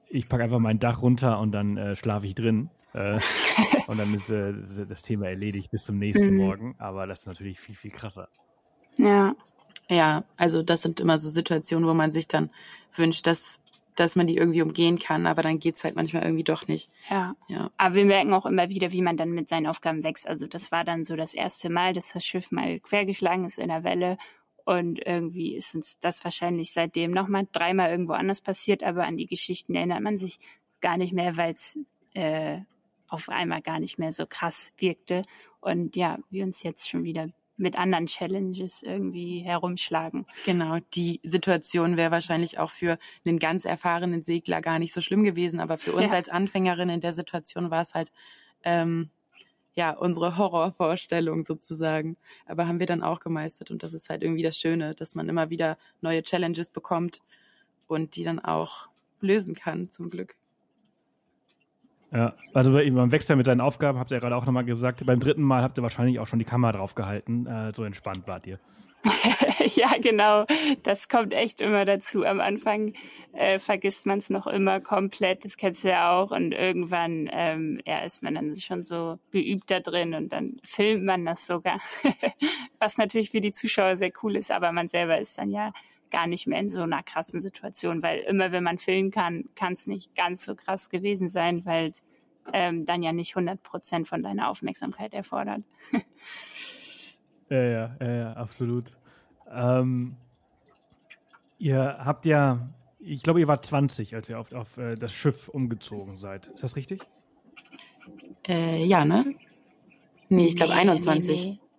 Ich 0.08 0.28
packe 0.28 0.44
einfach 0.44 0.58
mein 0.58 0.78
Dach 0.78 1.02
runter 1.02 1.38
und 1.38 1.52
dann 1.52 1.76
äh, 1.76 1.96
schlafe 1.96 2.26
ich 2.26 2.34
drin. 2.34 2.68
Äh, 2.92 3.20
und 3.86 3.98
dann 3.98 4.12
ist 4.12 4.30
äh, 4.30 4.52
das 4.86 5.02
Thema 5.02 5.28
erledigt 5.28 5.70
bis 5.70 5.84
zum 5.84 5.98
nächsten 5.98 6.30
mhm. 6.30 6.36
Morgen. 6.36 6.74
Aber 6.78 7.06
das 7.06 7.20
ist 7.20 7.26
natürlich 7.26 7.60
viel, 7.60 7.74
viel 7.74 7.90
krasser. 7.90 8.28
Ja. 8.96 9.34
Ja, 9.88 10.24
also 10.36 10.62
das 10.62 10.82
sind 10.82 11.00
immer 11.00 11.18
so 11.18 11.28
Situationen, 11.28 11.88
wo 11.88 11.94
man 11.94 12.12
sich 12.12 12.28
dann 12.28 12.50
wünscht, 12.94 13.26
dass 13.26 13.59
dass 13.96 14.16
man 14.16 14.26
die 14.26 14.36
irgendwie 14.36 14.62
umgehen 14.62 14.98
kann, 14.98 15.26
aber 15.26 15.42
dann 15.42 15.58
geht's 15.58 15.84
halt 15.84 15.96
manchmal 15.96 16.22
irgendwie 16.22 16.44
doch 16.44 16.66
nicht. 16.68 16.90
Ja. 17.10 17.34
ja. 17.48 17.70
Aber 17.76 17.94
wir 17.94 18.04
merken 18.04 18.32
auch 18.32 18.46
immer 18.46 18.68
wieder, 18.70 18.92
wie 18.92 19.02
man 19.02 19.16
dann 19.16 19.30
mit 19.30 19.48
seinen 19.48 19.66
Aufgaben 19.66 20.04
wächst. 20.04 20.26
Also 20.26 20.46
das 20.46 20.72
war 20.72 20.84
dann 20.84 21.04
so 21.04 21.16
das 21.16 21.34
erste 21.34 21.70
Mal, 21.70 21.92
dass 21.92 22.12
das 22.12 22.24
Schiff 22.24 22.50
mal 22.50 22.80
quergeschlagen 22.80 23.44
ist 23.44 23.58
in 23.58 23.68
der 23.68 23.84
Welle 23.84 24.16
und 24.64 25.00
irgendwie 25.04 25.56
ist 25.56 25.74
uns 25.74 25.98
das 25.98 26.22
wahrscheinlich 26.22 26.72
seitdem 26.72 27.10
nochmal 27.10 27.48
dreimal 27.50 27.90
irgendwo 27.90 28.12
anders 28.12 28.40
passiert, 28.40 28.82
aber 28.82 29.04
an 29.04 29.16
die 29.16 29.26
Geschichten 29.26 29.74
erinnert 29.74 30.00
man 30.02 30.16
sich 30.16 30.38
gar 30.80 30.96
nicht 30.96 31.12
mehr, 31.12 31.36
weil 31.36 31.52
es 31.52 31.78
äh, 32.14 32.58
auf 33.08 33.28
einmal 33.28 33.62
gar 33.62 33.80
nicht 33.80 33.98
mehr 33.98 34.12
so 34.12 34.26
krass 34.26 34.72
wirkte. 34.76 35.22
Und 35.60 35.96
ja, 35.96 36.18
wir 36.30 36.44
uns 36.44 36.62
jetzt 36.62 36.88
schon 36.88 37.04
wieder 37.04 37.28
mit 37.60 37.76
anderen 37.76 38.06
Challenges 38.06 38.82
irgendwie 38.82 39.40
herumschlagen. 39.40 40.26
Genau, 40.44 40.78
die 40.94 41.20
Situation 41.22 41.96
wäre 41.96 42.10
wahrscheinlich 42.10 42.58
auch 42.58 42.70
für 42.70 42.98
einen 43.24 43.38
ganz 43.38 43.64
erfahrenen 43.64 44.22
Segler 44.22 44.60
gar 44.60 44.78
nicht 44.78 44.92
so 44.92 45.00
schlimm 45.00 45.22
gewesen, 45.22 45.60
aber 45.60 45.76
für 45.76 45.92
uns 45.92 46.10
ja. 46.10 46.16
als 46.16 46.28
Anfängerin 46.28 46.88
in 46.88 47.00
der 47.00 47.12
Situation 47.12 47.70
war 47.70 47.82
es 47.82 47.94
halt 47.94 48.12
ähm, 48.64 49.10
ja 49.74 49.92
unsere 49.92 50.38
Horrorvorstellung 50.38 51.44
sozusagen. 51.44 52.16
Aber 52.46 52.66
haben 52.66 52.80
wir 52.80 52.86
dann 52.86 53.02
auch 53.02 53.20
gemeistert 53.20 53.70
und 53.70 53.82
das 53.82 53.92
ist 53.94 54.08
halt 54.08 54.22
irgendwie 54.22 54.42
das 54.42 54.56
Schöne, 54.56 54.94
dass 54.94 55.14
man 55.14 55.28
immer 55.28 55.50
wieder 55.50 55.76
neue 56.00 56.22
Challenges 56.22 56.70
bekommt 56.70 57.20
und 57.86 58.16
die 58.16 58.24
dann 58.24 58.38
auch 58.38 58.88
lösen 59.20 59.54
kann, 59.54 59.90
zum 59.90 60.08
Glück. 60.08 60.39
Ja, 62.12 62.34
also 62.54 62.72
man 62.72 63.12
wächst 63.12 63.28
ja 63.28 63.36
mit 63.36 63.46
seinen 63.46 63.60
Aufgaben, 63.60 63.98
habt 63.98 64.10
ihr 64.10 64.16
ja 64.16 64.20
gerade 64.20 64.36
auch 64.36 64.44
nochmal 64.44 64.64
gesagt. 64.64 65.04
Beim 65.06 65.20
dritten 65.20 65.42
Mal 65.42 65.62
habt 65.62 65.78
ihr 65.78 65.82
wahrscheinlich 65.82 66.18
auch 66.18 66.26
schon 66.26 66.40
die 66.40 66.44
Kamera 66.44 66.72
drauf 66.72 66.94
gehalten. 66.94 67.46
Äh, 67.46 67.72
so 67.72 67.84
entspannt 67.84 68.26
wart 68.26 68.46
ihr. 68.46 68.58
ja, 69.76 69.92
genau. 70.00 70.44
Das 70.82 71.08
kommt 71.08 71.32
echt 71.32 71.60
immer 71.60 71.84
dazu. 71.84 72.24
Am 72.24 72.40
Anfang 72.40 72.92
äh, 73.32 73.58
vergisst 73.58 74.06
man 74.06 74.18
es 74.18 74.28
noch 74.28 74.46
immer 74.46 74.80
komplett. 74.80 75.44
Das 75.44 75.56
kennst 75.56 75.84
du 75.84 75.90
ja 75.90 76.10
auch. 76.10 76.32
Und 76.32 76.52
irgendwann 76.52 77.30
ähm, 77.32 77.80
ja, 77.86 78.00
ist 78.00 78.22
man 78.22 78.34
dann 78.34 78.54
schon 78.56 78.82
so 78.82 79.18
geübt 79.30 79.70
da 79.70 79.80
drin 79.80 80.14
und 80.14 80.32
dann 80.32 80.56
filmt 80.62 81.04
man 81.04 81.24
das 81.24 81.46
sogar. 81.46 81.80
Was 82.80 82.98
natürlich 82.98 83.30
für 83.30 83.40
die 83.40 83.52
Zuschauer 83.52 83.96
sehr 83.96 84.10
cool 84.22 84.36
ist, 84.36 84.50
aber 84.50 84.72
man 84.72 84.88
selber 84.88 85.18
ist 85.18 85.38
dann 85.38 85.50
ja 85.50 85.72
gar 86.10 86.26
nicht 86.26 86.46
mehr 86.46 86.60
in 86.60 86.68
so 86.68 86.82
einer 86.82 87.02
krassen 87.02 87.40
Situation, 87.40 88.02
weil 88.02 88.20
immer 88.20 88.52
wenn 88.52 88.64
man 88.64 88.78
filmen 88.78 89.10
kann, 89.10 89.48
kann 89.54 89.72
es 89.72 89.86
nicht 89.86 90.14
ganz 90.14 90.44
so 90.44 90.54
krass 90.54 90.88
gewesen 90.88 91.28
sein, 91.28 91.64
weil 91.64 91.90
es 91.90 92.04
ähm, 92.52 92.84
dann 92.84 93.02
ja 93.02 93.12
nicht 93.12 93.36
100 93.36 93.62
Prozent 93.62 94.08
von 94.08 94.22
deiner 94.22 94.48
Aufmerksamkeit 94.48 95.14
erfordert. 95.14 95.62
ja, 97.50 97.62
ja, 97.62 97.96
ja, 98.00 98.12
ja, 98.12 98.32
absolut. 98.34 98.96
Ähm, 99.50 100.16
ihr 101.58 101.98
habt 102.04 102.26
ja, 102.26 102.68
ich 102.98 103.22
glaube, 103.22 103.40
ihr 103.40 103.48
wart 103.48 103.64
20, 103.64 104.14
als 104.14 104.28
ihr 104.28 104.38
auf, 104.38 104.52
auf 104.52 104.76
äh, 104.78 104.96
das 104.96 105.12
Schiff 105.12 105.48
umgezogen 105.48 106.16
seid. 106.16 106.48
Ist 106.48 106.64
das 106.64 106.76
richtig? 106.76 107.02
Äh, 108.46 108.84
ja, 108.84 109.04
ne? 109.04 109.34
Nee, 110.28 110.46
ich 110.46 110.56
glaube 110.56 110.74
nee, 110.74 110.80
21. 110.80 111.46
Nee, 111.46 111.52
nee 111.52 111.69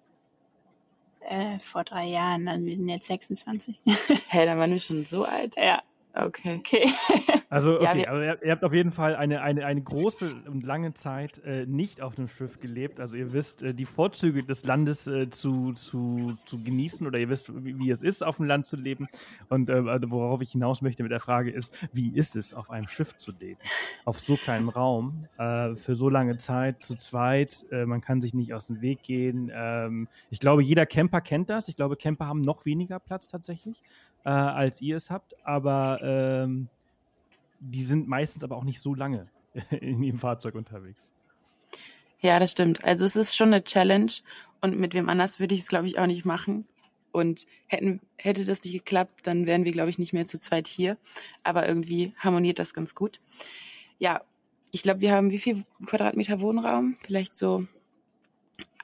äh, 1.32 1.60
vor 1.60 1.84
drei 1.84 2.06
Jahren, 2.06 2.46
dann 2.46 2.66
wir 2.66 2.76
sind 2.76 2.90
jetzt 2.90 3.08
26. 3.08 3.80
Hä, 3.86 3.96
hey, 4.28 4.46
dann 4.46 4.60
waren 4.60 4.72
wir 4.72 4.80
schon 4.80 5.06
so 5.06 5.24
alt? 5.24 5.56
Ja. 5.56 5.82
Okay. 6.14 6.58
okay. 6.60 6.94
Also, 7.52 7.82
okay, 7.82 8.04
ja, 8.04 8.10
also 8.10 8.22
ihr, 8.22 8.44
ihr, 8.46 8.52
habt 8.52 8.64
auf 8.64 8.74
jeden 8.74 8.92
Fall 8.92 9.14
eine, 9.14 9.42
eine, 9.42 9.66
eine 9.66 9.82
große 9.82 10.34
und 10.48 10.64
lange 10.64 10.94
Zeit 10.94 11.44
äh, 11.44 11.66
nicht 11.66 12.00
auf 12.00 12.16
dem 12.16 12.30
Schiff 12.30 12.62
gelebt. 12.62 13.02
Also 13.02 13.18
ihr 13.18 13.34
wisst 13.34 13.62
äh, 13.62 13.74
die 13.74 13.84
Vorzüge 13.84 14.46
des 14.46 14.64
Landes 14.64 15.06
äh, 15.06 15.30
zu, 15.30 15.74
zu, 15.74 16.38
zu 16.46 16.64
genießen 16.64 17.06
oder 17.06 17.20
ihr 17.20 17.28
wisst, 17.28 17.54
wie, 17.66 17.78
wie, 17.78 17.90
es 17.92 18.04
ist, 18.04 18.24
auf 18.24 18.38
dem 18.38 18.46
Land 18.46 18.68
zu 18.68 18.78
leben. 18.78 19.10
Und 19.50 19.70
äh, 19.70 19.74
also 19.74 20.12
worauf 20.12 20.42
ich 20.42 20.54
hinaus 20.54 20.82
möchte 20.82 21.04
mit 21.04 21.12
der 21.12 21.20
Frage 21.20 21.52
ist, 21.52 21.76
wie 21.92 22.16
ist 22.16 22.38
es, 22.38 22.54
auf 22.54 22.70
einem 22.70 22.88
Schiff 22.88 23.18
zu 23.18 23.34
leben? 23.34 23.60
Auf 24.06 24.22
so 24.22 24.38
kleinem 24.38 24.70
Raum, 24.70 25.28
äh, 25.38 25.76
für 25.76 25.96
so 25.96 26.08
lange 26.08 26.38
Zeit, 26.38 26.82
zu 26.82 26.96
zweit, 26.96 27.66
äh, 27.70 27.86
man 27.86 28.00
kann 28.00 28.22
sich 28.22 28.34
nicht 28.34 28.54
aus 28.54 28.68
dem 28.68 28.80
Weg 28.80 29.04
gehen. 29.04 29.52
Ähm, 29.54 30.08
ich 30.30 30.40
glaube, 30.40 30.64
jeder 30.64 30.86
Camper 30.86 31.20
kennt 31.20 31.50
das. 31.50 31.68
Ich 31.68 31.76
glaube, 31.76 31.98
Camper 31.98 32.28
haben 32.28 32.40
noch 32.40 32.66
weniger 32.66 33.00
Platz 33.02 33.28
tatsächlich, 33.28 33.84
als 34.24 34.82
ihr 34.82 34.96
es 34.96 35.10
habt. 35.10 35.36
Aber 35.46 36.00
ähm, 36.02 36.70
die 37.62 37.84
sind 37.84 38.08
meistens 38.08 38.44
aber 38.44 38.58
auch 38.58 38.64
nicht 38.64 38.82
so 38.82 38.94
lange 38.94 39.30
in 39.70 40.04
ihrem 40.04 40.20
Fahrzeug 40.20 40.56
unterwegs. 40.56 41.14
Ja, 42.20 42.40
das 42.40 42.52
stimmt. 42.52 42.84
Also 42.84 43.06
es 43.06 43.16
ist 43.16 43.36
schon 43.36 43.48
eine 43.54 43.64
Challenge 43.64 44.12
und 44.62 44.80
mit 44.80 44.94
wem 44.94 45.10
anders 45.10 45.40
würde 45.40 45.56
ich 45.56 45.62
es, 45.62 45.68
glaube 45.68 45.88
ich, 45.88 45.98
auch 45.98 46.08
nicht 46.08 46.26
machen. 46.26 46.68
Und 47.12 47.46
hätten, 47.68 48.00
hätte 48.18 48.46
das 48.46 48.64
nicht 48.64 48.74
geklappt, 48.74 49.28
dann 49.28 49.46
wären 49.46 49.66
wir, 49.66 49.74
glaube 49.74 49.90
ich, 49.90 50.00
nicht 50.00 50.14
mehr 50.14 50.28
zu 50.28 50.40
zweit 50.40 50.68
hier. 50.68 50.98
Aber 51.44 51.68
irgendwie 51.68 52.14
harmoniert 52.18 52.58
das 52.58 52.74
ganz 52.74 52.96
gut. 52.96 53.20
Ja, 54.00 54.22
ich 54.72 54.82
glaube, 54.82 55.02
wir 55.02 55.12
haben 55.12 55.32
wie 55.32 55.40
viel 55.40 55.66
Quadratmeter 55.86 56.40
Wohnraum? 56.40 56.96
Vielleicht 57.02 57.36
so 57.36 57.68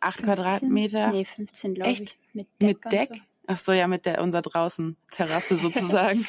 acht 0.01 0.17
15? 0.17 0.25
Quadratmeter? 0.25 1.11
Nee, 1.11 1.25
15, 1.25 1.73
glaube 1.75 1.91
ich. 1.91 2.17
Mit 2.33 2.47
Deck? 2.61 2.83
Mit 2.83 2.91
Deck? 2.91 3.09
So. 3.13 3.21
Ach 3.49 3.55
so, 3.55 3.71
ja, 3.71 3.87
mit 3.87 4.05
der 4.05 4.21
unserer 4.21 4.41
draußen 4.41 4.97
Terrasse 5.09 5.55
sozusagen. 5.57 6.27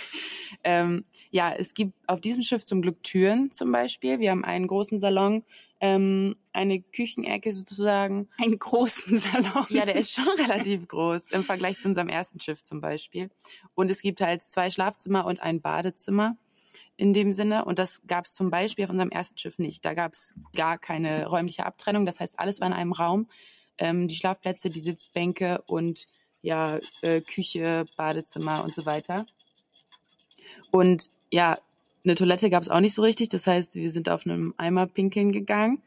ähm, 0.62 1.04
ja, 1.30 1.52
es 1.52 1.74
gibt 1.74 1.94
auf 2.06 2.20
diesem 2.20 2.42
Schiff 2.42 2.64
zum 2.64 2.80
Glück 2.80 3.02
Türen 3.02 3.50
zum 3.50 3.72
Beispiel. 3.72 4.20
Wir 4.20 4.30
haben 4.30 4.44
einen 4.44 4.68
großen 4.68 4.98
Salon, 4.98 5.44
ähm, 5.80 6.36
eine 6.52 6.80
Küchenecke 6.80 7.52
sozusagen. 7.52 8.28
Einen 8.38 8.58
großen 8.58 9.16
Salon. 9.16 9.66
Ja, 9.68 9.84
der 9.84 9.96
ist 9.96 10.12
schon 10.12 10.28
relativ 10.38 10.86
groß 10.86 11.28
im 11.32 11.42
Vergleich 11.42 11.80
zu 11.80 11.88
unserem 11.88 12.08
ersten 12.08 12.38
Schiff 12.38 12.62
zum 12.62 12.80
Beispiel. 12.80 13.30
Und 13.74 13.90
es 13.90 14.00
gibt 14.00 14.20
halt 14.20 14.40
zwei 14.42 14.70
Schlafzimmer 14.70 15.26
und 15.26 15.42
ein 15.42 15.60
Badezimmer 15.60 16.36
in 16.96 17.12
dem 17.14 17.32
Sinne. 17.32 17.64
Und 17.64 17.80
das 17.80 18.02
gab 18.06 18.26
es 18.26 18.34
zum 18.34 18.50
Beispiel 18.50 18.84
auf 18.84 18.90
unserem 18.90 19.10
ersten 19.10 19.36
Schiff 19.38 19.58
nicht. 19.58 19.84
Da 19.84 19.94
gab 19.94 20.12
es 20.12 20.34
gar 20.54 20.78
keine 20.78 21.26
räumliche 21.26 21.66
Abtrennung. 21.66 22.06
Das 22.06 22.20
heißt, 22.20 22.38
alles 22.38 22.60
war 22.60 22.68
in 22.68 22.74
einem 22.74 22.92
Raum. 22.92 23.28
Ähm, 23.76 24.06
die 24.06 24.14
Schlafplätze, 24.14 24.70
die 24.70 24.80
Sitzbänke 24.80 25.62
und 25.66 26.06
ja, 26.42 26.78
äh, 27.02 27.20
Küche, 27.20 27.84
Badezimmer 27.96 28.64
und 28.64 28.74
so 28.74 28.86
weiter. 28.86 29.26
Und 30.70 31.10
ja, 31.32 31.58
eine 32.04 32.14
Toilette 32.14 32.50
gab 32.50 32.62
es 32.62 32.68
auch 32.68 32.80
nicht 32.80 32.94
so 32.94 33.02
richtig. 33.02 33.28
Das 33.28 33.46
heißt, 33.46 33.74
wir 33.74 33.90
sind 33.90 34.08
auf 34.08 34.26
einem 34.26 34.54
Eimer 34.56 34.86
pinkeln 34.86 35.32
gegangen, 35.32 35.82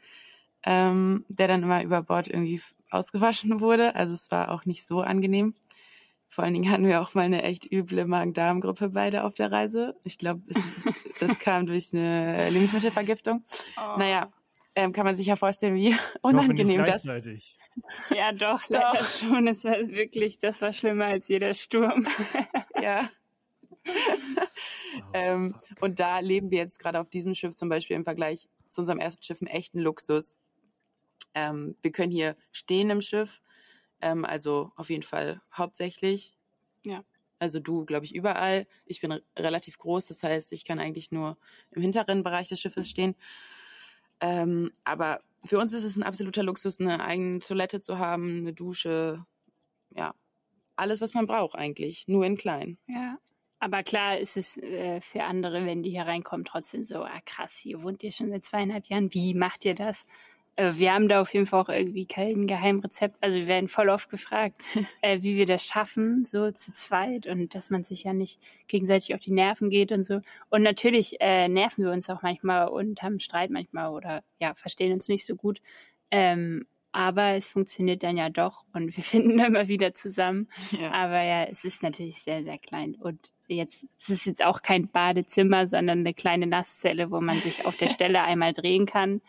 ähm, 0.64 1.26
der 1.30 1.48
dann 1.48 1.64
immer 1.64 1.84
über 1.84 2.04
Bord 2.04 2.28
irgendwie 2.28 2.62
ausgewaschen 2.90 3.60
wurde. 3.60 3.96
Also 3.96 4.14
es 4.14 4.30
war 4.32 4.52
auch 4.52 4.66
nicht 4.66 4.86
so 4.86 5.02
angenehm. 5.02 5.56
Vor 6.28 6.46
allen 6.46 6.54
Dingen 6.54 6.72
hatten 6.72 6.88
wir 6.88 7.02
auch 7.02 7.14
mal 7.14 7.24
eine 7.24 7.44
echt 7.44 7.70
üble 7.70 8.06
Magen-Darm-Grippe 8.06 8.90
beide 8.90 9.26
auf 9.26 9.34
der 9.34 9.52
Reise. 9.52 9.96
Ich 10.04 10.18
glaube, 10.18 10.42
das 11.20 11.40
kam 11.40 11.66
durch 11.66 11.94
eine 11.94 12.50
Lebensmittelvergiftung. 12.50 13.44
Oh. 13.78 13.98
Naja, 13.98 14.32
ähm, 14.76 14.94
kann 14.94 15.06
man 15.06 15.16
sich 15.16 15.26
ja 15.26 15.36
vorstellen, 15.36 15.76
wie 15.76 15.96
unangenehm 16.22 16.86
das. 16.86 17.06
Ja, 18.10 18.32
doch, 18.32 18.64
doch. 18.68 18.96
schon. 19.20 19.48
Es 19.48 19.64
war 19.64 19.78
wirklich, 19.88 20.38
das 20.38 20.62
war 20.62 20.74
schlimmer 20.74 21.06
als 21.06 21.28
jeder 21.28 21.54
Sturm. 21.54 22.08
ja. 22.82 23.10
ähm, 25.14 25.56
und 25.80 26.00
da 26.00 26.20
leben 26.20 26.52
wir 26.52 26.60
jetzt 26.60 26.80
gerade 26.80 27.00
auf 27.00 27.10
diesem 27.10 27.34
Schiff 27.34 27.56
zum 27.56 27.70
Beispiel 27.70 27.96
im 27.96 28.04
Vergleich 28.04 28.48
zu 28.70 28.82
unserem 28.82 29.00
ersten 29.00 29.24
Schiff 29.24 29.42
einen 29.42 29.48
echten 29.48 29.80
Luxus. 29.80 30.38
Ähm, 31.34 31.76
wir 31.82 31.92
können 31.92 32.12
hier 32.12 32.36
stehen 32.52 32.90
im 32.90 33.02
Schiff, 33.02 33.42
ähm, 34.02 34.26
also 34.26 34.72
auf 34.76 34.90
jeden 34.90 35.04
Fall 35.04 35.42
hauptsächlich. 35.54 36.36
Ja. 36.84 37.04
Also 37.40 37.60
du, 37.60 37.86
glaube 37.86 38.06
ich, 38.06 38.14
überall. 38.14 38.68
Ich 38.86 39.02
bin 39.02 39.20
relativ 39.38 39.78
groß, 39.78 40.08
das 40.08 40.22
heißt, 40.22 40.52
ich 40.52 40.64
kann 40.64 40.80
eigentlich 40.80 41.12
nur 41.12 41.38
im 41.72 41.82
hinteren 41.82 42.22
Bereich 42.22 42.50
des 42.50 42.60
Schiffes 42.60 42.88
stehen. 42.90 43.16
Ähm, 44.20 44.72
aber 44.84 45.22
für 45.44 45.58
uns 45.58 45.74
ist 45.74 45.84
es 45.84 45.96
ein 45.98 46.04
absoluter 46.04 46.44
Luxus, 46.44 46.80
eine 46.80 47.04
eigene 47.04 47.40
Toilette 47.40 47.82
zu 47.82 47.98
haben, 47.98 48.40
eine 48.40 48.54
Dusche, 48.54 49.26
ja, 49.90 50.14
alles, 50.76 51.02
was 51.02 51.14
man 51.14 51.28
braucht 51.28 51.56
eigentlich, 51.56 52.08
nur 52.08 52.26
in 52.26 52.38
klein. 52.38 52.78
Ja. 52.88 53.18
Aber 53.60 53.84
klar 53.84 54.18
ist 54.18 54.38
es 54.38 54.58
äh, 54.58 55.02
für 55.02 55.24
andere, 55.24 55.66
wenn 55.66 55.84
die 55.84 55.92
hier 55.92 56.08
reinkommen, 56.08 56.46
trotzdem 56.46 56.84
so, 56.84 57.04
ah 57.04 57.22
krass, 57.26 57.58
hier 57.58 57.84
wohnt 57.84 58.02
ihr 58.02 58.12
schon 58.12 58.32
seit 58.32 58.44
zweieinhalb 58.44 58.88
Jahren, 58.88 59.14
wie 59.14 59.36
macht 59.36 59.66
ihr 59.66 59.76
das? 59.76 60.06
Äh, 60.56 60.74
wir 60.76 60.94
haben 60.94 61.08
da 61.08 61.22
auf 61.22 61.34
jeden 61.34 61.46
Fall 61.46 61.62
auch 61.62 61.70
irgendwie 61.70 62.06
kein 62.06 62.48
Geheimrezept. 62.48 63.18
Also 63.22 63.40
wir 63.40 63.48
werden 63.48 63.68
voll 63.68 63.90
oft 63.90 64.10
gefragt, 64.10 64.62
äh, 65.02 65.22
wie 65.22 65.36
wir 65.36 65.46
das 65.46 65.66
schaffen, 65.66 66.26
so 66.26 66.52
zu 66.52 66.72
zweit 66.74 67.28
und 67.28 67.56
dass 67.56 67.70
man 67.70 67.84
sich 67.84 68.04
ja 68.04 68.14
nicht 68.14 68.40
gegenseitig 68.68 69.14
auf 69.16 69.22
die 69.22 69.32
Nerven 69.32 69.70
geht 69.70 69.92
und 69.92 70.06
so. 70.06 70.22
Und 70.50 70.64
natürlich 70.64 71.20
äh, 71.22 71.48
nerven 71.48 71.84
wir 71.84 71.92
uns 71.92 72.10
auch 72.10 72.22
manchmal 72.22 72.68
und 72.68 73.02
haben 73.02 73.20
Streit 73.20 73.50
manchmal 73.50 73.90
oder 73.92 74.24
ja, 74.40 74.54
verstehen 74.54 74.94
uns 74.94 75.08
nicht 75.08 75.26
so 75.26 75.36
gut. 75.36 75.62
Ähm, 76.12 76.66
aber 76.94 77.36
es 77.36 77.48
funktioniert 77.48 78.04
dann 78.04 78.18
ja 78.18 78.30
doch 78.30 78.66
und 78.74 78.96
wir 78.96 79.04
finden 79.04 79.40
immer 79.40 79.68
wieder 79.68 79.94
zusammen. 79.94 80.50
Ja. 80.72 80.92
Aber 80.92 81.22
ja, 81.22 81.46
es 81.46 81.64
ist 81.64 81.84
natürlich 81.84 82.22
sehr, 82.22 82.44
sehr 82.44 82.58
klein. 82.58 82.96
Und 82.96 83.32
jetzt, 83.48 83.86
es 83.98 84.10
ist 84.10 84.26
jetzt 84.26 84.44
auch 84.44 84.62
kein 84.62 84.90
Badezimmer, 84.90 85.68
sondern 85.68 86.00
eine 86.00 86.14
kleine 86.14 86.48
Nasszelle, 86.48 87.12
wo 87.12 87.22
man 87.22 87.38
sich 87.38 87.66
auf 87.66 87.78
der 87.78 87.90
Stelle 87.90 88.24
einmal 88.24 88.52
drehen 88.52 88.86
kann 88.86 89.22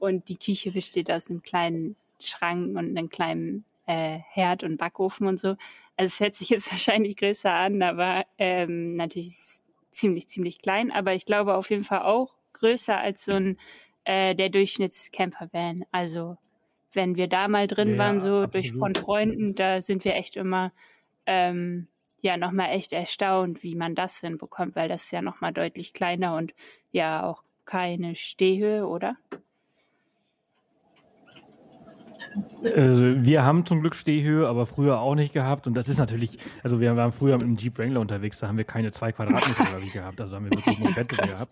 und 0.00 0.28
die 0.28 0.38
Küche 0.38 0.72
besteht 0.72 1.10
aus 1.10 1.30
einem 1.30 1.42
kleinen 1.42 1.96
Schrank 2.20 2.76
und 2.76 2.96
einem 2.96 3.08
kleinen 3.08 3.64
äh, 3.86 4.18
Herd 4.30 4.64
und 4.64 4.76
Backofen 4.76 5.26
und 5.26 5.38
so. 5.38 5.48
Also 5.96 6.12
es 6.14 6.20
hört 6.20 6.34
sich 6.34 6.50
jetzt 6.50 6.70
wahrscheinlich 6.72 7.16
größer 7.16 7.52
an, 7.52 7.82
aber 7.82 8.24
ähm, 8.38 8.96
natürlich 8.96 9.28
ist 9.28 9.64
ziemlich, 9.90 10.28
ziemlich 10.28 10.60
klein, 10.60 10.90
aber 10.90 11.14
ich 11.14 11.26
glaube 11.26 11.54
auf 11.54 11.70
jeden 11.70 11.84
Fall 11.84 12.02
auch 12.02 12.34
größer 12.54 12.96
als 12.98 13.24
so 13.24 13.32
ein 13.32 13.58
äh, 14.04 14.34
der 14.34 14.48
Durchschnittscamper-Van. 14.48 15.84
Also 15.92 16.36
wenn 16.92 17.16
wir 17.16 17.28
da 17.28 17.48
mal 17.48 17.66
drin 17.66 17.92
ja, 17.92 17.98
waren, 17.98 18.18
so 18.18 18.42
absolut. 18.42 18.54
durch 18.54 18.72
von 18.72 18.94
Freunden, 18.94 19.54
da 19.54 19.80
sind 19.80 20.04
wir 20.04 20.14
echt 20.14 20.36
immer 20.36 20.72
ähm, 21.26 21.88
ja 22.22 22.36
nochmal 22.36 22.70
echt 22.70 22.92
erstaunt, 22.92 23.62
wie 23.62 23.74
man 23.74 23.94
das 23.94 24.20
hinbekommt, 24.20 24.76
weil 24.76 24.88
das 24.88 25.04
ist 25.04 25.10
ja 25.10 25.22
nochmal 25.22 25.52
deutlich 25.52 25.92
kleiner 25.92 26.36
und 26.36 26.54
ja 26.90 27.24
auch 27.24 27.44
keine 27.64 28.14
Stehhöhe, 28.14 28.86
oder? 28.86 29.16
Also 32.62 33.24
wir 33.24 33.44
haben 33.44 33.66
zum 33.66 33.80
Glück 33.80 33.96
Stehhöhe, 33.96 34.46
aber 34.46 34.66
früher 34.66 35.00
auch 35.00 35.14
nicht 35.14 35.32
gehabt. 35.32 35.66
Und 35.66 35.74
das 35.74 35.88
ist 35.88 35.98
natürlich, 35.98 36.38
also 36.62 36.80
wir 36.80 36.96
waren 36.96 37.12
früher 37.12 37.36
mit 37.36 37.44
einem 37.44 37.56
Jeep 37.56 37.78
Wrangler 37.78 38.00
unterwegs, 38.00 38.38
da 38.38 38.48
haben 38.48 38.58
wir 38.58 38.64
keine 38.64 38.92
zwei 38.92 39.12
Quadratmeter 39.12 39.64
gehabt, 39.92 40.20
also 40.20 40.36
haben 40.36 40.44
wir 40.44 40.50
wirklich 40.50 40.78
nur 40.78 40.92
Bett 40.92 41.08
gehabt. 41.08 41.48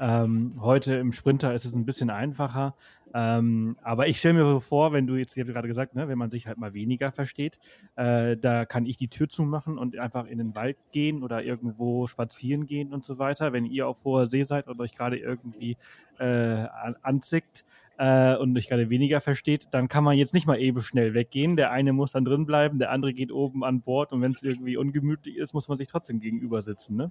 Ähm, 0.00 0.54
heute 0.60 0.94
im 0.94 1.12
Sprinter 1.12 1.52
ist 1.52 1.64
es 1.64 1.74
ein 1.74 1.84
bisschen 1.84 2.10
einfacher. 2.10 2.74
Ähm, 3.14 3.76
aber 3.82 4.08
ich 4.08 4.18
stelle 4.18 4.34
mir 4.34 4.44
so 4.44 4.60
vor, 4.60 4.92
wenn 4.92 5.06
du 5.06 5.16
jetzt, 5.16 5.36
ich 5.36 5.42
habe 5.42 5.52
gerade 5.52 5.68
gesagt, 5.68 5.94
ne, 5.94 6.08
wenn 6.08 6.16
man 6.16 6.30
sich 6.30 6.46
halt 6.46 6.56
mal 6.56 6.72
weniger 6.72 7.12
versteht, 7.12 7.58
äh, 7.96 8.36
da 8.38 8.64
kann 8.64 8.86
ich 8.86 8.96
die 8.96 9.08
Tür 9.08 9.28
zumachen 9.28 9.76
und 9.76 9.98
einfach 9.98 10.26
in 10.26 10.38
den 10.38 10.54
Wald 10.54 10.78
gehen 10.92 11.22
oder 11.22 11.42
irgendwo 11.42 12.06
spazieren 12.06 12.66
gehen 12.66 12.94
und 12.94 13.04
so 13.04 13.18
weiter. 13.18 13.52
Wenn 13.52 13.66
ihr 13.66 13.86
auf 13.86 14.04
hoher 14.04 14.26
See 14.26 14.44
seid 14.44 14.66
und 14.66 14.80
euch 14.80 14.94
gerade 14.94 15.18
irgendwie 15.18 15.76
äh, 16.18 16.66
anzickt, 17.02 17.64
äh, 17.98 18.36
und 18.36 18.56
euch 18.56 18.68
gerade 18.68 18.90
weniger 18.90 19.20
versteht, 19.20 19.68
dann 19.70 19.88
kann 19.88 20.04
man 20.04 20.16
jetzt 20.16 20.34
nicht 20.34 20.46
mal 20.46 20.60
eben 20.60 20.80
schnell 20.82 21.14
weggehen. 21.14 21.56
Der 21.56 21.70
eine 21.70 21.92
muss 21.92 22.12
dann 22.12 22.24
drin 22.24 22.46
bleiben, 22.46 22.78
der 22.78 22.90
andere 22.90 23.12
geht 23.12 23.32
oben 23.32 23.64
an 23.64 23.82
Bord 23.82 24.12
und 24.12 24.22
wenn 24.22 24.32
es 24.32 24.42
irgendwie 24.42 24.76
ungemütlich 24.76 25.36
ist, 25.36 25.54
muss 25.54 25.68
man 25.68 25.78
sich 25.78 25.88
trotzdem 25.88 26.20
gegenüber 26.20 26.62
sitzen, 26.62 26.96
ne? 26.96 27.10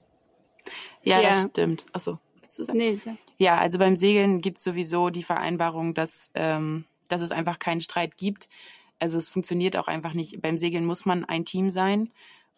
Ja, 1.03 1.19
ja. 1.19 1.29
das 1.29 1.47
stimmt. 1.49 1.85
Achso. 1.93 2.17
Nee, 2.73 2.97
ja, 3.37 3.57
also 3.57 3.77
beim 3.77 3.95
Segeln 3.95 4.39
gibt 4.39 4.57
es 4.57 4.65
sowieso 4.65 5.09
die 5.09 5.23
Vereinbarung, 5.23 5.93
dass, 5.93 6.31
ähm, 6.33 6.83
dass 7.07 7.21
es 7.21 7.31
einfach 7.31 7.59
keinen 7.59 7.79
Streit 7.79 8.17
gibt. 8.17 8.49
Also 8.99 9.17
es 9.17 9.29
funktioniert 9.29 9.77
auch 9.77 9.87
einfach 9.87 10.13
nicht. 10.13 10.41
Beim 10.41 10.57
Segeln 10.57 10.85
muss 10.85 11.05
man 11.05 11.23
ein 11.23 11.45
Team 11.45 11.69
sein 11.69 12.09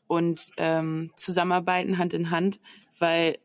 und 0.07 0.49
ähm, 0.57 1.11
zusammenarbeiten 1.15 1.99
Hand 1.99 2.15
in 2.15 2.31
Hand, 2.31 2.59
weil 2.97 3.37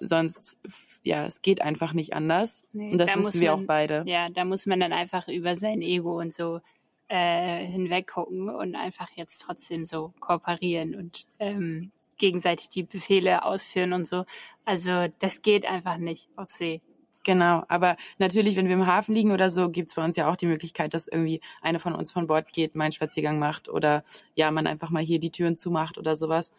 sonst, 0.00 0.58
ja, 1.02 1.26
es 1.26 1.42
geht 1.42 1.62
einfach 1.62 1.92
nicht 1.92 2.14
anders. 2.14 2.64
Nee, 2.72 2.92
und 2.92 2.98
das 2.98 3.12
da 3.12 3.18
wissen 3.18 3.40
wir 3.40 3.52
man, 3.52 3.60
auch 3.60 3.66
beide. 3.66 4.04
Ja, 4.06 4.28
da 4.28 4.44
muss 4.44 4.66
man 4.66 4.80
dann 4.80 4.92
einfach 4.92 5.28
über 5.28 5.56
sein 5.56 5.82
Ego 5.82 6.18
und 6.18 6.32
so 6.32 6.60
äh, 7.08 7.64
hinweggucken 7.66 8.48
und 8.48 8.74
einfach 8.76 9.10
jetzt 9.16 9.38
trotzdem 9.40 9.84
so 9.84 10.12
kooperieren 10.20 10.94
und 10.94 11.26
ähm, 11.38 11.90
gegenseitig 12.18 12.68
die 12.68 12.82
Befehle 12.82 13.44
ausführen 13.44 13.92
und 13.92 14.06
so. 14.06 14.24
Also 14.64 15.06
das 15.18 15.42
geht 15.42 15.66
einfach 15.66 15.96
nicht 15.96 16.28
auf 16.36 16.48
See. 16.48 16.80
Genau, 17.24 17.62
aber 17.68 17.96
natürlich, 18.18 18.56
wenn 18.56 18.68
wir 18.68 18.74
im 18.74 18.86
Hafen 18.86 19.14
liegen 19.14 19.32
oder 19.32 19.50
so, 19.50 19.68
gibt's 19.68 19.94
bei 19.94 20.04
uns 20.04 20.16
ja 20.16 20.30
auch 20.30 20.36
die 20.36 20.46
Möglichkeit, 20.46 20.94
dass 20.94 21.08
irgendwie 21.08 21.40
eine 21.60 21.78
von 21.78 21.94
uns 21.94 22.10
von 22.10 22.26
Bord 22.26 22.52
geht, 22.52 22.74
meinen 22.74 22.92
Spaziergang 22.92 23.38
macht 23.38 23.68
oder 23.68 24.02
ja, 24.34 24.50
man 24.50 24.66
einfach 24.66 24.88
mal 24.90 25.02
hier 25.02 25.18
die 25.18 25.30
Türen 25.30 25.56
zumacht 25.56 25.98
oder 25.98 26.16
sowas. 26.16 26.54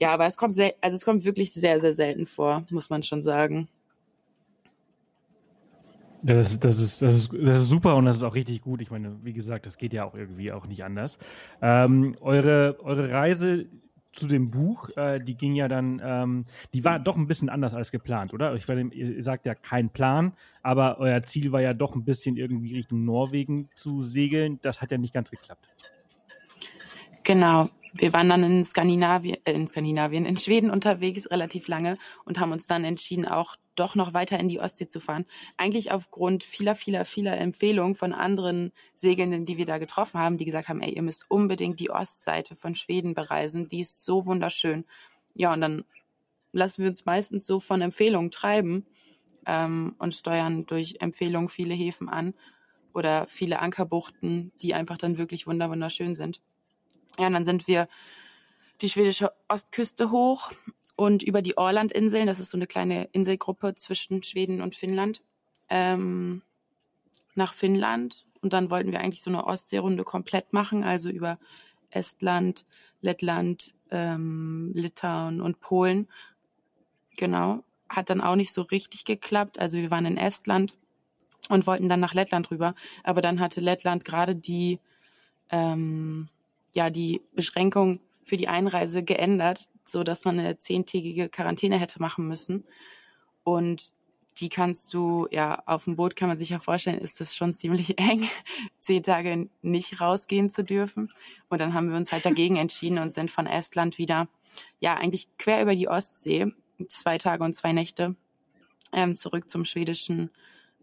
Ja, 0.00 0.10
aber 0.10 0.26
es 0.26 0.36
kommt 0.36 0.54
sehr, 0.54 0.74
also 0.80 0.94
es 0.94 1.04
kommt 1.04 1.24
wirklich 1.24 1.52
sehr, 1.52 1.80
sehr 1.80 1.94
selten 1.94 2.26
vor, 2.26 2.64
muss 2.70 2.90
man 2.90 3.02
schon 3.02 3.22
sagen. 3.22 3.68
Das, 6.22 6.58
das, 6.58 6.82
ist, 6.82 7.00
das, 7.00 7.14
ist, 7.14 7.32
das 7.32 7.62
ist 7.62 7.68
super 7.68 7.96
und 7.96 8.04
das 8.04 8.16
ist 8.16 8.22
auch 8.22 8.34
richtig 8.34 8.60
gut. 8.62 8.82
Ich 8.82 8.90
meine, 8.90 9.16
wie 9.24 9.32
gesagt, 9.32 9.66
das 9.66 9.78
geht 9.78 9.92
ja 9.92 10.04
auch 10.04 10.14
irgendwie 10.14 10.52
auch 10.52 10.66
nicht 10.66 10.84
anders. 10.84 11.18
Ähm, 11.62 12.16
eure, 12.20 12.78
eure 12.82 13.10
Reise 13.10 13.66
zu 14.12 14.26
dem 14.26 14.50
Buch, 14.50 14.88
äh, 14.96 15.20
die 15.20 15.36
ging 15.36 15.54
ja 15.54 15.68
dann, 15.68 16.02
ähm, 16.04 16.44
die 16.74 16.84
war 16.84 16.98
doch 16.98 17.16
ein 17.16 17.28
bisschen 17.28 17.48
anders 17.48 17.72
als 17.72 17.92
geplant, 17.92 18.34
oder? 18.34 18.54
Ich 18.54 18.66
meine, 18.66 18.92
ihr 18.92 19.22
sagt 19.22 19.46
ja 19.46 19.54
kein 19.54 19.90
Plan, 19.90 20.32
aber 20.62 20.98
euer 20.98 21.22
Ziel 21.22 21.52
war 21.52 21.60
ja 21.60 21.72
doch 21.72 21.94
ein 21.94 22.04
bisschen 22.04 22.36
irgendwie 22.36 22.74
Richtung 22.74 23.04
Norwegen 23.04 23.68
zu 23.76 24.02
segeln. 24.02 24.58
Das 24.62 24.82
hat 24.82 24.90
ja 24.90 24.98
nicht 24.98 25.14
ganz 25.14 25.30
geklappt. 25.30 25.68
Genau 27.22 27.68
wir 27.92 28.12
waren 28.12 28.28
dann 28.28 28.42
in 28.42 28.64
Skandinavien, 28.64 29.36
äh, 29.44 29.52
in 29.52 29.66
Skandinavien, 29.66 30.26
in 30.26 30.36
Schweden 30.36 30.70
unterwegs 30.70 31.30
relativ 31.30 31.68
lange 31.68 31.98
und 32.24 32.38
haben 32.38 32.52
uns 32.52 32.66
dann 32.66 32.84
entschieden, 32.84 33.26
auch 33.26 33.56
doch 33.74 33.94
noch 33.94 34.12
weiter 34.12 34.38
in 34.38 34.48
die 34.48 34.60
Ostsee 34.60 34.88
zu 34.88 35.00
fahren. 35.00 35.24
Eigentlich 35.56 35.92
aufgrund 35.92 36.42
vieler, 36.42 36.74
vieler, 36.74 37.04
vieler 37.04 37.38
Empfehlungen 37.38 37.94
von 37.94 38.12
anderen 38.12 38.72
Segelnden, 38.94 39.46
die 39.46 39.56
wir 39.56 39.66
da 39.66 39.78
getroffen 39.78 40.18
haben, 40.18 40.36
die 40.36 40.44
gesagt 40.44 40.68
haben, 40.68 40.80
ey, 40.80 40.92
ihr 40.92 41.02
müsst 41.02 41.30
unbedingt 41.30 41.78
die 41.78 41.90
Ostseite 41.90 42.56
von 42.56 42.74
Schweden 42.74 43.14
bereisen. 43.14 43.68
Die 43.68 43.80
ist 43.80 44.04
so 44.04 44.26
wunderschön. 44.26 44.84
Ja, 45.34 45.52
und 45.52 45.60
dann 45.60 45.84
lassen 46.52 46.82
wir 46.82 46.88
uns 46.88 47.04
meistens 47.04 47.46
so 47.46 47.60
von 47.60 47.80
Empfehlungen 47.80 48.30
treiben 48.30 48.86
ähm, 49.46 49.94
und 49.98 50.14
steuern 50.14 50.66
durch 50.66 50.96
Empfehlungen 51.00 51.48
viele 51.48 51.74
Häfen 51.74 52.08
an 52.08 52.34
oder 52.94 53.26
viele 53.28 53.60
Ankerbuchten, 53.60 54.52
die 54.60 54.74
einfach 54.74 54.98
dann 54.98 55.18
wirklich 55.18 55.46
wunderschön 55.46 56.16
sind. 56.16 56.40
Ja, 57.18 57.26
und 57.26 57.32
dann 57.32 57.44
sind 57.44 57.66
wir 57.66 57.88
die 58.80 58.88
schwedische 58.88 59.32
Ostküste 59.48 60.10
hoch 60.10 60.50
und 60.96 61.22
über 61.22 61.42
die 61.42 61.56
Orlandinseln, 61.56 62.26
das 62.26 62.40
ist 62.40 62.50
so 62.50 62.58
eine 62.58 62.66
kleine 62.66 63.04
Inselgruppe 63.12 63.74
zwischen 63.74 64.22
Schweden 64.22 64.60
und 64.60 64.74
Finnland, 64.74 65.22
ähm, 65.68 66.42
nach 67.34 67.52
Finnland. 67.52 68.26
Und 68.40 68.52
dann 68.52 68.70
wollten 68.70 68.92
wir 68.92 69.00
eigentlich 69.00 69.22
so 69.22 69.30
eine 69.30 69.44
Ostseerunde 69.44 70.04
komplett 70.04 70.52
machen, 70.52 70.84
also 70.84 71.08
über 71.08 71.38
Estland, 71.90 72.66
Lettland, 73.00 73.74
ähm, 73.90 74.72
Litauen 74.74 75.40
und 75.40 75.60
Polen. 75.60 76.08
Genau. 77.16 77.64
Hat 77.88 78.10
dann 78.10 78.20
auch 78.20 78.36
nicht 78.36 78.52
so 78.52 78.62
richtig 78.62 79.04
geklappt. 79.04 79.58
Also 79.58 79.78
wir 79.78 79.90
waren 79.90 80.06
in 80.06 80.18
Estland 80.18 80.76
und 81.48 81.66
wollten 81.66 81.88
dann 81.88 82.00
nach 82.00 82.14
Lettland 82.14 82.50
rüber. 82.50 82.74
Aber 83.02 83.22
dann 83.22 83.40
hatte 83.40 83.60
Lettland 83.60 84.04
gerade 84.04 84.36
die 84.36 84.78
ähm, 85.50 86.28
ja 86.78 86.90
die 86.90 87.22
Beschränkung 87.34 88.00
für 88.24 88.36
die 88.36 88.48
Einreise 88.48 89.02
geändert, 89.02 89.68
so 89.84 90.04
dass 90.04 90.24
man 90.24 90.38
eine 90.38 90.58
zehntägige 90.58 91.28
Quarantäne 91.28 91.78
hätte 91.78 92.00
machen 92.00 92.28
müssen. 92.28 92.64
Und 93.42 93.92
die 94.38 94.48
kannst 94.48 94.94
du, 94.94 95.26
ja, 95.32 95.60
auf 95.66 95.84
dem 95.84 95.96
Boot 95.96 96.14
kann 96.14 96.28
man 96.28 96.36
sich 96.36 96.50
ja 96.50 96.60
vorstellen, 96.60 96.98
ist 96.98 97.20
das 97.20 97.34
schon 97.34 97.52
ziemlich 97.52 97.98
eng, 97.98 98.28
zehn 98.78 99.02
Tage 99.02 99.48
nicht 99.62 100.00
rausgehen 100.00 100.50
zu 100.50 100.62
dürfen. 100.62 101.10
Und 101.48 101.60
dann 101.60 101.74
haben 101.74 101.90
wir 101.90 101.96
uns 101.96 102.12
halt 102.12 102.24
dagegen 102.24 102.56
entschieden 102.64 102.98
und 102.98 103.12
sind 103.12 103.30
von 103.30 103.46
Estland 103.46 103.98
wieder, 103.98 104.28
ja, 104.78 104.94
eigentlich 104.94 105.28
quer 105.38 105.62
über 105.62 105.74
die 105.74 105.88
Ostsee, 105.88 106.46
zwei 106.88 107.18
Tage 107.18 107.42
und 107.42 107.54
zwei 107.54 107.72
Nächte, 107.72 108.14
ähm, 108.92 109.16
zurück 109.16 109.50
zum 109.50 109.64
schwedischen, 109.64 110.30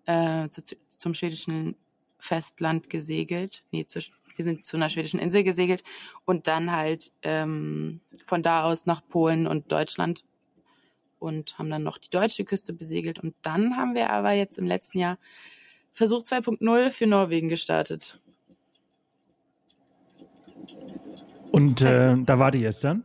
äh, 0.06 0.50
zu, 0.50 0.62
zum 0.98 1.14
schwedischen 1.14 1.76
Festland 2.20 2.90
gesegelt. 2.90 3.64
Nee, 3.72 3.86
zu, 3.86 4.02
wir 4.36 4.46
sind 4.46 4.66
zu 4.66 4.78
einer 4.78 4.90
schwedischen 4.90 5.20
Insel 5.20 5.44
gesegelt 5.44 5.84
und 6.26 6.48
dann 6.48 6.72
halt 6.72 7.12
ähm, 7.22 8.02
von 8.26 8.44
da 8.44 8.64
aus 8.64 8.86
nach 8.86 9.02
Polen 9.08 9.48
und 9.48 9.72
Deutschland 9.72 10.24
und 11.20 11.58
haben 11.58 11.70
dann 11.70 11.84
noch 11.84 11.98
die 11.98 12.10
deutsche 12.10 12.46
Küste 12.46 12.74
besegelt. 12.74 13.20
Und 13.20 13.36
dann 13.42 13.78
haben 13.78 13.96
wir 13.96 14.10
aber 14.10 14.32
jetzt 14.32 14.58
im 14.58 14.66
letzten 14.66 15.00
Jahr 15.00 15.18
Versuch 15.92 16.24
2.0 16.24 16.92
für 16.92 17.08
Norwegen 17.08 17.48
gestartet. 17.48 18.20
Und 21.52 21.82
äh, 21.82 22.16
da 22.26 22.38
war 22.38 22.52
die 22.52 22.60
jetzt 22.60 22.84
dann? 22.84 23.04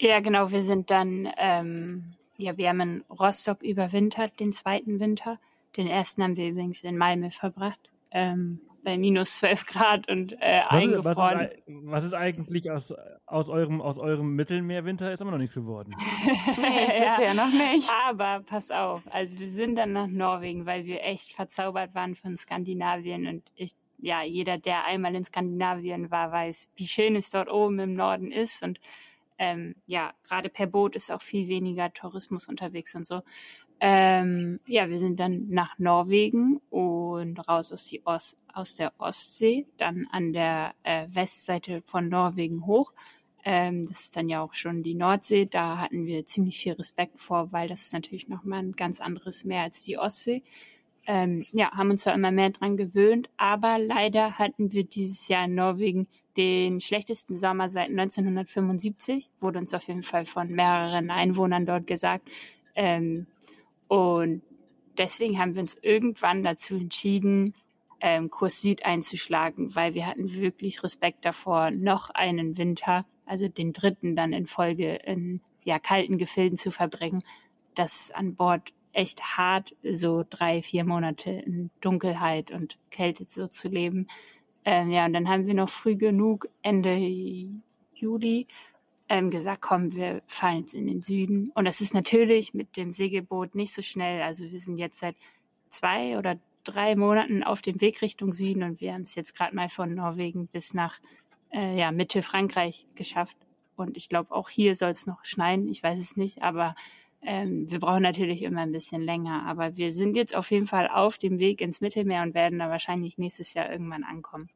Ja, 0.00 0.20
genau. 0.20 0.50
Wir 0.50 0.62
sind 0.62 0.90
dann, 0.90 1.28
ähm, 1.38 2.14
ja, 2.36 2.56
wir 2.58 2.68
haben 2.68 2.80
in 2.80 3.04
Rostock 3.08 3.62
überwintert, 3.62 4.40
den 4.40 4.50
zweiten 4.50 4.98
Winter. 4.98 5.38
Den 5.76 5.86
ersten 5.86 6.22
haben 6.22 6.36
wir 6.36 6.48
übrigens 6.48 6.82
in 6.82 6.98
Malmö 6.98 7.30
verbracht. 7.30 7.78
Ähm, 8.10 8.60
bei 8.86 8.96
minus 8.96 9.38
12 9.38 9.66
Grad 9.66 10.08
und 10.08 10.34
äh, 10.40 10.62
was 10.70 10.70
eingefroren. 10.70 11.40
Ist, 11.40 11.50
was, 11.50 11.52
ist, 11.52 11.62
was 11.66 12.04
ist 12.04 12.14
eigentlich 12.14 12.70
aus, 12.70 12.94
aus, 13.26 13.48
eurem, 13.48 13.82
aus 13.82 13.98
eurem 13.98 14.36
Mittelmeerwinter? 14.36 15.10
Ist 15.12 15.20
immer 15.20 15.32
noch 15.32 15.38
nichts 15.38 15.56
geworden. 15.56 15.92
nee, 16.56 17.00
bisher 17.00 17.34
noch 17.34 17.50
nicht. 17.52 17.90
Aber 18.06 18.44
pass 18.46 18.70
auf, 18.70 19.02
also 19.10 19.40
wir 19.40 19.48
sind 19.48 19.74
dann 19.74 19.92
nach 19.92 20.06
Norwegen, 20.06 20.66
weil 20.66 20.84
wir 20.84 21.02
echt 21.02 21.32
verzaubert 21.32 21.96
waren 21.96 22.14
von 22.14 22.36
Skandinavien 22.36 23.26
und 23.26 23.42
ich, 23.56 23.72
ja, 23.98 24.22
jeder, 24.22 24.56
der 24.56 24.84
einmal 24.84 25.16
in 25.16 25.24
Skandinavien 25.24 26.12
war, 26.12 26.30
weiß, 26.30 26.70
wie 26.76 26.86
schön 26.86 27.16
es 27.16 27.30
dort 27.30 27.50
oben 27.50 27.80
im 27.80 27.92
Norden 27.92 28.30
ist 28.30 28.62
und 28.62 28.78
ähm, 29.38 29.74
ja, 29.86 30.12
gerade 30.28 30.48
per 30.48 30.68
Boot 30.68 30.94
ist 30.94 31.10
auch 31.10 31.22
viel 31.22 31.48
weniger 31.48 31.92
Tourismus 31.92 32.46
unterwegs 32.46 32.94
und 32.94 33.04
so. 33.04 33.22
Ähm, 33.80 34.60
ja, 34.66 34.88
wir 34.88 34.98
sind 34.98 35.20
dann 35.20 35.48
nach 35.48 35.78
Norwegen 35.78 36.60
und 37.22 37.38
raus 37.48 37.72
aus, 37.72 37.86
die 37.86 38.04
Ost, 38.06 38.38
aus 38.52 38.74
der 38.74 38.92
Ostsee, 38.98 39.66
dann 39.78 40.06
an 40.12 40.32
der 40.32 40.74
äh, 40.82 41.06
Westseite 41.10 41.82
von 41.82 42.08
Norwegen 42.08 42.66
hoch. 42.66 42.92
Ähm, 43.44 43.82
das 43.84 44.00
ist 44.02 44.16
dann 44.16 44.28
ja 44.28 44.42
auch 44.42 44.54
schon 44.54 44.82
die 44.82 44.94
Nordsee. 44.94 45.46
Da 45.46 45.78
hatten 45.78 46.06
wir 46.06 46.26
ziemlich 46.26 46.58
viel 46.58 46.72
Respekt 46.72 47.20
vor, 47.20 47.52
weil 47.52 47.68
das 47.68 47.82
ist 47.82 47.92
natürlich 47.92 48.28
nochmal 48.28 48.60
ein 48.60 48.72
ganz 48.72 49.00
anderes 49.00 49.44
Meer 49.44 49.62
als 49.62 49.82
die 49.84 49.98
Ostsee. 49.98 50.42
ähm, 51.06 51.46
ja, 51.52 51.70
haben 51.70 51.90
uns 51.90 52.04
da 52.04 52.12
immer 52.12 52.32
mehr 52.32 52.50
dran 52.50 52.76
gewöhnt. 52.76 53.28
Aber 53.36 53.78
leider 53.78 54.38
hatten 54.38 54.72
wir 54.72 54.84
dieses 54.84 55.28
Jahr 55.28 55.44
in 55.44 55.54
Norwegen 55.54 56.08
den 56.36 56.80
schlechtesten 56.80 57.34
Sommer 57.34 57.70
seit 57.70 57.88
1975, 57.90 59.30
wurde 59.40 59.60
uns 59.60 59.72
auf 59.72 59.86
jeden 59.88 60.02
Fall 60.02 60.26
von 60.26 60.48
mehreren 60.48 61.10
Einwohnern 61.10 61.64
dort 61.66 61.86
gesagt. 61.86 62.28
Ähm, 62.74 63.26
und 63.88 64.42
deswegen 64.98 65.38
haben 65.38 65.54
wir 65.54 65.62
uns 65.62 65.76
irgendwann 65.80 66.42
dazu 66.42 66.74
entschieden, 66.74 67.54
ähm, 68.00 68.30
Kurs 68.30 68.60
Süd 68.60 68.84
einzuschlagen, 68.84 69.74
weil 69.74 69.94
wir 69.94 70.06
hatten 70.06 70.34
wirklich 70.34 70.82
Respekt 70.82 71.24
davor, 71.24 71.70
noch 71.70 72.10
einen 72.10 72.58
Winter, 72.58 73.06
also 73.24 73.48
den 73.48 73.72
dritten 73.72 74.16
dann 74.16 74.32
in 74.32 74.46
Folge 74.46 74.94
in 74.96 75.40
ja, 75.64 75.78
kalten 75.78 76.18
Gefilden 76.18 76.56
zu 76.56 76.70
verbringen. 76.70 77.22
Das 77.74 78.10
an 78.10 78.34
Bord 78.34 78.72
echt 78.92 79.36
hart, 79.36 79.74
so 79.82 80.24
drei, 80.28 80.62
vier 80.62 80.84
Monate 80.84 81.30
in 81.30 81.70
Dunkelheit 81.80 82.50
und 82.50 82.78
Kälte 82.90 83.24
so 83.26 83.46
zu 83.46 83.68
leben. 83.68 84.08
Ähm, 84.64 84.90
ja, 84.90 85.04
und 85.06 85.12
dann 85.12 85.28
haben 85.28 85.46
wir 85.46 85.54
noch 85.54 85.68
früh 85.68 85.96
genug, 85.96 86.48
Ende 86.62 86.96
Juli, 87.94 88.46
ähm, 89.08 89.30
gesagt, 89.30 89.60
komm, 89.60 89.94
wir 89.94 90.22
fahren 90.26 90.58
jetzt 90.60 90.74
in 90.74 90.86
den 90.86 91.02
Süden. 91.02 91.50
Und 91.54 91.64
das 91.64 91.80
ist 91.80 91.94
natürlich 91.94 92.54
mit 92.54 92.76
dem 92.76 92.92
Segelboot 92.92 93.54
nicht 93.54 93.72
so 93.72 93.82
schnell. 93.82 94.22
Also 94.22 94.50
wir 94.50 94.58
sind 94.58 94.78
jetzt 94.78 94.98
seit 94.98 95.16
zwei 95.68 96.18
oder 96.18 96.38
drei 96.64 96.96
Monaten 96.96 97.42
auf 97.42 97.62
dem 97.62 97.80
Weg 97.80 98.02
Richtung 98.02 98.32
Süden 98.32 98.62
und 98.62 98.80
wir 98.80 98.92
haben 98.92 99.02
es 99.02 99.14
jetzt 99.14 99.36
gerade 99.36 99.54
mal 99.54 99.68
von 99.68 99.94
Norwegen 99.94 100.48
bis 100.48 100.74
nach 100.74 100.98
äh, 101.52 101.78
ja, 101.78 101.92
Mitte 101.92 102.22
Frankreich 102.22 102.86
geschafft. 102.96 103.36
Und 103.76 103.96
ich 103.96 104.08
glaube, 104.08 104.34
auch 104.34 104.48
hier 104.48 104.74
soll 104.74 104.90
es 104.90 105.06
noch 105.06 105.24
schneien. 105.24 105.68
Ich 105.68 105.82
weiß 105.82 106.00
es 106.00 106.16
nicht, 106.16 106.42
aber 106.42 106.74
ähm, 107.22 107.70
wir 107.70 107.78
brauchen 107.78 108.02
natürlich 108.02 108.42
immer 108.42 108.62
ein 108.62 108.72
bisschen 108.72 109.02
länger. 109.02 109.44
Aber 109.46 109.76
wir 109.76 109.92
sind 109.92 110.16
jetzt 110.16 110.34
auf 110.34 110.50
jeden 110.50 110.66
Fall 110.66 110.88
auf 110.88 111.18
dem 111.18 111.38
Weg 111.38 111.60
ins 111.60 111.80
Mittelmeer 111.80 112.22
und 112.22 112.34
werden 112.34 112.58
da 112.58 112.70
wahrscheinlich 112.70 113.18
nächstes 113.18 113.54
Jahr 113.54 113.70
irgendwann 113.70 114.02
ankommen. 114.02 114.48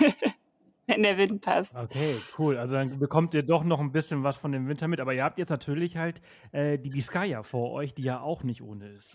wenn 0.86 1.02
der 1.02 1.16
Wind 1.16 1.40
passt. 1.40 1.82
Okay, 1.82 2.14
cool. 2.38 2.58
Also 2.58 2.74
dann 2.74 2.98
bekommt 2.98 3.34
ihr 3.34 3.42
doch 3.42 3.64
noch 3.64 3.80
ein 3.80 3.92
bisschen 3.92 4.22
was 4.22 4.36
von 4.36 4.52
dem 4.52 4.68
Winter 4.68 4.88
mit. 4.88 5.00
Aber 5.00 5.14
ihr 5.14 5.24
habt 5.24 5.38
jetzt 5.38 5.50
natürlich 5.50 5.96
halt 5.96 6.20
äh, 6.52 6.78
die 6.78 6.90
Biskaya 6.90 7.42
vor 7.42 7.72
euch, 7.72 7.94
die 7.94 8.02
ja 8.02 8.20
auch 8.20 8.42
nicht 8.42 8.62
ohne 8.62 8.88
ist. 8.88 9.14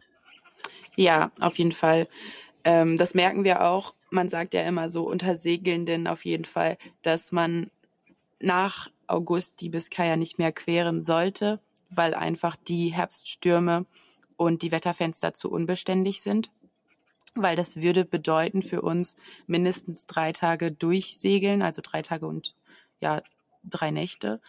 Ja, 0.95 1.31
auf 1.39 1.57
jeden 1.57 1.71
Fall. 1.71 2.07
Ähm, 2.63 2.97
das 2.97 3.13
merken 3.13 3.43
wir 3.43 3.65
auch. 3.65 3.93
Man 4.09 4.29
sagt 4.29 4.53
ja 4.53 4.63
immer 4.63 4.89
so 4.89 5.07
unter 5.07 5.35
Segelnden 5.35 6.07
auf 6.07 6.25
jeden 6.25 6.45
Fall, 6.45 6.77
dass 7.03 7.31
man 7.31 7.69
nach 8.39 8.89
August 9.07 9.61
die 9.61 9.69
Biskaya 9.69 10.17
nicht 10.17 10.39
mehr 10.39 10.51
queren 10.51 11.03
sollte, 11.03 11.59
weil 11.89 12.13
einfach 12.13 12.55
die 12.55 12.89
Herbststürme 12.89 13.85
und 14.35 14.61
die 14.61 14.71
Wetterfenster 14.71 15.33
zu 15.33 15.51
unbeständig 15.51 16.21
sind 16.21 16.49
weil 17.35 17.55
das 17.55 17.77
würde 17.77 18.05
bedeuten 18.05 18.61
für 18.61 18.81
uns 18.81 19.15
mindestens 19.47 20.05
drei 20.07 20.31
Tage 20.31 20.71
durchsegeln, 20.71 21.61
also 21.61 21.81
drei 21.83 22.01
Tage 22.01 22.27
und 22.27 22.55
ja, 22.99 23.21
drei 23.63 23.91
Nächte, 23.91 24.41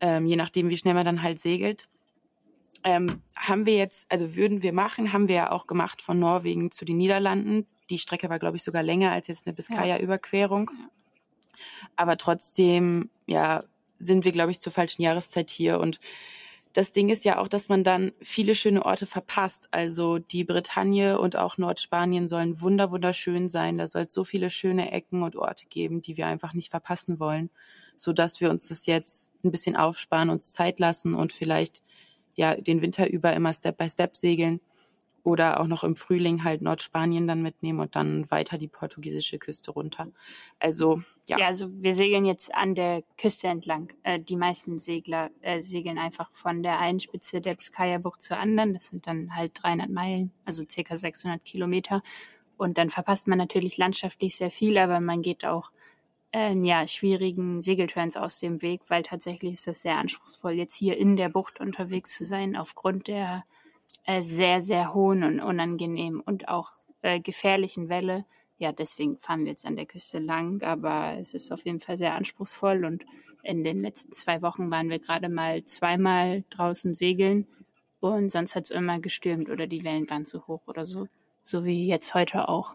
ähm, 0.00 0.26
je 0.26 0.36
nachdem, 0.36 0.68
wie 0.68 0.76
schnell 0.76 0.94
man 0.94 1.04
dann 1.04 1.22
halt 1.22 1.40
segelt. 1.40 1.88
Ähm, 2.82 3.22
haben 3.36 3.66
wir 3.66 3.76
jetzt, 3.76 4.10
also 4.10 4.36
würden 4.36 4.62
wir 4.62 4.72
machen, 4.72 5.12
haben 5.12 5.28
wir 5.28 5.34
ja 5.34 5.52
auch 5.52 5.66
gemacht 5.66 6.00
von 6.00 6.18
Norwegen 6.18 6.70
zu 6.70 6.84
den 6.84 6.96
Niederlanden. 6.96 7.66
Die 7.90 7.98
Strecke 7.98 8.30
war, 8.30 8.38
glaube 8.38 8.56
ich, 8.56 8.62
sogar 8.62 8.82
länger 8.82 9.12
als 9.12 9.26
jetzt 9.28 9.46
eine 9.46 9.54
Biskaya-Überquerung. 9.54 10.70
Aber 11.96 12.16
trotzdem, 12.16 13.10
ja, 13.26 13.64
sind 13.98 14.24
wir, 14.24 14.32
glaube 14.32 14.50
ich, 14.50 14.60
zur 14.60 14.72
falschen 14.72 15.02
Jahreszeit 15.02 15.50
hier 15.50 15.78
und 15.78 16.00
das 16.72 16.92
Ding 16.92 17.08
ist 17.08 17.24
ja 17.24 17.38
auch, 17.38 17.48
dass 17.48 17.68
man 17.68 17.82
dann 17.82 18.12
viele 18.20 18.54
schöne 18.54 18.84
Orte 18.84 19.06
verpasst. 19.06 19.68
Also 19.72 20.18
die 20.18 20.44
Bretagne 20.44 21.18
und 21.18 21.36
auch 21.36 21.58
Nordspanien 21.58 22.28
sollen 22.28 22.60
wunder 22.60 22.90
wunderschön 22.92 23.48
sein. 23.48 23.76
Da 23.76 23.86
soll 23.86 24.02
es 24.02 24.14
so 24.14 24.22
viele 24.24 24.50
schöne 24.50 24.92
Ecken 24.92 25.22
und 25.22 25.36
Orte 25.36 25.66
geben, 25.66 26.00
die 26.00 26.16
wir 26.16 26.26
einfach 26.26 26.52
nicht 26.54 26.70
verpassen 26.70 27.18
wollen, 27.18 27.50
so 27.96 28.12
dass 28.12 28.40
wir 28.40 28.50
uns 28.50 28.68
das 28.68 28.86
jetzt 28.86 29.32
ein 29.44 29.50
bisschen 29.50 29.76
aufsparen, 29.76 30.30
uns 30.30 30.52
Zeit 30.52 30.78
lassen 30.78 31.14
und 31.14 31.32
vielleicht 31.32 31.82
ja 32.34 32.54
den 32.54 32.82
Winter 32.82 33.10
über 33.10 33.32
immer 33.32 33.52
Step 33.52 33.76
by 33.76 33.88
Step 33.88 34.16
segeln 34.16 34.60
oder 35.22 35.60
auch 35.60 35.66
noch 35.66 35.84
im 35.84 35.96
Frühling 35.96 36.44
halt 36.44 36.62
Nordspanien 36.62 37.26
dann 37.26 37.42
mitnehmen 37.42 37.80
und 37.80 37.96
dann 37.96 38.30
weiter 38.30 38.58
die 38.58 38.68
portugiesische 38.68 39.38
Küste 39.38 39.70
runter. 39.70 40.08
Also 40.58 41.02
ja. 41.28 41.38
Ja, 41.38 41.46
also 41.46 41.68
wir 41.72 41.92
segeln 41.92 42.24
jetzt 42.24 42.54
an 42.54 42.74
der 42.74 43.02
Küste 43.16 43.48
entlang. 43.48 43.92
Äh, 44.02 44.18
die 44.18 44.36
meisten 44.36 44.78
Segler 44.78 45.30
äh, 45.42 45.62
segeln 45.62 45.98
einfach 45.98 46.30
von 46.32 46.62
der 46.62 46.78
einen 46.80 46.98
Spitze 46.98 47.40
der 47.40 47.54
Biskaya-Bucht 47.54 48.20
zur 48.20 48.38
anderen. 48.38 48.74
Das 48.74 48.88
sind 48.88 49.06
dann 49.06 49.36
halt 49.36 49.52
300 49.62 49.90
Meilen, 49.90 50.32
also 50.44 50.64
circa 50.68 50.96
600 50.96 51.44
Kilometer. 51.44 52.02
Und 52.56 52.78
dann 52.78 52.90
verpasst 52.90 53.28
man 53.28 53.38
natürlich 53.38 53.78
landschaftlich 53.78 54.36
sehr 54.36 54.50
viel, 54.50 54.76
aber 54.76 55.00
man 55.00 55.22
geht 55.22 55.44
auch 55.44 55.70
äh, 56.32 56.54
ja, 56.54 56.86
schwierigen 56.86 57.60
Segelturns 57.60 58.16
aus 58.16 58.40
dem 58.40 58.60
Weg, 58.62 58.82
weil 58.88 59.02
tatsächlich 59.02 59.52
ist 59.52 59.66
das 59.66 59.82
sehr 59.82 59.96
anspruchsvoll, 59.96 60.52
jetzt 60.52 60.74
hier 60.74 60.96
in 60.96 61.16
der 61.16 61.28
Bucht 61.28 61.60
unterwegs 61.60 62.14
zu 62.16 62.24
sein, 62.24 62.56
aufgrund 62.56 63.08
der 63.08 63.44
äh, 64.04 64.22
sehr, 64.22 64.62
sehr 64.62 64.94
hohen 64.94 65.24
und 65.24 65.40
unangenehmen 65.40 66.20
und 66.20 66.48
auch 66.48 66.72
äh, 67.02 67.20
gefährlichen 67.20 67.88
Welle. 67.88 68.24
Ja, 68.58 68.72
deswegen 68.72 69.16
fahren 69.16 69.44
wir 69.44 69.52
jetzt 69.52 69.66
an 69.66 69.76
der 69.76 69.86
Küste 69.86 70.18
lang, 70.18 70.62
aber 70.62 71.16
es 71.18 71.34
ist 71.34 71.50
auf 71.50 71.64
jeden 71.64 71.80
Fall 71.80 71.96
sehr 71.96 72.14
anspruchsvoll 72.14 72.84
und 72.84 73.04
in 73.42 73.64
den 73.64 73.80
letzten 73.80 74.12
zwei 74.12 74.42
Wochen 74.42 74.70
waren 74.70 74.90
wir 74.90 74.98
gerade 74.98 75.30
mal 75.30 75.64
zweimal 75.64 76.44
draußen 76.50 76.92
segeln 76.92 77.46
und 78.00 78.30
sonst 78.30 78.56
hat 78.56 78.64
es 78.64 78.70
immer 78.70 79.00
gestürmt 79.00 79.48
oder 79.48 79.66
die 79.66 79.84
Wellen 79.84 80.08
waren 80.10 80.26
zu 80.26 80.46
hoch 80.46 80.60
oder 80.66 80.84
so, 80.84 81.06
so 81.42 81.64
wie 81.64 81.86
jetzt 81.86 82.14
heute 82.14 82.48
auch. 82.48 82.74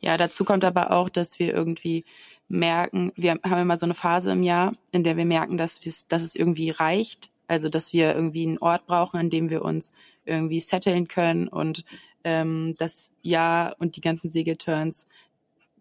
Ja, 0.00 0.16
dazu 0.16 0.44
kommt 0.44 0.64
aber 0.64 0.90
auch, 0.90 1.10
dass 1.10 1.38
wir 1.38 1.52
irgendwie 1.52 2.04
merken, 2.48 3.12
wir 3.16 3.32
haben 3.44 3.60
immer 3.60 3.76
so 3.76 3.86
eine 3.86 3.94
Phase 3.94 4.32
im 4.32 4.42
Jahr, 4.42 4.72
in 4.92 5.02
der 5.02 5.16
wir 5.16 5.24
merken, 5.24 5.58
dass, 5.58 5.80
dass 6.08 6.22
es 6.22 6.34
irgendwie 6.34 6.70
reicht, 6.70 7.30
also 7.46 7.68
dass 7.68 7.92
wir 7.92 8.14
irgendwie 8.14 8.46
einen 8.46 8.58
Ort 8.58 8.86
brauchen, 8.86 9.18
an 9.18 9.30
dem 9.30 9.50
wir 9.50 9.64
uns 9.64 9.92
irgendwie 10.24 10.60
setteln 10.60 11.08
können 11.08 11.48
und 11.48 11.84
ähm, 12.24 12.74
das 12.78 13.12
Jahr 13.22 13.76
und 13.78 13.96
die 13.96 14.00
ganzen 14.00 14.30
Segelturns 14.30 15.06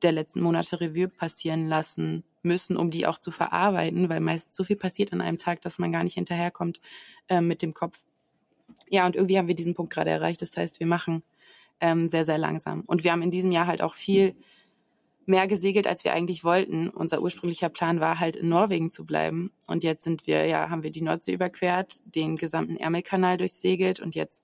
der 0.02 0.12
letzten 0.12 0.42
Monate 0.42 0.80
Revue 0.80 1.08
passieren 1.08 1.68
lassen 1.68 2.24
müssen, 2.44 2.78
um 2.78 2.92
die 2.92 3.08
auch 3.08 3.18
zu 3.18 3.32
verarbeiten, 3.32 4.08
weil 4.10 4.20
meist 4.20 4.54
so 4.54 4.64
viel 4.64 4.76
passiert 4.76 5.12
an 5.12 5.22
einem 5.22 5.38
Tag, 5.38 5.62
dass 5.62 5.80
man 5.80 5.92
gar 5.92 6.04
nicht 6.04 6.14
hinterherkommt 6.14 6.80
äh, 7.28 7.42
mit 7.42 7.62
dem 7.62 7.74
Kopf. 7.74 8.04
Ja, 8.90 9.06
und 9.06 9.16
irgendwie 9.16 9.38
haben 9.38 9.48
wir 9.48 9.56
diesen 9.56 9.74
Punkt 9.74 9.92
gerade 9.92 10.12
erreicht. 10.12 10.42
Das 10.42 10.56
heißt, 10.56 10.80
wir 10.80 10.88
machen 10.88 11.24
ähm, 11.82 12.08
sehr, 12.08 12.26
sehr 12.26 12.38
langsam. 12.38 12.84
Und 12.86 13.04
wir 13.04 13.12
haben 13.12 13.24
in 13.24 13.32
diesem 13.32 13.52
Jahr 13.52 13.68
halt 13.68 13.82
auch 13.82 13.96
viel 13.96 14.36
mehr 15.26 15.48
gesegelt, 15.48 15.88
als 15.88 16.04
wir 16.04 16.14
eigentlich 16.14 16.44
wollten. 16.44 16.90
Unser 16.90 17.22
ursprünglicher 17.22 17.70
Plan 17.70 18.00
war 18.00 18.20
halt 18.20 18.36
in 18.36 18.50
Norwegen 18.50 18.92
zu 18.92 19.06
bleiben. 19.06 19.52
Und 19.68 19.84
jetzt 19.84 20.04
sind 20.04 20.28
wir, 20.28 20.46
ja, 20.46 20.70
haben 20.70 20.84
wir 20.84 20.92
die 20.92 21.02
Nordsee 21.02 21.34
überquert, 21.34 22.02
den 22.16 22.36
gesamten 22.38 22.78
Ärmelkanal 22.78 23.38
durchsegelt 23.38 24.00
und 24.00 24.16
jetzt, 24.16 24.44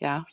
ja, 0.00 0.24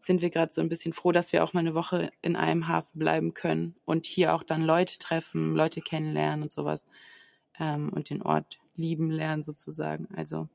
sind 0.00 0.22
wir 0.22 0.30
gerade 0.30 0.52
so 0.52 0.60
ein 0.60 0.68
bisschen 0.68 0.92
froh, 0.92 1.12
dass 1.12 1.32
wir 1.32 1.44
auch 1.44 1.52
mal 1.52 1.60
eine 1.60 1.74
Woche 1.74 2.10
in 2.22 2.36
einem 2.36 2.68
Hafen 2.68 2.98
bleiben 2.98 3.34
können 3.34 3.74
und 3.84 4.06
hier 4.06 4.34
auch 4.34 4.42
dann 4.42 4.62
Leute 4.62 4.98
treffen, 4.98 5.54
Leute 5.54 5.80
kennenlernen 5.80 6.44
und 6.44 6.52
sowas 6.52 6.86
ähm, 7.58 7.90
und 7.90 8.10
den 8.10 8.22
Ort 8.22 8.58
lieben 8.74 9.10
lernen 9.10 9.42
sozusagen. 9.42 10.08
Also 10.14 10.48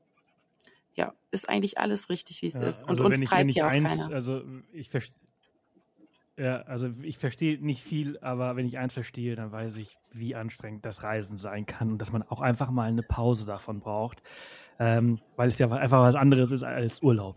ja, 0.96 1.12
ist 1.30 1.48
eigentlich 1.48 1.78
alles 1.78 2.08
richtig, 2.08 2.42
wie 2.42 2.46
es 2.46 2.54
ja, 2.54 2.66
ist. 2.66 2.82
Und 2.82 2.90
also 2.90 3.04
uns 3.04 3.20
ich, 3.20 3.28
treibt 3.28 3.54
ja 3.54 3.66
auch 3.66 3.70
eins, 3.70 3.84
keiner. 3.84 4.10
Also 4.10 4.42
ich 4.72 4.90
verstehe 4.90 5.16
ja, 6.36 6.62
also 6.62 6.90
ich 7.02 7.18
verstehe 7.18 7.58
nicht 7.64 7.82
viel, 7.82 8.18
aber 8.20 8.56
wenn 8.56 8.66
ich 8.66 8.78
eins 8.78 8.92
verstehe, 8.92 9.36
dann 9.36 9.52
weiß 9.52 9.76
ich, 9.76 9.98
wie 10.12 10.34
anstrengend 10.34 10.84
das 10.84 11.02
Reisen 11.02 11.36
sein 11.36 11.64
kann 11.64 11.92
und 11.92 11.98
dass 11.98 12.12
man 12.12 12.22
auch 12.22 12.40
einfach 12.40 12.70
mal 12.70 12.88
eine 12.88 13.02
Pause 13.02 13.46
davon 13.46 13.80
braucht, 13.80 14.22
ähm, 14.80 15.20
weil 15.36 15.48
es 15.48 15.58
ja 15.58 15.70
einfach 15.70 16.00
was 16.00 16.16
anderes 16.16 16.50
ist 16.50 16.64
als 16.64 17.02
Urlaub. 17.02 17.36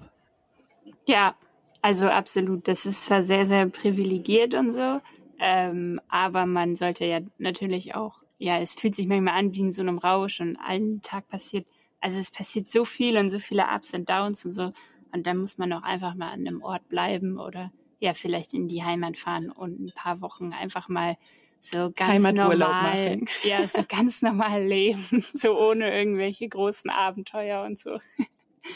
Ja, 1.08 1.36
also 1.82 2.08
absolut. 2.08 2.68
Das 2.68 2.86
ist 2.86 3.06
zwar 3.06 3.22
sehr, 3.22 3.46
sehr 3.46 3.68
privilegiert 3.68 4.56
und 4.56 4.74
so, 4.74 5.00
ähm, 5.40 6.02
aber 6.10 6.48
man 6.48 6.76
sollte 6.76 7.06
ja 7.06 7.20
natürlich 7.38 7.94
auch, 7.94 8.24
ja, 8.40 8.60
es 8.60 8.74
fühlt 8.74 8.96
sich 8.96 9.08
manchmal 9.08 9.38
an 9.38 9.54
wie 9.54 9.62
in 9.62 9.72
so 9.72 9.84
einem 9.84 10.00
Rausch 10.00 10.42
und 10.42 10.58
einen 10.58 11.02
Tag 11.04 11.28
passiert, 11.28 11.68
also 12.02 12.20
es 12.20 12.32
passiert 12.32 12.68
so 12.68 12.84
viel 12.84 13.18
und 13.18 13.30
so 13.30 13.38
viele 13.38 13.66
Ups 13.76 13.94
und 13.94 14.10
Downs 14.10 14.44
und 14.44 14.54
so 14.54 14.74
und 15.12 15.28
dann 15.28 15.38
muss 15.38 15.60
man 15.60 15.72
auch 15.74 15.84
einfach 15.84 16.16
mal 16.16 16.32
an 16.32 16.48
einem 16.48 16.64
Ort 16.64 16.88
bleiben 16.90 17.40
oder 17.40 17.72
ja 18.00 18.14
vielleicht 18.14 18.54
in 18.54 18.68
die 18.68 18.84
Heimat 18.84 19.18
fahren 19.18 19.52
und 19.52 19.80
ein 19.80 19.92
paar 19.94 20.22
Wochen 20.22 20.54
einfach 20.54 20.90
mal 20.90 21.18
so 21.60 21.92
ganz 21.96 22.22
normal, 22.22 22.58
machen. 22.58 23.26
ja, 23.44 23.68
so 23.68 23.84
ganz 23.88 24.22
normal 24.22 24.64
leben, 24.64 25.24
so 25.28 25.60
ohne 25.60 25.96
irgendwelche 25.96 26.48
großen 26.48 26.90
Abenteuer 26.90 27.64
und 27.64 27.80
so. 27.80 28.00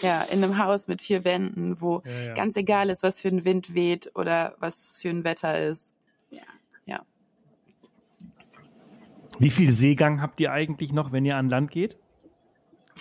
Ja, 0.01 0.21
in 0.23 0.43
einem 0.43 0.57
Haus 0.57 0.87
mit 0.87 1.01
vier 1.01 1.23
Wänden, 1.25 1.81
wo 1.81 2.01
ja, 2.05 2.27
ja. 2.27 2.33
ganz 2.33 2.55
egal 2.55 2.89
ist, 2.89 3.03
was 3.03 3.19
für 3.19 3.27
ein 3.27 3.43
Wind 3.43 3.75
weht 3.75 4.11
oder 4.15 4.55
was 4.59 4.99
für 5.01 5.09
ein 5.09 5.23
Wetter 5.23 5.59
ist. 5.59 5.95
Ja. 6.31 6.43
Ja. 6.85 7.05
Wie 9.37 9.49
viel 9.49 9.71
Seegang 9.73 10.21
habt 10.21 10.39
ihr 10.39 10.51
eigentlich 10.51 10.93
noch, 10.93 11.11
wenn 11.11 11.25
ihr 11.25 11.35
an 11.35 11.49
Land 11.49 11.71
geht? 11.71 11.97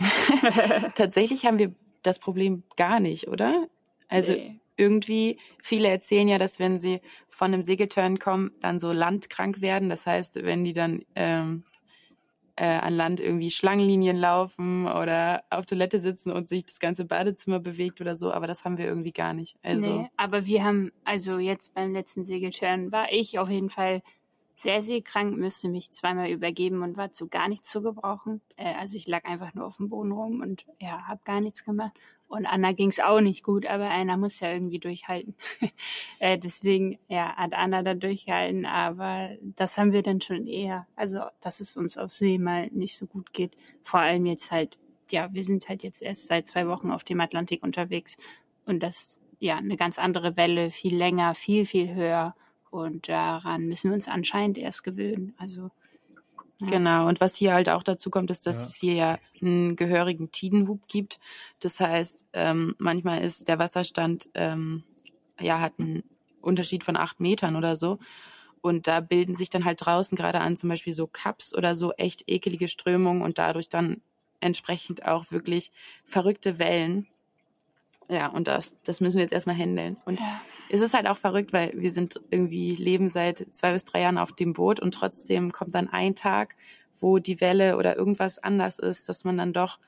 Tatsächlich 0.94 1.46
haben 1.46 1.58
wir 1.58 1.72
das 2.02 2.18
Problem 2.18 2.64
gar 2.76 2.98
nicht, 2.98 3.28
oder? 3.28 3.68
Also 4.08 4.32
nee 4.32 4.60
irgendwie, 4.80 5.38
viele 5.62 5.88
erzählen 5.88 6.26
ja, 6.26 6.38
dass 6.38 6.58
wenn 6.58 6.80
sie 6.80 7.00
von 7.28 7.52
einem 7.52 7.62
Segelturn 7.62 8.18
kommen, 8.18 8.52
dann 8.60 8.80
so 8.80 8.92
landkrank 8.92 9.60
werden. 9.60 9.90
Das 9.90 10.06
heißt, 10.06 10.42
wenn 10.42 10.64
die 10.64 10.72
dann 10.72 11.02
ähm, 11.14 11.64
äh, 12.56 12.64
an 12.64 12.94
Land 12.94 13.20
irgendwie 13.20 13.50
Schlangenlinien 13.50 14.16
laufen 14.16 14.86
oder 14.86 15.44
auf 15.50 15.66
Toilette 15.66 16.00
sitzen 16.00 16.30
und 16.30 16.48
sich 16.48 16.64
das 16.64 16.80
ganze 16.80 17.04
Badezimmer 17.04 17.60
bewegt 17.60 18.00
oder 18.00 18.14
so, 18.14 18.32
aber 18.32 18.46
das 18.46 18.64
haben 18.64 18.78
wir 18.78 18.86
irgendwie 18.86 19.12
gar 19.12 19.34
nicht. 19.34 19.56
Also 19.62 20.00
nee, 20.00 20.10
aber 20.16 20.46
wir 20.46 20.64
haben, 20.64 20.92
also 21.04 21.38
jetzt 21.38 21.74
beim 21.74 21.92
letzten 21.92 22.22
Segelturn 22.22 22.92
war 22.92 23.12
ich 23.12 23.38
auf 23.38 23.48
jeden 23.48 23.70
Fall 23.70 24.02
sehr, 24.54 24.82
sehr 24.82 25.00
krank, 25.00 25.38
müsste 25.38 25.68
mich 25.68 25.90
zweimal 25.90 26.28
übergeben 26.28 26.82
und 26.82 26.98
war 26.98 27.12
zu 27.12 27.28
gar 27.28 27.48
nichts 27.48 27.70
zu 27.70 27.80
gebrauchen. 27.80 28.42
Äh, 28.56 28.74
also 28.74 28.96
ich 28.96 29.06
lag 29.06 29.24
einfach 29.24 29.54
nur 29.54 29.66
auf 29.66 29.78
dem 29.78 29.88
Boden 29.88 30.12
rum 30.12 30.40
und 30.40 30.66
ja, 30.80 31.06
habe 31.08 31.20
gar 31.24 31.40
nichts 31.40 31.64
gemacht. 31.64 31.92
Und 32.30 32.46
Anna 32.46 32.70
ging 32.70 32.90
es 32.90 33.00
auch 33.00 33.20
nicht 33.20 33.42
gut, 33.42 33.66
aber 33.66 33.90
einer 33.90 34.16
muss 34.16 34.38
ja 34.38 34.52
irgendwie 34.52 34.78
durchhalten. 34.78 35.34
äh, 36.20 36.38
deswegen 36.38 36.96
ja, 37.08 37.34
hat 37.34 37.54
Anna 37.54 37.82
da 37.82 37.94
durchgehalten, 37.94 38.66
aber 38.66 39.30
das 39.56 39.76
haben 39.76 39.90
wir 39.92 40.04
dann 40.04 40.20
schon 40.20 40.46
eher. 40.46 40.86
Also, 40.94 41.22
dass 41.40 41.58
es 41.58 41.76
uns 41.76 41.98
auf 41.98 42.12
See 42.12 42.38
mal 42.38 42.68
nicht 42.68 42.96
so 42.96 43.06
gut 43.06 43.32
geht. 43.32 43.56
Vor 43.82 43.98
allem 43.98 44.26
jetzt 44.26 44.52
halt, 44.52 44.78
ja, 45.10 45.34
wir 45.34 45.42
sind 45.42 45.68
halt 45.68 45.82
jetzt 45.82 46.02
erst 46.02 46.28
seit 46.28 46.46
zwei 46.46 46.68
Wochen 46.68 46.92
auf 46.92 47.02
dem 47.02 47.20
Atlantik 47.20 47.64
unterwegs 47.64 48.16
und 48.64 48.80
das 48.80 49.20
ja 49.40 49.56
eine 49.56 49.76
ganz 49.76 49.98
andere 49.98 50.36
Welle, 50.36 50.70
viel 50.70 50.96
länger, 50.96 51.34
viel, 51.34 51.66
viel 51.66 51.92
höher. 51.92 52.36
Und 52.70 53.08
daran 53.08 53.66
müssen 53.66 53.90
wir 53.90 53.94
uns 53.94 54.06
anscheinend 54.06 54.56
erst 54.56 54.84
gewöhnen. 54.84 55.34
Also 55.36 55.72
Genau, 56.66 57.08
und 57.08 57.20
was 57.20 57.36
hier 57.36 57.54
halt 57.54 57.68
auch 57.68 57.82
dazu 57.82 58.10
kommt, 58.10 58.30
ist, 58.30 58.46
dass 58.46 58.58
ja. 58.58 58.64
es 58.64 58.76
hier 58.76 58.94
ja 58.94 59.18
einen 59.40 59.76
gehörigen 59.76 60.30
Tidenhub 60.30 60.86
gibt. 60.88 61.18
Das 61.60 61.80
heißt, 61.80 62.26
ähm, 62.32 62.74
manchmal 62.78 63.22
ist 63.22 63.48
der 63.48 63.58
Wasserstand, 63.58 64.28
ähm, 64.34 64.84
ja, 65.40 65.60
hat 65.60 65.74
einen 65.78 66.02
Unterschied 66.40 66.84
von 66.84 66.96
acht 66.96 67.20
Metern 67.20 67.56
oder 67.56 67.76
so. 67.76 67.98
Und 68.62 68.86
da 68.86 69.00
bilden 69.00 69.34
sich 69.34 69.48
dann 69.48 69.64
halt 69.64 69.84
draußen 69.84 70.16
gerade 70.16 70.40
an 70.40 70.56
zum 70.56 70.68
Beispiel 70.68 70.92
so 70.92 71.06
Cups 71.06 71.54
oder 71.54 71.74
so 71.74 71.92
echt 71.92 72.24
ekelige 72.26 72.68
Strömungen 72.68 73.22
und 73.22 73.38
dadurch 73.38 73.68
dann 73.68 74.02
entsprechend 74.40 75.06
auch 75.06 75.30
wirklich 75.30 75.70
verrückte 76.04 76.58
Wellen. 76.58 77.06
Ja, 78.10 78.26
und 78.26 78.48
das, 78.48 78.76
das 78.82 79.00
müssen 79.00 79.18
wir 79.18 79.22
jetzt 79.22 79.32
erstmal 79.32 79.54
handeln. 79.54 79.96
Und 80.04 80.18
ja. 80.18 80.40
es 80.68 80.80
ist 80.80 80.94
halt 80.94 81.06
auch 81.06 81.16
verrückt, 81.16 81.52
weil 81.52 81.72
wir 81.76 81.92
sind 81.92 82.20
irgendwie, 82.30 82.74
leben 82.74 83.08
seit 83.08 83.38
zwei 83.54 83.72
bis 83.72 83.84
drei 83.84 84.00
Jahren 84.00 84.18
auf 84.18 84.32
dem 84.32 84.52
Boot 84.52 84.80
und 84.80 84.92
trotzdem 84.92 85.52
kommt 85.52 85.74
dann 85.76 85.88
ein 85.88 86.16
Tag, 86.16 86.56
wo 86.92 87.20
die 87.20 87.40
Welle 87.40 87.76
oder 87.76 87.96
irgendwas 87.96 88.40
anders 88.40 88.80
ist, 88.80 89.08
dass 89.08 89.22
man 89.22 89.38
dann 89.38 89.52
doch, 89.52 89.78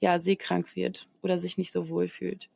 ja, 0.00 0.18
seekrank 0.18 0.74
wird 0.74 1.08
oder 1.22 1.38
sich 1.38 1.56
nicht 1.56 1.70
so 1.70 1.88
wohl 1.88 2.08
fühlt. 2.08 2.50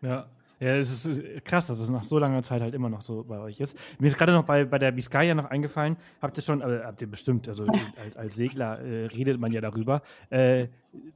Ja, 0.00 0.28
ja, 0.60 0.76
es 0.76 1.06
ist 1.06 1.18
äh, 1.18 1.40
krass, 1.40 1.66
dass 1.66 1.78
es 1.78 1.88
nach 1.88 2.02
so 2.02 2.18
langer 2.18 2.42
Zeit 2.42 2.60
halt 2.60 2.74
immer 2.74 2.90
noch 2.90 3.00
so 3.00 3.24
bei 3.24 3.38
euch 3.40 3.58
ist. 3.60 3.76
Mir 3.98 4.08
ist 4.08 4.18
gerade 4.18 4.32
noch 4.32 4.44
bei, 4.44 4.64
bei 4.66 4.78
der 4.78 4.92
Biscaya 4.92 5.34
noch 5.34 5.46
eingefallen, 5.46 5.96
habt 6.20 6.36
ihr 6.36 6.42
schon, 6.42 6.60
äh, 6.60 6.82
habt 6.84 7.00
ihr 7.00 7.10
bestimmt, 7.10 7.48
also 7.48 7.64
als, 8.04 8.16
als 8.16 8.36
Segler 8.36 8.78
äh, 8.80 9.06
redet 9.06 9.40
man 9.40 9.52
ja 9.52 9.62
darüber, 9.62 10.02
äh, 10.28 10.68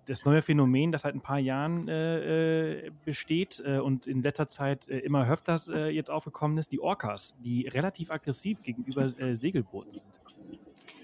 das 0.06 0.24
neue 0.24 0.40
Phänomen, 0.40 0.92
das 0.92 1.02
seit 1.02 1.14
ein 1.14 1.20
paar 1.20 1.38
Jahren 1.38 1.88
äh, 1.88 2.86
äh 2.86 2.90
besteht 3.04 3.62
äh, 3.66 3.78
und 3.78 4.06
in 4.06 4.22
letzter 4.22 4.48
Zeit 4.48 4.88
äh, 4.88 4.98
immer 5.00 5.30
öfters 5.30 5.68
äh, 5.68 5.88
jetzt 5.88 6.10
aufgekommen 6.10 6.56
ist, 6.56 6.72
die 6.72 6.80
Orcas, 6.80 7.34
die 7.44 7.68
relativ 7.68 8.10
aggressiv 8.10 8.62
gegenüber 8.62 9.06
äh, 9.18 9.36
Segelbooten 9.36 9.92
sind. 9.92 10.20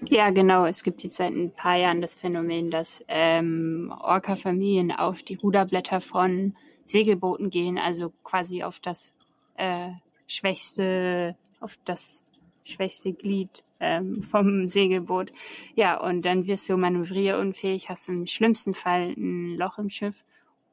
Ja, 0.09 0.31
genau. 0.31 0.65
Es 0.65 0.83
gibt 0.83 1.03
jetzt 1.03 1.17
seit 1.17 1.31
ein 1.31 1.51
paar 1.53 1.75
Jahren 1.75 2.01
das 2.01 2.15
Phänomen, 2.15 2.71
dass 2.71 3.05
ähm, 3.07 3.93
Orca-Familien 3.99 4.91
auf 4.91 5.21
die 5.21 5.35
Ruderblätter 5.35 6.01
von 6.01 6.55
Segelbooten 6.85 7.49
gehen, 7.49 7.77
also 7.77 8.11
quasi 8.23 8.63
auf 8.63 8.79
das 8.79 9.15
äh, 9.55 9.89
schwächste, 10.27 11.35
auf 11.59 11.77
das 11.85 12.25
schwächste 12.63 13.13
Glied 13.13 13.63
ähm, 13.79 14.23
vom 14.23 14.65
Segelboot. 14.65 15.31
Ja, 15.75 15.99
und 15.99 16.25
dann 16.25 16.47
wirst 16.47 16.69
du 16.69 16.77
manövrierunfähig, 16.77 17.89
hast 17.89 18.09
im 18.09 18.27
schlimmsten 18.27 18.73
Fall 18.73 19.13
ein 19.17 19.55
Loch 19.57 19.77
im 19.77 19.89
Schiff 19.89 20.23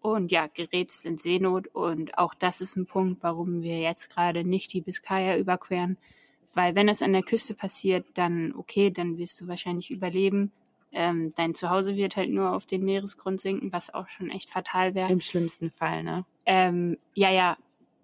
und 0.00 0.30
ja, 0.30 0.46
gerätst 0.46 1.04
in 1.04 1.16
Seenot. 1.16 1.68
Und 1.68 2.16
auch 2.18 2.34
das 2.34 2.60
ist 2.60 2.76
ein 2.76 2.86
Punkt, 2.86 3.22
warum 3.22 3.62
wir 3.62 3.78
jetzt 3.80 4.10
gerade 4.10 4.44
nicht 4.44 4.72
die 4.72 4.80
Biskaya 4.80 5.36
überqueren. 5.36 5.96
Weil 6.54 6.74
wenn 6.74 6.88
es 6.88 7.02
an 7.02 7.12
der 7.12 7.22
Küste 7.22 7.54
passiert, 7.54 8.06
dann 8.14 8.54
okay, 8.54 8.90
dann 8.90 9.18
wirst 9.18 9.40
du 9.40 9.48
wahrscheinlich 9.48 9.90
überleben. 9.90 10.52
Ähm, 10.92 11.30
dein 11.36 11.54
Zuhause 11.54 11.96
wird 11.96 12.16
halt 12.16 12.30
nur 12.30 12.52
auf 12.52 12.64
den 12.64 12.84
Meeresgrund 12.84 13.40
sinken, 13.40 13.72
was 13.72 13.92
auch 13.92 14.08
schon 14.08 14.30
echt 14.30 14.48
fatal 14.48 14.94
wäre. 14.94 15.10
Im 15.12 15.20
schlimmsten 15.20 15.70
Fall, 15.70 16.02
ne? 16.02 16.24
Ähm, 16.46 16.96
ja, 17.14 17.30
ja, 17.30 17.56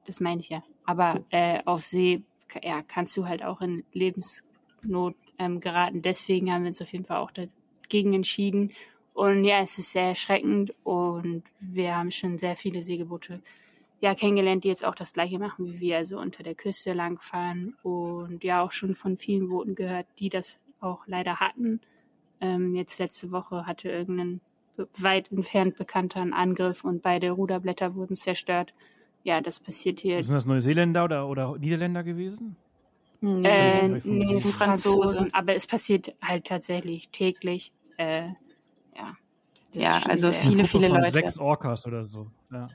das 0.06 0.20
meine 0.20 0.40
ich 0.40 0.50
ja. 0.50 0.62
Aber 0.84 1.24
äh, 1.30 1.60
auf 1.64 1.82
See 1.82 2.22
ja, 2.62 2.82
kannst 2.82 3.16
du 3.16 3.26
halt 3.26 3.42
auch 3.42 3.60
in 3.60 3.84
Lebensnot 3.92 5.16
ähm, 5.38 5.60
geraten. 5.60 6.02
Deswegen 6.02 6.52
haben 6.52 6.62
wir 6.62 6.68
uns 6.68 6.82
auf 6.82 6.92
jeden 6.92 7.06
Fall 7.06 7.18
auch 7.18 7.30
dagegen 7.30 8.12
entschieden. 8.12 8.70
Und 9.14 9.44
ja, 9.44 9.60
es 9.60 9.78
ist 9.78 9.92
sehr 9.92 10.08
erschreckend 10.08 10.74
und 10.82 11.44
wir 11.60 11.96
haben 11.96 12.10
schon 12.10 12.36
sehr 12.36 12.56
viele 12.56 12.82
Segelboote 12.82 13.40
ja, 14.00 14.14
kennengelernt, 14.14 14.64
die 14.64 14.68
jetzt 14.68 14.84
auch 14.84 14.94
das 14.94 15.14
gleiche 15.14 15.38
machen 15.38 15.66
wie 15.66 15.80
wir, 15.80 15.96
also 15.96 16.18
unter 16.18 16.42
der 16.42 16.54
Küste 16.54 16.92
langfahren 16.92 17.76
und 17.82 18.44
ja 18.44 18.62
auch 18.62 18.72
schon 18.72 18.96
von 18.96 19.16
vielen 19.16 19.48
Booten 19.48 19.74
gehört, 19.74 20.06
die 20.18 20.28
das 20.28 20.60
auch 20.80 21.06
leider 21.06 21.40
hatten 21.40 21.80
ähm, 22.40 22.74
jetzt 22.74 22.98
letzte 22.98 23.30
Woche 23.30 23.66
hatte 23.66 23.88
irgendein 23.90 24.40
weit 24.98 25.30
entfernt 25.30 25.76
bekannter 25.76 26.20
einen 26.20 26.32
Angriff 26.32 26.84
und 26.84 27.02
beide 27.02 27.30
Ruderblätter 27.30 27.94
wurden 27.94 28.16
zerstört. 28.16 28.74
Ja, 29.22 29.40
das 29.40 29.60
passiert 29.60 30.00
hier. 30.00 30.22
Sind 30.22 30.34
das 30.34 30.46
Neuseeländer 30.46 31.04
oder, 31.04 31.28
oder 31.28 31.56
Niederländer 31.58 32.02
gewesen? 32.02 32.56
Nee, 33.20 33.48
äh, 33.48 34.00
nee 34.04 34.40
Franzosen. 34.40 35.32
Aber 35.32 35.54
es 35.54 35.66
passiert 35.66 36.14
halt 36.20 36.46
tatsächlich 36.46 37.08
täglich. 37.08 37.72
Äh, 37.96 38.28
ja. 38.96 39.16
ja, 39.72 40.00
also 40.06 40.30
viele, 40.32 40.64
viele 40.64 40.88
Leute. 40.88 41.14
Sechs 41.14 41.38
Orcas 41.38 41.86
oder 41.86 42.04
so. 42.04 42.30
Ja. 42.52 42.68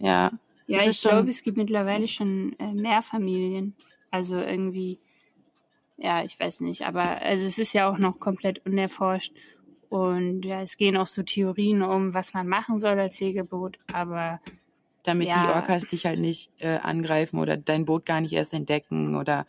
Ja, 0.00 0.32
ja 0.66 0.80
ich 0.88 1.00
glaube, 1.00 1.30
es 1.30 1.42
gibt 1.42 1.56
mittlerweile 1.56 2.08
schon 2.08 2.56
äh, 2.58 2.72
mehr 2.72 3.02
Familien. 3.02 3.76
Also 4.10 4.40
irgendwie 4.40 4.98
ja, 6.02 6.24
ich 6.24 6.38
weiß 6.38 6.62
nicht, 6.62 6.82
aber 6.82 7.22
also 7.22 7.46
es 7.46 7.58
ist 7.58 7.72
ja 7.72 7.88
auch 7.88 7.96
noch 7.96 8.18
komplett 8.18 8.66
unerforscht. 8.66 9.32
Und 9.88 10.42
ja, 10.42 10.60
es 10.60 10.76
gehen 10.76 10.96
auch 10.96 11.06
so 11.06 11.22
Theorien 11.22 11.82
um, 11.82 12.12
was 12.12 12.34
man 12.34 12.48
machen 12.48 12.80
soll 12.80 12.98
als 12.98 13.18
Segelboot, 13.18 13.78
aber 13.92 14.40
damit 15.04 15.28
ja. 15.28 15.42
die 15.42 15.52
Orcas 15.52 15.86
dich 15.86 16.06
halt 16.06 16.18
nicht 16.18 16.50
äh, 16.58 16.78
angreifen 16.78 17.38
oder 17.38 17.56
dein 17.56 17.84
Boot 17.84 18.04
gar 18.06 18.20
nicht 18.20 18.32
erst 18.32 18.52
entdecken 18.52 19.16
oder 19.16 19.46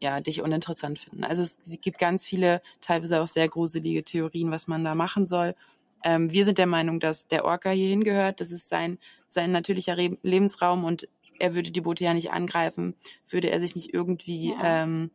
ja, 0.00 0.20
dich 0.20 0.42
uninteressant 0.42 0.98
finden. 0.98 1.24
Also 1.24 1.42
es, 1.42 1.80
gibt 1.80 1.98
ganz 1.98 2.26
viele, 2.26 2.62
teilweise 2.80 3.20
auch 3.20 3.26
sehr 3.26 3.48
gruselige 3.48 4.02
Theorien, 4.02 4.50
was 4.50 4.66
man 4.66 4.84
da 4.84 4.94
machen 4.94 5.26
soll. 5.26 5.54
Ähm, 6.02 6.32
wir 6.32 6.44
sind 6.44 6.58
der 6.58 6.66
Meinung, 6.66 6.98
dass 6.98 7.28
der 7.28 7.44
Orca 7.44 7.70
hier 7.70 7.88
hingehört. 7.88 8.40
Das 8.40 8.50
ist 8.50 8.68
sein, 8.68 8.98
sein 9.28 9.52
natürlicher 9.52 9.96
Re 9.96 10.18
Lebensraum 10.22 10.84
und 10.84 11.08
er 11.38 11.54
würde 11.54 11.70
die 11.70 11.80
Boote 11.80 12.04
ja 12.04 12.14
nicht 12.14 12.32
angreifen, 12.32 12.94
würde 13.28 13.50
er 13.50 13.60
sich 13.60 13.76
nicht 13.76 13.92
irgendwie 13.92 14.50
ja. 14.50 14.82
ähm, 14.82 15.10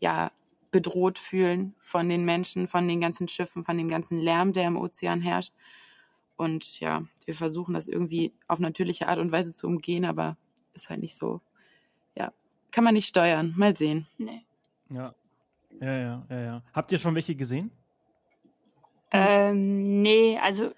ja, 0.00 0.30
bedroht 0.70 1.18
fühlen 1.18 1.74
von 1.80 2.08
den 2.08 2.24
Menschen, 2.24 2.68
von 2.68 2.86
den 2.86 3.00
ganzen 3.00 3.28
Schiffen, 3.28 3.64
von 3.64 3.78
dem 3.78 3.88
ganzen 3.88 4.18
Lärm, 4.18 4.52
der 4.52 4.66
im 4.66 4.76
Ozean 4.76 5.20
herrscht. 5.20 5.54
Und 6.36 6.78
ja, 6.80 7.02
wir 7.24 7.34
versuchen 7.34 7.74
das 7.74 7.88
irgendwie 7.88 8.32
auf 8.46 8.58
natürliche 8.58 9.08
Art 9.08 9.18
und 9.18 9.32
Weise 9.32 9.52
zu 9.52 9.66
umgehen, 9.66 10.04
aber 10.04 10.36
ist 10.74 10.90
halt 10.90 11.00
nicht 11.00 11.16
so, 11.16 11.40
ja, 12.16 12.32
kann 12.70 12.84
man 12.84 12.94
nicht 12.94 13.08
steuern. 13.08 13.54
Mal 13.56 13.76
sehen. 13.76 14.06
Nee. 14.18 14.44
Ja. 14.90 15.14
Ja, 15.80 15.92
ja, 15.92 16.26
ja, 16.28 16.40
ja. 16.40 16.62
Habt 16.72 16.92
ihr 16.92 16.98
schon 16.98 17.14
welche 17.14 17.34
gesehen? 17.34 17.70
Ähm, 19.10 20.02
nee, 20.02 20.38
also 20.42 20.70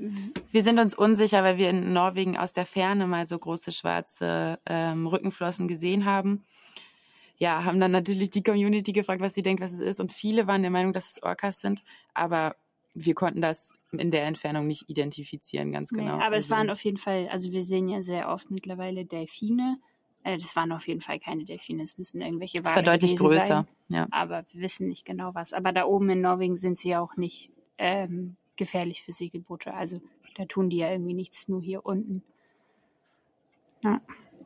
wir 0.52 0.62
sind 0.62 0.78
uns 0.78 0.94
unsicher, 0.94 1.42
weil 1.42 1.58
wir 1.58 1.70
in 1.70 1.92
Norwegen 1.92 2.36
aus 2.38 2.52
der 2.52 2.66
Ferne 2.66 3.06
mal 3.06 3.26
so 3.26 3.36
große 3.36 3.72
schwarze 3.72 4.60
ähm, 4.66 5.06
Rückenflossen 5.06 5.66
gesehen 5.66 6.04
haben 6.04 6.44
ja, 7.40 7.64
haben 7.64 7.80
dann 7.80 7.90
natürlich 7.90 8.28
die 8.28 8.42
Community 8.42 8.92
gefragt, 8.92 9.22
was 9.22 9.32
sie 9.32 9.40
denkt, 9.40 9.62
was 9.62 9.72
es 9.72 9.80
ist. 9.80 9.98
Und 9.98 10.12
viele 10.12 10.46
waren 10.46 10.60
der 10.60 10.70
Meinung, 10.70 10.92
dass 10.92 11.12
es 11.12 11.22
Orcas 11.22 11.60
sind. 11.60 11.82
Aber 12.12 12.54
wir 12.92 13.14
konnten 13.14 13.40
das 13.40 13.72
in 13.92 14.10
der 14.10 14.26
Entfernung 14.26 14.66
nicht 14.66 14.90
identifizieren, 14.90 15.72
ganz 15.72 15.88
genau. 15.88 16.18
Nee, 16.18 16.22
aber 16.22 16.34
also, 16.34 16.44
es 16.44 16.50
waren 16.50 16.68
auf 16.68 16.84
jeden 16.84 16.98
Fall, 16.98 17.28
also 17.28 17.50
wir 17.50 17.62
sehen 17.62 17.88
ja 17.88 18.02
sehr 18.02 18.28
oft 18.28 18.50
mittlerweile 18.50 19.06
Delfine. 19.06 19.78
Äh, 20.22 20.36
das 20.36 20.54
waren 20.54 20.70
auf 20.70 20.86
jeden 20.86 21.00
Fall 21.00 21.18
keine 21.18 21.44
Delfine, 21.44 21.82
es 21.82 21.96
müssen 21.96 22.20
irgendwelche 22.20 22.58
Wale 22.58 22.68
Es 22.68 22.76
war 22.76 22.82
deutlich 22.82 23.16
größer, 23.16 23.46
sein, 23.46 23.66
ja. 23.88 24.06
Aber 24.10 24.44
wir 24.52 24.60
wissen 24.60 24.88
nicht 24.88 25.06
genau 25.06 25.34
was. 25.34 25.54
Aber 25.54 25.72
da 25.72 25.86
oben 25.86 26.10
in 26.10 26.20
Norwegen 26.20 26.56
sind 26.56 26.76
sie 26.76 26.90
ja 26.90 27.00
auch 27.00 27.16
nicht 27.16 27.52
ähm, 27.78 28.36
gefährlich 28.56 29.02
für 29.02 29.12
Segelboote. 29.12 29.72
Also 29.72 30.02
da 30.36 30.44
tun 30.44 30.68
die 30.68 30.76
ja 30.76 30.90
irgendwie 30.90 31.14
nichts, 31.14 31.48
nur 31.48 31.62
hier 31.62 31.86
unten. 31.86 32.22
Ja. 33.82 34.02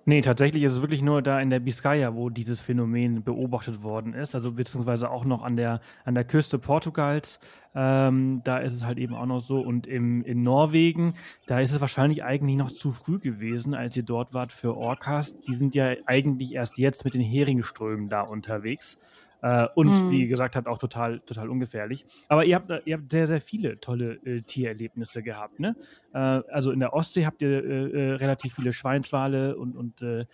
Nee, 0.06 0.20
tatsächlich 0.20 0.62
ist 0.62 0.72
es 0.72 0.80
wirklich 0.82 1.00
nur 1.00 1.22
da 1.22 1.40
in 1.40 1.48
der 1.48 1.60
Biskaya, 1.60 2.14
wo 2.14 2.28
dieses 2.28 2.60
Phänomen 2.60 3.22
beobachtet 3.24 3.82
worden 3.82 4.12
ist, 4.12 4.34
also 4.34 4.52
beziehungsweise 4.52 5.10
auch 5.10 5.24
noch 5.24 5.42
an 5.42 5.56
der, 5.56 5.80
an 6.04 6.14
der 6.14 6.24
Küste 6.24 6.58
Portugals. 6.58 7.40
Ähm, 7.74 8.42
da 8.44 8.58
ist 8.58 8.74
es 8.74 8.84
halt 8.84 8.98
eben 8.98 9.14
auch 9.14 9.24
noch 9.24 9.40
so. 9.40 9.60
Und 9.60 9.86
im, 9.86 10.22
in 10.22 10.42
Norwegen, 10.42 11.14
da 11.46 11.58
ist 11.60 11.72
es 11.72 11.80
wahrscheinlich 11.80 12.22
eigentlich 12.22 12.56
noch 12.56 12.70
zu 12.70 12.92
früh 12.92 13.18
gewesen, 13.18 13.74
als 13.74 13.96
ihr 13.96 14.02
dort 14.02 14.34
wart 14.34 14.52
für 14.52 14.76
Orcas. 14.76 15.40
Die 15.40 15.54
sind 15.54 15.74
ja 15.74 15.94
eigentlich 16.04 16.54
erst 16.54 16.76
jetzt 16.76 17.04
mit 17.06 17.14
den 17.14 17.22
Heringströmen 17.22 18.10
da 18.10 18.20
unterwegs. 18.20 18.98
Äh, 19.44 19.68
und 19.74 20.06
mhm. 20.06 20.10
wie 20.10 20.26
gesagt 20.26 20.56
hat, 20.56 20.66
auch 20.66 20.78
total, 20.78 21.20
total 21.20 21.50
ungefährlich. 21.50 22.06
Aber 22.28 22.46
ihr 22.46 22.54
habt, 22.54 22.72
ihr 22.86 22.96
habt 22.96 23.10
sehr, 23.10 23.26
sehr 23.26 23.42
viele 23.42 23.78
tolle 23.78 24.14
äh, 24.24 24.40
Tiererlebnisse 24.40 25.22
gehabt, 25.22 25.60
ne? 25.60 25.76
Äh, 26.14 26.18
also 26.18 26.70
in 26.70 26.80
der 26.80 26.94
Ostsee 26.94 27.26
habt 27.26 27.42
ihr 27.42 27.62
äh, 27.62 27.90
äh, 27.90 28.12
relativ 28.14 28.54
viele 28.54 28.72
Schweinswale 28.72 29.54
und, 29.58 29.76
und 29.76 30.00
äh, 30.00 30.24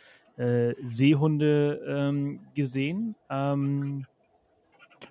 Seehunde 0.85 1.85
ähm, 1.89 2.41
gesehen. 2.55 3.17
Ähm, 3.29 4.07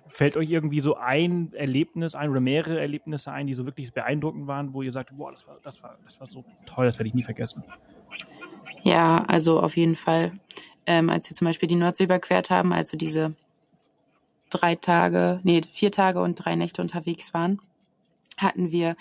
fällt 0.08 0.38
euch 0.38 0.50
irgendwie 0.50 0.80
so 0.80 0.96
ein 0.96 1.52
Erlebnis 1.52 2.14
ein 2.14 2.30
oder 2.30 2.40
mehrere 2.40 2.80
Erlebnisse 2.80 3.30
ein, 3.30 3.46
die 3.46 3.54
so 3.54 3.66
wirklich 3.66 3.92
beeindruckend 3.92 4.46
waren, 4.46 4.72
wo 4.72 4.80
ihr 4.80 4.92
sagt, 4.92 5.14
boah, 5.14 5.30
das 5.30 5.46
war, 5.46 5.58
das 5.62 5.82
war, 5.82 5.98
das 6.06 6.18
war 6.18 6.26
so 6.26 6.42
toll, 6.64 6.86
das 6.86 6.98
werde 6.98 7.08
ich 7.08 7.14
nie 7.14 7.22
vergessen? 7.22 7.62
Ja, 8.82 9.24
also 9.28 9.60
auf 9.60 9.76
jeden 9.76 9.94
Fall. 9.94 10.32
Ähm, 10.86 11.10
als 11.10 11.28
wir 11.28 11.34
zum 11.34 11.44
Beispiel 11.44 11.68
die 11.68 11.76
Nordsee 11.76 12.04
überquert 12.04 12.48
haben, 12.48 12.72
also 12.72 12.96
diese 12.96 13.36
drei 14.50 14.74
Tage, 14.74 15.40
nee, 15.42 15.60
vier 15.62 15.92
Tage 15.92 16.20
und 16.20 16.34
drei 16.36 16.56
Nächte 16.56 16.82
unterwegs 16.82 17.32
waren, 17.32 17.60
hatten 18.36 18.70
wir 18.70 18.96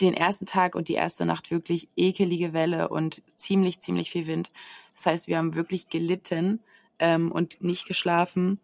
den 0.00 0.14
ersten 0.14 0.46
Tag 0.46 0.74
und 0.74 0.88
die 0.88 0.94
erste 0.94 1.24
Nacht 1.24 1.50
wirklich 1.50 1.88
ekelige 1.96 2.52
Welle 2.52 2.88
und 2.88 3.22
ziemlich, 3.36 3.80
ziemlich 3.80 4.10
viel 4.10 4.26
Wind. 4.26 4.50
Das 4.94 5.06
heißt, 5.06 5.28
wir 5.28 5.38
haben 5.38 5.54
wirklich 5.54 5.88
gelitten 5.88 6.60
ähm, 6.98 7.30
und 7.30 7.62
nicht 7.62 7.86
geschlafen. 7.86 8.60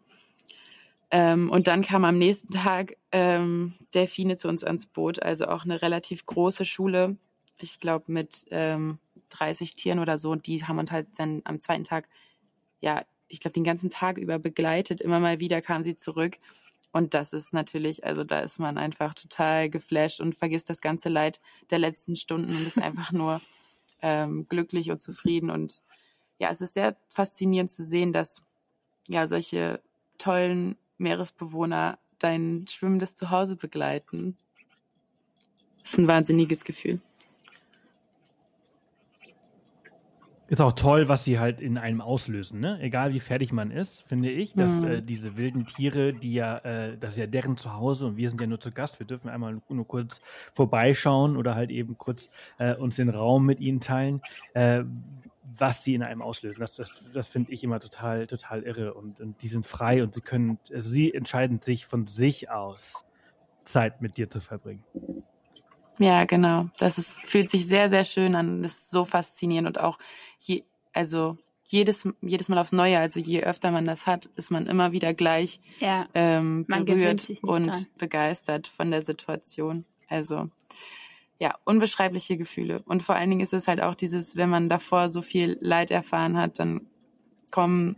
Ähm, 1.10 1.50
und 1.50 1.66
dann 1.66 1.82
kam 1.82 2.04
am 2.04 2.18
nächsten 2.18 2.52
Tag 2.52 2.96
ähm, 3.12 3.74
Delfine 3.94 4.36
zu 4.36 4.48
uns 4.48 4.64
ans 4.64 4.86
Boot, 4.86 5.22
also 5.22 5.46
auch 5.46 5.64
eine 5.64 5.82
relativ 5.82 6.26
große 6.26 6.64
Schule, 6.64 7.16
ich 7.58 7.80
glaube 7.80 8.12
mit 8.12 8.46
ähm, 8.50 8.98
30 9.30 9.74
Tieren 9.74 9.98
oder 9.98 10.18
so. 10.18 10.30
Und 10.30 10.46
die 10.46 10.64
haben 10.64 10.78
uns 10.78 10.90
halt 10.90 11.08
dann 11.16 11.42
am 11.44 11.60
zweiten 11.60 11.84
Tag 11.84 12.08
ja 12.80 13.02
ich 13.30 13.40
glaube, 13.40 13.54
den 13.54 13.64
ganzen 13.64 13.90
Tag 13.90 14.18
über 14.18 14.38
begleitet. 14.38 15.00
Immer 15.00 15.20
mal 15.20 15.40
wieder 15.40 15.62
kam 15.62 15.82
sie 15.82 15.96
zurück. 15.96 16.36
Und 16.92 17.14
das 17.14 17.32
ist 17.32 17.52
natürlich, 17.52 18.04
also 18.04 18.24
da 18.24 18.40
ist 18.40 18.58
man 18.58 18.76
einfach 18.76 19.14
total 19.14 19.70
geflasht 19.70 20.20
und 20.20 20.34
vergisst 20.34 20.68
das 20.68 20.80
ganze 20.80 21.08
Leid 21.08 21.40
der 21.70 21.78
letzten 21.78 22.16
Stunden 22.16 22.54
und 22.54 22.66
ist 22.66 22.78
einfach 22.82 23.12
nur 23.12 23.40
ähm, 24.02 24.46
glücklich 24.48 24.90
und 24.90 25.00
zufrieden. 25.00 25.50
Und 25.50 25.82
ja, 26.38 26.50
es 26.50 26.60
ist 26.60 26.74
sehr 26.74 26.96
faszinierend 27.08 27.70
zu 27.70 27.84
sehen, 27.84 28.12
dass 28.12 28.42
ja 29.06 29.26
solche 29.26 29.80
tollen 30.18 30.76
Meeresbewohner 30.98 31.98
dein 32.18 32.66
schwimmendes 32.68 33.14
Zuhause 33.14 33.56
begleiten. 33.56 34.36
Das 35.82 35.92
ist 35.92 35.98
ein 35.98 36.08
wahnsinniges 36.08 36.64
Gefühl. 36.64 37.00
Ist 40.50 40.60
auch 40.60 40.72
toll, 40.72 41.08
was 41.08 41.24
sie 41.24 41.38
halt 41.38 41.60
in 41.60 41.78
einem 41.78 42.00
auslösen, 42.00 42.58
ne? 42.58 42.76
Egal 42.80 43.14
wie 43.14 43.20
fertig 43.20 43.52
man 43.52 43.70
ist, 43.70 44.02
finde 44.08 44.30
ich, 44.30 44.52
dass 44.52 44.82
Mhm. 44.82 44.88
äh, 44.88 45.00
diese 45.00 45.36
wilden 45.36 45.64
Tiere, 45.64 46.12
die 46.12 46.32
ja, 46.34 46.58
äh, 46.58 46.98
das 46.98 47.14
ist 47.14 47.18
ja 47.18 47.28
deren 47.28 47.56
Zuhause 47.56 48.06
und 48.06 48.16
wir 48.16 48.28
sind 48.28 48.40
ja 48.40 48.48
nur 48.48 48.58
zu 48.58 48.72
Gast, 48.72 48.98
wir 48.98 49.06
dürfen 49.06 49.28
einmal 49.28 49.62
nur 49.68 49.86
kurz 49.86 50.20
vorbeischauen 50.52 51.36
oder 51.36 51.54
halt 51.54 51.70
eben 51.70 51.96
kurz 51.98 52.30
äh, 52.58 52.74
uns 52.74 52.96
den 52.96 53.10
Raum 53.10 53.46
mit 53.46 53.60
ihnen 53.60 53.78
teilen, 53.78 54.22
äh, 54.54 54.82
was 55.56 55.84
sie 55.84 55.94
in 55.94 56.02
einem 56.02 56.20
auslösen. 56.20 56.58
Das, 56.58 56.74
das, 56.74 57.04
das 57.14 57.28
finde 57.28 57.52
ich 57.52 57.62
immer 57.62 57.78
total, 57.78 58.26
total 58.26 58.64
irre 58.64 58.94
und, 58.94 59.20
und 59.20 59.40
die 59.42 59.48
sind 59.48 59.68
frei 59.68 60.02
und 60.02 60.14
sie 60.14 60.20
können, 60.20 60.58
also 60.74 60.90
sie 60.90 61.14
entscheiden 61.14 61.60
sich 61.62 61.86
von 61.86 62.08
sich 62.08 62.50
aus, 62.50 63.04
Zeit 63.62 64.02
mit 64.02 64.16
dir 64.16 64.28
zu 64.28 64.40
verbringen. 64.40 64.82
Ja, 66.00 66.24
genau. 66.24 66.68
Das 66.78 66.98
ist, 66.98 67.20
fühlt 67.24 67.48
sich 67.50 67.66
sehr, 67.66 67.90
sehr 67.90 68.04
schön 68.04 68.34
an. 68.34 68.62
Das 68.62 68.72
ist 68.72 68.90
so 68.90 69.04
faszinierend 69.04 69.68
und 69.68 69.80
auch 69.80 69.98
je, 70.38 70.64
also 70.92 71.36
jedes, 71.66 72.08
jedes 72.20 72.48
Mal 72.48 72.58
aufs 72.58 72.72
Neue, 72.72 72.98
also 72.98 73.20
je 73.20 73.42
öfter 73.44 73.70
man 73.70 73.86
das 73.86 74.06
hat, 74.06 74.28
ist 74.34 74.50
man 74.50 74.66
immer 74.66 74.90
wieder 74.92 75.14
gleich 75.14 75.60
Ja, 75.78 76.08
ähm, 76.14 76.66
berührt 76.66 77.30
und 77.42 77.66
dran. 77.68 77.86
begeistert 77.98 78.66
von 78.66 78.90
der 78.90 79.02
Situation. 79.02 79.84
Also 80.08 80.48
ja, 81.38 81.54
unbeschreibliche 81.64 82.36
Gefühle. 82.36 82.82
Und 82.86 83.02
vor 83.02 83.14
allen 83.14 83.30
Dingen 83.30 83.40
ist 83.40 83.52
es 83.52 83.68
halt 83.68 83.80
auch 83.82 83.94
dieses, 83.94 84.36
wenn 84.36 84.50
man 84.50 84.68
davor 84.68 85.08
so 85.08 85.22
viel 85.22 85.56
Leid 85.60 85.90
erfahren 85.90 86.36
hat, 86.36 86.58
dann 86.58 86.86
kommen 87.50 87.96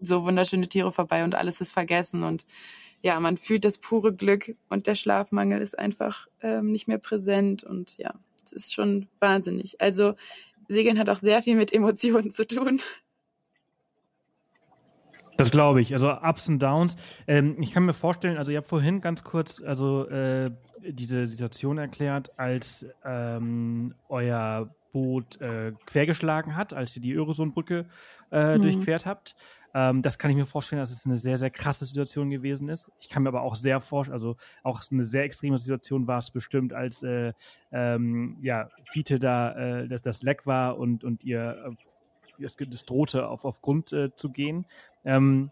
so 0.00 0.24
wunderschöne 0.24 0.68
Tiere 0.68 0.92
vorbei 0.92 1.24
und 1.24 1.34
alles 1.34 1.60
ist 1.60 1.72
vergessen 1.72 2.22
und 2.22 2.44
ja, 3.02 3.18
man 3.20 3.36
fühlt 3.36 3.64
das 3.64 3.78
pure 3.78 4.14
Glück 4.14 4.54
und 4.68 4.86
der 4.86 4.94
Schlafmangel 4.94 5.60
ist 5.60 5.78
einfach 5.78 6.26
ähm, 6.42 6.72
nicht 6.72 6.88
mehr 6.88 6.98
präsent 6.98 7.64
und 7.64 7.96
ja, 7.98 8.14
es 8.44 8.52
ist 8.52 8.74
schon 8.74 9.08
wahnsinnig. 9.20 9.80
Also 9.80 10.14
Segeln 10.68 10.98
hat 10.98 11.08
auch 11.08 11.16
sehr 11.16 11.42
viel 11.42 11.56
mit 11.56 11.72
Emotionen 11.72 12.30
zu 12.30 12.46
tun. 12.46 12.80
Das 15.36 15.50
glaube 15.50 15.80
ich. 15.80 15.92
Also 15.94 16.12
Ups 16.12 16.48
und 16.48 16.58
Downs. 16.58 16.96
Ähm, 17.26 17.56
ich 17.60 17.72
kann 17.72 17.84
mir 17.86 17.94
vorstellen, 17.94 18.36
also 18.36 18.52
ihr 18.52 18.58
habt 18.58 18.68
vorhin 18.68 19.00
ganz 19.00 19.24
kurz 19.24 19.62
also 19.62 20.06
äh, 20.08 20.50
diese 20.82 21.26
Situation 21.26 21.78
erklärt, 21.78 22.38
als 22.38 22.86
ähm, 23.04 23.94
euer 24.08 24.74
Boot 24.92 25.40
äh, 25.40 25.72
quergeschlagen 25.86 26.56
hat, 26.56 26.72
als 26.74 26.94
ihr 26.96 27.02
die 27.02 27.12
Öresundbrücke 27.14 27.86
äh, 28.32 28.58
Mhm. 28.58 28.62
durchquert 28.62 29.06
habt. 29.06 29.34
Ähm, 29.74 30.02
das 30.02 30.18
kann 30.18 30.30
ich 30.30 30.36
mir 30.36 30.46
vorstellen, 30.46 30.80
dass 30.80 30.90
es 30.90 31.06
eine 31.06 31.16
sehr, 31.16 31.38
sehr 31.38 31.50
krasse 31.50 31.84
Situation 31.84 32.30
gewesen 32.30 32.68
ist. 32.68 32.90
Ich 32.98 33.08
kann 33.08 33.22
mir 33.22 33.28
aber 33.28 33.42
auch 33.42 33.54
sehr 33.54 33.80
vorstellen, 33.80 34.14
also 34.14 34.36
auch 34.62 34.82
eine 34.90 35.04
sehr 35.04 35.24
extreme 35.24 35.58
Situation 35.58 36.06
war 36.06 36.18
es 36.18 36.30
bestimmt, 36.30 36.72
als 36.72 37.02
äh, 37.02 37.32
ähm, 37.70 38.38
ja, 38.40 38.68
Fiete 38.90 39.18
da 39.18 39.52
äh, 39.52 39.88
das, 39.88 40.02
das 40.02 40.22
Leck 40.22 40.46
war 40.46 40.78
und, 40.78 41.04
und 41.04 41.24
ihr 41.24 41.76
äh, 42.38 42.44
es, 42.44 42.56
es 42.58 42.84
drohte 42.84 43.28
auf, 43.28 43.44
auf 43.44 43.60
Grund 43.60 43.92
äh, 43.92 44.14
zu 44.14 44.30
gehen. 44.30 44.66
Ähm, 45.04 45.50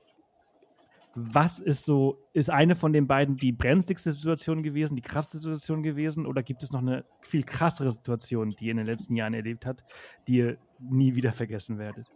was 1.15 1.59
ist 1.59 1.85
so, 1.85 2.19
ist 2.33 2.51
eine 2.51 2.77
von 2.77 2.93
den 2.93 3.07
beiden 3.07 3.37
die 3.37 3.53
brenzligste 3.53 4.13
Situation 4.13 4.63
gewesen, 4.63 4.95
die 4.95 5.03
krasseste 5.03 5.39
Situation 5.39 5.83
gewesen, 5.83 6.27
oder 6.27 6.43
gibt 6.43 6.63
es 6.63 6.71
noch 6.71 6.81
eine 6.81 7.05
viel 7.23 7.43
krassere 7.43 7.91
Situation, 7.91 8.51
die 8.51 8.67
ihr 8.67 8.71
in 8.71 8.77
den 8.77 8.87
letzten 8.87 9.17
Jahren 9.17 9.35
erlebt 9.35 9.67
habt, 9.67 9.85
die 10.27 10.37
ihr 10.37 10.59
nie 10.79 11.17
wieder 11.17 11.33
vergessen 11.33 11.79
werdet? 11.79 12.07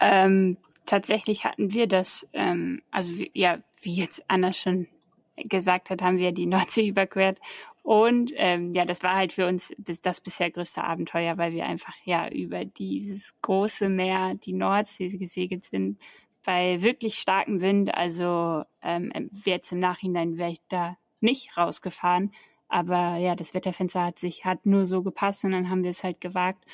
Ähm, 0.00 0.56
tatsächlich 0.86 1.44
hatten 1.44 1.72
wir 1.72 1.86
das, 1.86 2.26
ähm, 2.32 2.82
also 2.90 3.12
ja, 3.32 3.58
wie 3.82 3.94
jetzt 3.94 4.24
Anna 4.28 4.52
schon 4.52 4.88
gesagt 5.36 5.90
hat, 5.90 6.02
haben 6.02 6.18
wir 6.18 6.32
die 6.32 6.46
Nordsee 6.46 6.88
überquert. 6.88 7.38
Und 7.82 8.32
ähm, 8.36 8.72
ja, 8.72 8.84
das 8.84 9.02
war 9.02 9.14
halt 9.14 9.32
für 9.32 9.46
uns 9.46 9.72
das, 9.78 10.02
das 10.02 10.20
bisher 10.20 10.50
größte 10.50 10.84
Abenteuer, 10.84 11.38
weil 11.38 11.52
wir 11.52 11.64
einfach 11.64 11.94
ja 12.04 12.28
über 12.28 12.64
dieses 12.64 13.34
große 13.40 13.88
Meer, 13.88 14.34
die 14.34 14.52
Nordsee 14.52 15.08
gesegelt 15.08 15.64
sind, 15.64 15.98
bei 16.44 16.82
wirklich 16.82 17.14
starkem 17.14 17.60
Wind. 17.60 17.94
Also 17.94 18.64
ähm, 18.82 19.30
jetzt 19.44 19.72
im 19.72 19.78
Nachhinein 19.78 20.36
wäre 20.36 20.50
ich 20.50 20.60
da 20.68 20.96
nicht 21.20 21.56
rausgefahren. 21.56 22.32
Aber 22.68 23.16
ja, 23.16 23.34
das 23.34 23.54
Wetterfenster 23.54 24.04
hat 24.04 24.18
sich, 24.18 24.44
hat 24.44 24.66
nur 24.66 24.84
so 24.84 25.02
gepasst 25.02 25.44
und 25.44 25.52
dann 25.52 25.70
haben 25.70 25.82
wir 25.82 25.90
es 25.90 26.04
halt 26.04 26.20
gewagt. 26.20 26.64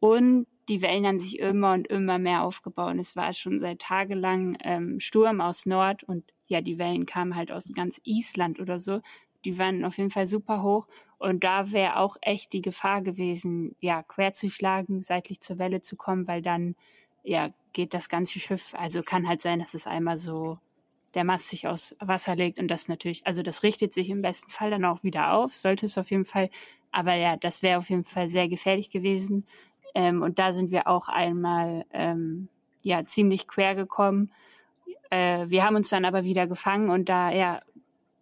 Und 0.00 0.46
die 0.68 0.82
Wellen 0.82 1.06
haben 1.06 1.18
sich 1.18 1.38
immer 1.38 1.72
und 1.72 1.86
immer 1.88 2.18
mehr 2.18 2.42
aufgebaut. 2.42 2.92
Und 2.92 2.98
es 2.98 3.16
war 3.16 3.32
schon 3.32 3.58
seit 3.58 3.80
tagelang 3.80 4.56
ähm, 4.62 5.00
Sturm 5.00 5.40
aus 5.40 5.66
Nord 5.66 6.04
und 6.04 6.24
ja, 6.46 6.60
die 6.60 6.78
Wellen 6.78 7.06
kamen 7.06 7.36
halt 7.36 7.50
aus 7.52 7.72
ganz 7.74 8.00
Island 8.04 8.60
oder 8.60 8.78
so. 8.78 9.00
Die 9.44 9.58
waren 9.58 9.84
auf 9.84 9.98
jeden 9.98 10.10
Fall 10.10 10.26
super 10.26 10.62
hoch. 10.62 10.86
Und 11.18 11.44
da 11.44 11.72
wäre 11.72 11.98
auch 11.98 12.16
echt 12.20 12.52
die 12.52 12.62
Gefahr 12.62 13.02
gewesen, 13.02 13.76
ja, 13.80 14.02
quer 14.02 14.32
zu 14.32 14.50
schlagen, 14.50 15.02
seitlich 15.02 15.40
zur 15.40 15.58
Welle 15.58 15.80
zu 15.80 15.96
kommen, 15.96 16.28
weil 16.28 16.42
dann, 16.42 16.76
ja, 17.22 17.48
geht 17.72 17.94
das 17.94 18.08
ganze 18.08 18.38
Schiff. 18.40 18.74
Also 18.74 19.02
kann 19.02 19.28
halt 19.28 19.40
sein, 19.40 19.58
dass 19.58 19.74
es 19.74 19.86
einmal 19.86 20.18
so 20.18 20.58
der 21.14 21.24
Mast 21.24 21.48
sich 21.50 21.66
aus 21.66 21.96
Wasser 22.00 22.34
legt 22.36 22.58
und 22.58 22.68
das 22.68 22.88
natürlich, 22.88 23.26
also 23.26 23.42
das 23.42 23.62
richtet 23.62 23.92
sich 23.94 24.10
im 24.10 24.22
besten 24.22 24.50
Fall 24.50 24.70
dann 24.70 24.84
auch 24.84 25.02
wieder 25.02 25.32
auf, 25.32 25.56
sollte 25.56 25.86
es 25.86 25.96
auf 25.96 26.10
jeden 26.10 26.24
Fall. 26.24 26.50
Aber 26.90 27.14
ja, 27.14 27.36
das 27.36 27.62
wäre 27.62 27.78
auf 27.78 27.90
jeden 27.90 28.04
Fall 28.04 28.28
sehr 28.28 28.48
gefährlich 28.48 28.90
gewesen. 28.90 29.46
Ähm, 29.94 30.22
und 30.22 30.38
da 30.38 30.52
sind 30.52 30.70
wir 30.70 30.88
auch 30.88 31.08
einmal 31.08 31.86
ähm, 31.92 32.48
ja 32.82 33.04
ziemlich 33.04 33.48
quer 33.48 33.74
gekommen. 33.74 34.30
Äh, 35.10 35.48
wir 35.48 35.64
haben 35.64 35.76
uns 35.76 35.88
dann 35.88 36.04
aber 36.04 36.24
wieder 36.24 36.46
gefangen 36.46 36.90
und 36.90 37.08
da 37.08 37.30
ja 37.30 37.60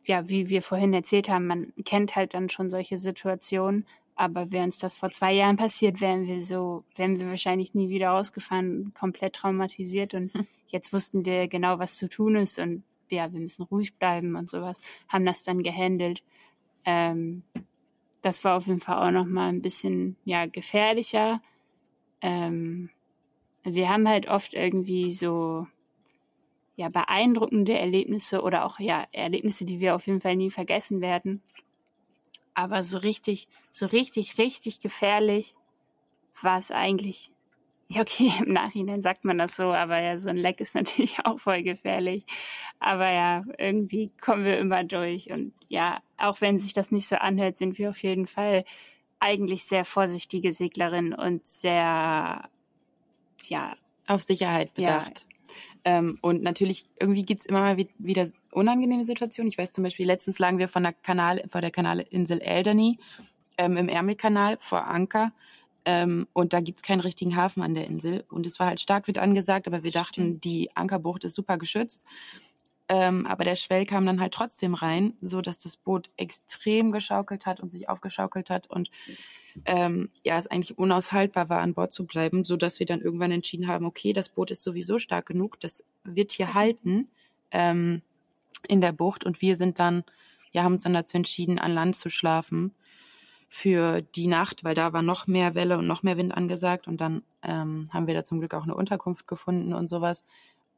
ja 0.04 0.28
wie 0.28 0.48
wir 0.48 0.62
vorhin 0.62 0.92
erzählt 0.92 1.28
haben, 1.28 1.46
man 1.46 1.72
kennt 1.84 2.16
halt 2.16 2.34
dann 2.34 2.48
schon 2.48 2.68
solche 2.68 2.96
Situationen. 2.96 3.84
Aber 4.14 4.52
wäre 4.52 4.64
uns 4.64 4.78
das 4.78 4.94
vor 4.94 5.10
zwei 5.10 5.32
Jahren 5.32 5.56
passiert, 5.56 6.00
wären 6.00 6.26
wir 6.26 6.40
so, 6.40 6.84
wären 6.96 7.18
wir 7.18 7.28
wahrscheinlich 7.28 7.74
nie 7.74 7.88
wieder 7.88 8.10
rausgefahren, 8.10 8.92
komplett 8.94 9.34
traumatisiert. 9.34 10.12
Und 10.14 10.32
jetzt 10.68 10.92
wussten 10.92 11.24
wir 11.24 11.48
genau, 11.48 11.78
was 11.78 11.96
zu 11.96 12.08
tun 12.08 12.36
ist 12.36 12.58
und 12.58 12.84
ja, 13.08 13.32
wir 13.32 13.40
müssen 13.40 13.62
ruhig 13.64 13.94
bleiben 13.94 14.36
und 14.36 14.48
sowas. 14.48 14.78
Haben 15.08 15.24
das 15.26 15.44
dann 15.44 15.62
gehandelt. 15.62 16.22
Ähm, 16.84 17.42
das 18.22 18.44
war 18.44 18.56
auf 18.56 18.66
jeden 18.66 18.80
Fall 18.80 19.06
auch 19.06 19.10
noch 19.10 19.26
mal 19.26 19.48
ein 19.48 19.62
bisschen 19.62 20.16
ja 20.24 20.46
gefährlicher. 20.46 21.40
Ähm, 22.22 22.90
wir 23.64 23.88
haben 23.88 24.08
halt 24.08 24.28
oft 24.28 24.54
irgendwie 24.54 25.10
so 25.10 25.66
ja 26.76 26.88
beeindruckende 26.88 27.78
Erlebnisse 27.78 28.42
oder 28.42 28.64
auch 28.64 28.80
ja 28.80 29.06
Erlebnisse, 29.12 29.64
die 29.66 29.80
wir 29.80 29.94
auf 29.94 30.06
jeden 30.06 30.20
Fall 30.20 30.36
nie 30.36 30.50
vergessen 30.50 31.00
werden. 31.00 31.42
Aber 32.54 32.82
so 32.82 32.98
richtig, 32.98 33.48
so 33.70 33.86
richtig, 33.86 34.38
richtig 34.38 34.80
gefährlich 34.80 35.54
war 36.40 36.58
es 36.58 36.70
eigentlich. 36.70 37.30
Ja, 37.88 38.00
okay, 38.00 38.30
im 38.44 38.52
Nachhinein 38.52 39.02
sagt 39.02 39.24
man 39.24 39.38
das 39.38 39.56
so, 39.56 39.72
aber 39.72 40.02
ja, 40.02 40.16
so 40.18 40.30
ein 40.30 40.36
Leck 40.36 40.60
ist 40.60 40.74
natürlich 40.74 41.16
auch 41.24 41.38
voll 41.38 41.62
gefährlich. 41.62 42.24
Aber 42.78 43.10
ja, 43.10 43.44
irgendwie 43.58 44.10
kommen 44.20 44.44
wir 44.44 44.58
immer 44.58 44.84
durch. 44.84 45.30
Und 45.30 45.52
ja, 45.68 46.00
auch 46.16 46.40
wenn 46.40 46.58
sich 46.58 46.72
das 46.72 46.90
nicht 46.90 47.06
so 47.06 47.16
anhört, 47.16 47.56
sind 47.56 47.78
wir 47.78 47.90
auf 47.90 48.02
jeden 48.02 48.26
Fall 48.26 48.64
eigentlich 49.22 49.64
sehr 49.64 49.84
vorsichtige 49.84 50.52
Seglerin 50.52 51.14
und 51.14 51.46
sehr, 51.46 52.48
ja. 53.44 53.76
Auf 54.08 54.22
Sicherheit 54.22 54.74
bedacht. 54.74 55.26
Ja. 55.84 55.98
Ähm, 55.98 56.18
und 56.22 56.42
natürlich, 56.42 56.86
irgendwie 57.00 57.24
gibt's 57.24 57.46
immer 57.46 57.60
mal 57.60 57.76
wieder 57.98 58.28
unangenehme 58.50 59.04
Situationen. 59.04 59.48
Ich 59.48 59.58
weiß 59.58 59.72
zum 59.72 59.84
Beispiel, 59.84 60.06
letztens 60.06 60.38
lagen 60.38 60.58
wir 60.58 60.68
von 60.68 60.82
der 60.82 60.92
Kanal, 60.92 61.42
vor 61.48 61.60
der 61.60 61.70
Kanalinsel 61.70 62.40
Elderney 62.40 62.98
ähm, 63.58 63.76
im 63.76 63.88
Ärmelkanal 63.88 64.56
vor 64.58 64.86
Anker. 64.86 65.32
Ähm, 65.84 66.28
und 66.32 66.52
da 66.52 66.60
gibt's 66.60 66.82
keinen 66.82 67.00
richtigen 67.00 67.36
Hafen 67.36 67.62
an 67.62 67.74
der 67.74 67.86
Insel. 67.86 68.24
Und 68.30 68.46
es 68.46 68.60
war 68.60 68.68
halt 68.68 68.80
Starkwind 68.80 69.18
angesagt, 69.18 69.66
aber 69.66 69.82
wir 69.82 69.90
dachten, 69.90 70.40
die 70.40 70.70
Ankerbucht 70.76 71.24
ist 71.24 71.34
super 71.34 71.58
geschützt. 71.58 72.04
Ähm, 72.94 73.26
aber 73.26 73.44
der 73.44 73.54
Schwell 73.54 73.86
kam 73.86 74.04
dann 74.04 74.20
halt 74.20 74.34
trotzdem 74.34 74.74
rein, 74.74 75.14
so 75.22 75.40
dass 75.40 75.58
das 75.58 75.78
Boot 75.78 76.10
extrem 76.18 76.92
geschaukelt 76.92 77.46
hat 77.46 77.58
und 77.58 77.72
sich 77.72 77.88
aufgeschaukelt 77.88 78.50
hat 78.50 78.66
und 78.66 78.90
ähm, 79.64 80.10
ja, 80.24 80.36
es 80.36 80.46
eigentlich 80.46 80.76
unaushaltbar 80.76 81.48
war, 81.48 81.62
an 81.62 81.72
Bord 81.72 81.90
zu 81.90 82.04
bleiben, 82.04 82.44
so 82.44 82.58
dass 82.58 82.80
wir 82.80 82.86
dann 82.86 83.00
irgendwann 83.00 83.30
entschieden 83.30 83.66
haben, 83.66 83.86
okay, 83.86 84.12
das 84.12 84.28
Boot 84.28 84.50
ist 84.50 84.62
sowieso 84.62 84.98
stark 84.98 85.24
genug, 85.24 85.58
das 85.60 85.86
wird 86.04 86.32
hier 86.32 86.52
halten 86.52 87.08
ähm, 87.50 88.02
in 88.68 88.82
der 88.82 88.92
Bucht 88.92 89.24
und 89.24 89.40
wir 89.40 89.56
sind 89.56 89.78
dann, 89.78 90.04
ja, 90.50 90.62
haben 90.62 90.74
uns 90.74 90.82
dann 90.82 90.92
dazu 90.92 91.16
entschieden, 91.16 91.58
an 91.58 91.72
Land 91.72 91.96
zu 91.96 92.10
schlafen 92.10 92.74
für 93.48 94.02
die 94.02 94.26
Nacht, 94.26 94.64
weil 94.64 94.74
da 94.74 94.92
war 94.92 95.02
noch 95.02 95.26
mehr 95.26 95.54
Welle 95.54 95.78
und 95.78 95.86
noch 95.86 96.02
mehr 96.02 96.18
Wind 96.18 96.34
angesagt 96.34 96.88
und 96.88 97.00
dann 97.00 97.22
ähm, 97.42 97.86
haben 97.90 98.06
wir 98.06 98.12
da 98.12 98.22
zum 98.22 98.40
Glück 98.40 98.52
auch 98.52 98.64
eine 98.64 98.74
Unterkunft 98.74 99.26
gefunden 99.26 99.72
und 99.72 99.88
sowas 99.88 100.24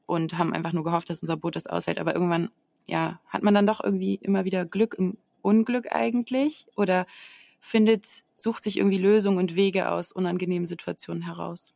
und 0.07 0.39
haben 0.39 0.53
einfach 0.53 0.73
nur 0.73 0.85
gehofft, 0.85 1.11
dass 1.11 1.23
unser 1.23 1.37
Boot 1.37 1.57
das 1.57 1.67
aushält. 1.67 1.99
Aber 1.99 2.15
irgendwann, 2.15 2.51
ja, 2.87 3.21
hat 3.27 3.43
man 3.43 3.55
dann 3.55 3.67
doch 3.67 3.83
irgendwie 3.83 4.17
immer 4.17 4.45
wieder 4.45 4.65
Glück 4.65 4.95
im 4.99 5.17
Unglück 5.43 5.93
eigentlich 5.93 6.67
oder 6.77 7.07
findet, 7.61 8.23
sucht 8.37 8.65
sich 8.65 8.79
irgendwie 8.79 8.99
Lösungen 8.99 9.39
und 9.39 9.55
Wege 9.55 9.91
aus 9.91 10.13
unangenehmen 10.13 10.67
Situationen 10.67 11.23
heraus. 11.23 11.73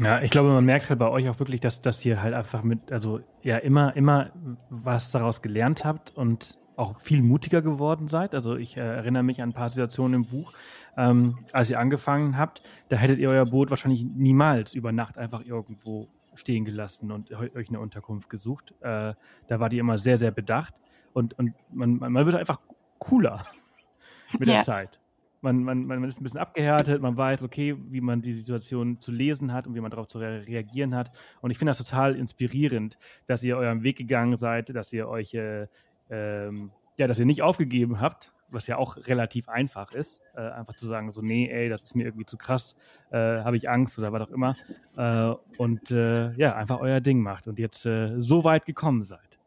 Ja, 0.00 0.20
ich 0.20 0.30
glaube, 0.30 0.50
man 0.50 0.64
merkt 0.64 0.90
halt 0.90 0.98
bei 0.98 1.08
euch 1.08 1.28
auch 1.28 1.38
wirklich, 1.38 1.60
dass, 1.60 1.80
dass 1.80 2.04
ihr 2.04 2.20
halt 2.20 2.34
einfach 2.34 2.62
mit, 2.62 2.92
also 2.92 3.20
ja, 3.42 3.56
immer, 3.56 3.96
immer 3.96 4.30
was 4.68 5.10
daraus 5.10 5.40
gelernt 5.40 5.86
habt 5.86 6.14
und 6.14 6.58
auch 6.76 7.00
viel 7.00 7.22
mutiger 7.22 7.62
geworden 7.62 8.08
seid. 8.08 8.34
Also 8.34 8.56
ich 8.56 8.76
äh, 8.76 8.80
erinnere 8.80 9.22
mich 9.22 9.42
an 9.42 9.50
ein 9.50 9.52
paar 9.54 9.70
Situationen 9.70 10.22
im 10.22 10.24
Buch, 10.26 10.52
ähm, 10.96 11.38
als 11.52 11.70
ihr 11.70 11.78
angefangen 11.78 12.36
habt, 12.36 12.62
da 12.88 12.96
hättet 12.96 13.18
ihr 13.18 13.30
euer 13.30 13.46
Boot 13.46 13.70
wahrscheinlich 13.70 14.04
niemals 14.04 14.74
über 14.74 14.92
Nacht 14.92 15.18
einfach 15.18 15.44
irgendwo 15.44 16.08
stehen 16.34 16.64
gelassen 16.64 17.10
und 17.12 17.32
euch 17.32 17.68
eine 17.68 17.80
Unterkunft 17.80 18.28
gesucht. 18.28 18.74
Äh, 18.80 19.14
da 19.48 19.60
war 19.60 19.68
die 19.68 19.78
immer 19.78 19.98
sehr, 19.98 20.16
sehr 20.16 20.30
bedacht 20.30 20.74
und, 21.12 21.38
und 21.38 21.54
man, 21.72 21.96
man, 21.96 22.26
wird 22.26 22.34
einfach 22.34 22.60
cooler 22.98 23.46
mit 24.38 24.48
der 24.48 24.62
Zeit. 24.62 25.00
Man, 25.42 25.62
man, 25.62 25.86
man 25.86 26.02
ist 26.04 26.20
ein 26.20 26.24
bisschen 26.24 26.40
abgehärtet, 26.40 27.00
man 27.00 27.16
weiß, 27.16 27.42
okay, 27.42 27.76
wie 27.90 28.00
man 28.00 28.20
die 28.20 28.32
Situation 28.32 29.00
zu 29.00 29.12
lesen 29.12 29.52
hat 29.52 29.66
und 29.66 29.74
wie 29.74 29.80
man 29.80 29.90
darauf 29.90 30.08
zu 30.08 30.18
reagieren 30.18 30.94
hat. 30.94 31.12
Und 31.40 31.50
ich 31.50 31.58
finde 31.58 31.70
das 31.70 31.78
total 31.78 32.16
inspirierend, 32.16 32.98
dass 33.26 33.44
ihr 33.44 33.56
euren 33.56 33.82
Weg 33.82 33.96
gegangen 33.96 34.36
seid, 34.38 34.74
dass 34.74 34.92
ihr 34.92 35.08
euch 35.08 35.34
äh, 35.34 35.68
ähm, 36.10 36.70
ja, 36.96 37.06
dass 37.06 37.18
ihr 37.18 37.26
nicht 37.26 37.42
aufgegeben 37.42 38.00
habt, 38.00 38.32
was 38.48 38.66
ja 38.66 38.76
auch 38.76 38.96
relativ 39.06 39.48
einfach 39.48 39.92
ist, 39.92 40.20
äh, 40.34 40.40
einfach 40.40 40.74
zu 40.74 40.86
sagen, 40.86 41.12
so, 41.12 41.20
nee, 41.20 41.48
ey, 41.50 41.68
das 41.68 41.82
ist 41.82 41.96
mir 41.96 42.04
irgendwie 42.04 42.26
zu 42.26 42.36
krass, 42.36 42.76
äh, 43.10 43.16
habe 43.16 43.56
ich 43.56 43.68
Angst 43.68 43.98
oder 43.98 44.12
was 44.12 44.22
auch 44.22 44.30
immer. 44.30 44.56
Äh, 44.96 45.34
und 45.58 45.90
äh, 45.90 46.32
ja, 46.34 46.54
einfach 46.54 46.80
euer 46.80 47.00
Ding 47.00 47.20
macht 47.20 47.48
und 47.48 47.58
jetzt 47.58 47.84
äh, 47.86 48.14
so 48.20 48.44
weit 48.44 48.64
gekommen 48.64 49.04
seid. 49.04 49.38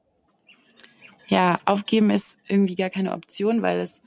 Ja, 1.28 1.60
aufgeben 1.66 2.10
ist 2.10 2.39
irgendwie 2.47 2.76
gar 2.76 2.89
keine 2.89 3.14
Option, 3.14 3.62
weil 3.62 3.80
es, 3.80 4.01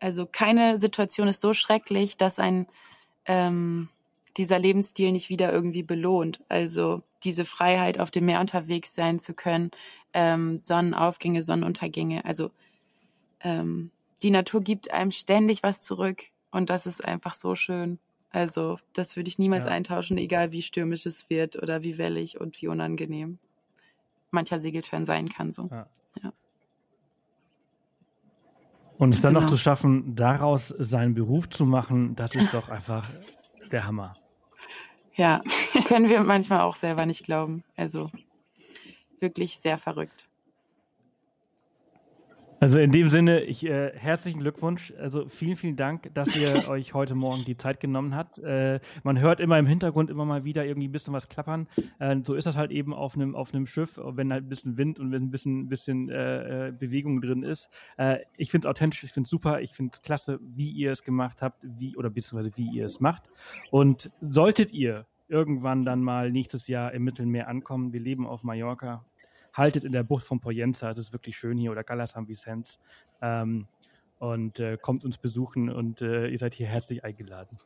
also 0.00 0.26
keine 0.30 0.80
Situation 0.80 1.28
ist 1.28 1.40
so 1.40 1.52
schrecklich, 1.52 2.16
dass 2.16 2.38
ein 2.38 2.66
ähm, 3.26 3.88
dieser 4.36 4.58
Lebensstil 4.58 5.10
nicht 5.10 5.28
wieder 5.28 5.52
irgendwie 5.52 5.82
belohnt. 5.82 6.40
Also 6.48 7.02
diese 7.24 7.44
Freiheit, 7.44 7.98
auf 7.98 8.10
dem 8.10 8.26
Meer 8.26 8.40
unterwegs 8.40 8.94
sein 8.94 9.18
zu 9.18 9.34
können, 9.34 9.70
ähm, 10.12 10.58
Sonnenaufgänge, 10.62 11.42
Sonnenuntergänge. 11.42 12.24
Also 12.24 12.50
ähm, 13.40 13.90
die 14.22 14.30
Natur 14.30 14.62
gibt 14.62 14.92
einem 14.92 15.10
ständig 15.10 15.62
was 15.62 15.82
zurück 15.82 16.24
und 16.50 16.70
das 16.70 16.86
ist 16.86 17.04
einfach 17.04 17.34
so 17.34 17.54
schön. 17.54 17.98
Also 18.30 18.78
das 18.92 19.16
würde 19.16 19.28
ich 19.28 19.38
niemals 19.38 19.64
ja. 19.64 19.70
eintauschen, 19.70 20.18
egal 20.18 20.52
wie 20.52 20.62
stürmisch 20.62 21.06
es 21.06 21.30
wird 21.30 21.56
oder 21.56 21.82
wie 21.82 21.98
wellig 21.98 22.40
und 22.40 22.60
wie 22.60 22.68
unangenehm 22.68 23.38
mancher 24.30 24.58
Segelturn 24.58 25.04
sein 25.04 25.28
kann. 25.28 25.50
So. 25.50 25.68
Ja. 25.70 25.86
ja. 26.22 26.32
Und 28.98 29.14
es 29.14 29.20
dann 29.20 29.34
genau. 29.34 29.44
noch 29.44 29.50
zu 29.50 29.56
schaffen, 29.56 30.14
daraus 30.16 30.68
seinen 30.78 31.14
Beruf 31.14 31.48
zu 31.48 31.64
machen, 31.64 32.16
das 32.16 32.34
ist 32.34 32.52
doch 32.52 32.68
einfach 32.68 33.08
der 33.70 33.86
Hammer. 33.86 34.16
Ja, 35.18 35.42
können 35.86 36.08
wir 36.08 36.20
manchmal 36.22 36.60
auch 36.60 36.76
selber 36.76 37.04
nicht 37.04 37.24
glauben. 37.24 37.64
Also 37.76 38.10
wirklich 39.18 39.58
sehr 39.58 39.76
verrückt. 39.76 40.28
Also 42.60 42.80
in 42.80 42.90
dem 42.90 43.08
Sinne, 43.08 43.42
ich, 43.42 43.64
äh, 43.64 43.92
herzlichen 43.94 44.40
Glückwunsch. 44.40 44.92
Also 44.98 45.28
vielen, 45.28 45.54
vielen 45.54 45.76
Dank, 45.76 46.12
dass 46.14 46.36
ihr 46.36 46.68
euch 46.68 46.92
heute 46.92 47.14
Morgen 47.14 47.44
die 47.44 47.56
Zeit 47.56 47.78
genommen 47.78 48.16
habt. 48.16 48.38
Äh, 48.38 48.80
man 49.04 49.20
hört 49.20 49.38
immer 49.38 49.58
im 49.58 49.66
Hintergrund 49.66 50.10
immer 50.10 50.24
mal 50.24 50.42
wieder 50.42 50.64
irgendwie 50.64 50.88
ein 50.88 50.92
bisschen 50.92 51.14
was 51.14 51.28
klappern. 51.28 51.68
Äh, 52.00 52.16
so 52.24 52.34
ist 52.34 52.46
das 52.46 52.56
halt 52.56 52.72
eben 52.72 52.92
auf 52.92 53.14
einem 53.14 53.36
auf 53.36 53.54
einem 53.54 53.66
Schiff, 53.66 54.00
wenn 54.02 54.32
halt 54.32 54.44
ein 54.44 54.48
bisschen 54.48 54.76
Wind 54.76 54.98
und 54.98 55.12
wenn 55.12 55.24
ein 55.24 55.30
bisschen, 55.30 55.68
bisschen 55.68 56.10
äh, 56.10 56.68
äh 56.68 56.72
Bewegung 56.72 57.20
drin 57.20 57.44
ist. 57.44 57.68
Äh, 57.96 58.18
ich 58.36 58.50
finde 58.50 58.66
es 58.66 58.70
authentisch, 58.70 59.04
ich 59.04 59.12
finde 59.12 59.26
es 59.26 59.30
super, 59.30 59.60
ich 59.60 59.72
finde 59.72 59.92
es 59.94 60.02
klasse, 60.02 60.40
wie 60.42 60.70
ihr 60.70 60.90
es 60.90 61.04
gemacht 61.04 61.42
habt, 61.42 61.58
wie 61.62 61.96
oder 61.96 62.10
beziehungsweise 62.10 62.56
wie 62.56 62.68
ihr 62.76 62.86
es 62.86 62.98
macht. 62.98 63.22
Und 63.70 64.10
solltet 64.20 64.72
ihr 64.72 65.06
irgendwann 65.28 65.84
dann 65.84 66.02
mal 66.02 66.32
nächstes 66.32 66.66
Jahr 66.66 66.92
im 66.92 67.04
Mittelmeer 67.04 67.46
ankommen, 67.46 67.92
wir 67.92 68.00
leben 68.00 68.26
auf 68.26 68.42
Mallorca, 68.42 69.04
haltet 69.52 69.84
in 69.84 69.92
der 69.92 70.02
Bucht 70.02 70.24
von 70.24 70.40
Poyenza, 70.40 70.90
es 70.90 70.98
ist 70.98 71.12
wirklich 71.12 71.36
schön 71.36 71.58
hier, 71.58 71.70
oder 71.70 71.84
Gala 71.84 72.06
San 72.06 72.28
Vicente. 72.28 72.78
Ähm, 73.20 73.66
und 74.18 74.58
äh, 74.58 74.76
kommt 74.80 75.04
uns 75.04 75.18
besuchen 75.18 75.70
und 75.70 76.02
äh, 76.02 76.28
ihr 76.28 76.38
seid 76.38 76.54
hier 76.54 76.66
herzlich 76.66 77.04
eingeladen. 77.04 77.58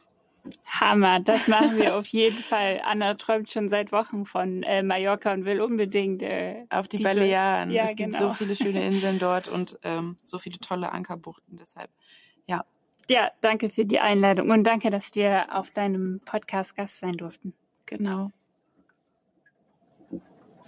Hammer, 0.66 1.20
das 1.20 1.46
machen 1.46 1.76
wir 1.76 1.96
auf 1.96 2.06
jeden 2.08 2.36
Fall. 2.36 2.82
Anna 2.84 3.14
träumt 3.14 3.52
schon 3.52 3.68
seit 3.68 3.92
Wochen 3.92 4.26
von 4.26 4.62
äh, 4.64 4.82
Mallorca 4.82 5.32
und 5.32 5.44
will 5.44 5.60
unbedingt 5.60 6.22
äh, 6.22 6.66
auf 6.68 6.88
die 6.88 6.96
diese, 6.96 7.10
Balearen. 7.10 7.70
Ja, 7.70 7.84
es 7.84 7.96
gibt 7.96 8.16
so 8.16 8.24
genau. 8.24 8.34
viele 8.34 8.54
schöne 8.56 8.84
Inseln 8.84 9.18
dort 9.18 9.48
und 9.48 9.78
ähm, 9.84 10.16
so 10.24 10.38
viele 10.38 10.58
tolle 10.58 10.90
Ankerbuchten. 10.90 11.56
Deshalb, 11.56 11.90
ja. 12.46 12.64
Ja, 13.08 13.30
danke 13.40 13.68
für 13.68 13.84
die 13.84 14.00
Einladung 14.00 14.50
und 14.50 14.66
danke, 14.66 14.90
dass 14.90 15.14
wir 15.14 15.56
auf 15.56 15.70
deinem 15.70 16.20
Podcast 16.24 16.76
Gast 16.76 16.98
sein 16.98 17.12
durften. 17.12 17.54
Genau. 17.86 18.30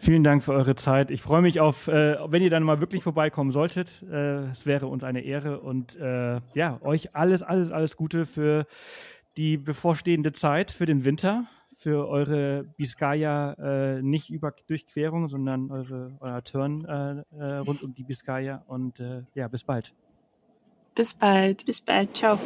Vielen 0.05 0.22
Dank 0.22 0.42
für 0.42 0.52
eure 0.52 0.74
Zeit. 0.74 1.11
Ich 1.11 1.22
freue 1.22 1.40
mich 1.40 1.61
auf, 1.61 1.88
äh, 1.88 2.18
wenn 2.28 2.42
ihr 2.42 2.50
dann 2.50 2.62
mal 2.62 2.78
wirklich 2.78 3.02
vorbeikommen 3.02 3.50
solltet. 3.50 4.02
Äh, 4.02 4.50
es 4.50 4.66
wäre 4.66 4.86
uns 4.86 5.02
eine 5.02 5.22
Ehre 5.22 5.61
und 5.61 5.96
äh, 5.96 6.42
ja, 6.52 6.78
euch 6.82 7.16
alles, 7.16 7.42
alles, 7.42 7.70
alles 7.70 7.96
Gute 7.96 8.26
für 8.26 8.66
die 9.38 9.57
bevorstehende 9.57 10.32
Zeit, 10.32 10.70
für 10.70 10.84
den 10.84 11.07
Winter, 11.07 11.46
für 11.74 12.07
eure 12.07 12.64
Biscaya 12.76 13.55
äh, 13.55 14.02
nicht 14.02 14.28
über 14.28 14.52
Durchquerung, 14.66 15.28
sondern 15.28 15.70
eure, 15.70 16.12
euer 16.20 16.44
Turn 16.44 16.84
äh, 16.84 17.22
äh, 17.38 17.57
rund 17.61 17.82
um 17.82 17.94
die 17.94 18.05
Biscaya 18.05 18.62
und 18.66 19.02
ja, 19.34 19.48
bis 19.48 19.64
bald. 19.64 19.94
Bis 20.94 21.14
bald. 21.14 21.64
Bis 21.64 21.80
bald. 21.80 22.14
Ciao. 22.14 22.38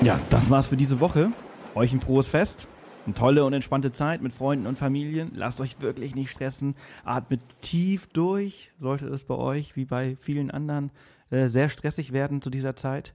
Ja, 0.00 0.18
das 0.30 0.48
war's 0.48 0.68
für 0.68 0.78
diese 0.78 0.98
Woche. 0.98 1.30
Euch 1.74 1.92
ein 1.92 2.00
frohes 2.00 2.28
Fest. 2.28 2.68
Eine 3.06 3.14
tolle 3.14 3.44
und 3.44 3.52
entspannte 3.52 3.92
Zeit 3.92 4.22
mit 4.22 4.32
Freunden 4.32 4.66
und 4.66 4.78
Familien. 4.78 5.32
Lasst 5.34 5.60
euch 5.60 5.80
wirklich 5.80 6.14
nicht 6.14 6.30
stressen. 6.30 6.74
Atmet 7.04 7.40
tief 7.60 8.06
durch. 8.08 8.72
Sollte 8.80 9.08
es 9.08 9.24
bei 9.24 9.34
euch, 9.34 9.76
wie 9.76 9.84
bei 9.84 10.16
vielen 10.16 10.50
anderen, 10.50 10.90
äh, 11.30 11.48
sehr 11.48 11.68
stressig 11.68 12.12
werden 12.12 12.40
zu 12.40 12.48
dieser 12.48 12.76
Zeit. 12.76 13.14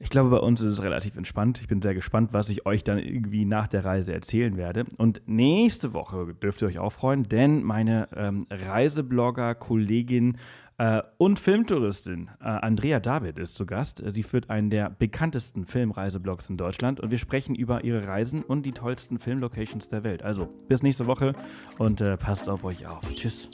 Ich 0.00 0.10
glaube, 0.10 0.30
bei 0.30 0.38
uns 0.38 0.62
ist 0.62 0.74
es 0.74 0.82
relativ 0.82 1.16
entspannt. 1.16 1.60
Ich 1.60 1.66
bin 1.66 1.82
sehr 1.82 1.94
gespannt, 1.94 2.32
was 2.32 2.48
ich 2.50 2.66
euch 2.66 2.84
dann 2.84 2.98
irgendwie 2.98 3.44
nach 3.44 3.66
der 3.66 3.84
Reise 3.84 4.12
erzählen 4.12 4.56
werde. 4.56 4.84
Und 4.96 5.22
nächste 5.26 5.92
Woche 5.92 6.34
dürft 6.34 6.62
ihr 6.62 6.68
euch 6.68 6.78
auch 6.78 6.92
freuen, 6.92 7.24
denn 7.24 7.64
meine 7.64 8.08
ähm, 8.14 8.46
Reiseblogger-Kollegin 8.48 10.38
und 11.18 11.40
Filmtouristin 11.40 12.30
äh, 12.40 12.44
Andrea 12.44 13.00
David 13.00 13.38
ist 13.38 13.56
zu 13.56 13.66
Gast. 13.66 14.02
Sie 14.12 14.22
führt 14.22 14.48
einen 14.48 14.70
der 14.70 14.90
bekanntesten 14.90 15.64
Filmreiseblogs 15.64 16.48
in 16.48 16.56
Deutschland 16.56 17.00
und 17.00 17.10
wir 17.10 17.18
sprechen 17.18 17.54
über 17.54 17.82
ihre 17.82 18.06
Reisen 18.06 18.44
und 18.44 18.64
die 18.64 18.72
tollsten 18.72 19.18
Filmlocations 19.18 19.88
der 19.88 20.04
Welt. 20.04 20.22
Also 20.22 20.46
bis 20.68 20.82
nächste 20.82 21.06
Woche 21.06 21.34
und 21.78 22.00
äh, 22.00 22.16
passt 22.16 22.48
auf 22.48 22.64
euch 22.64 22.86
auf. 22.86 23.00
Tschüss. 23.14 23.50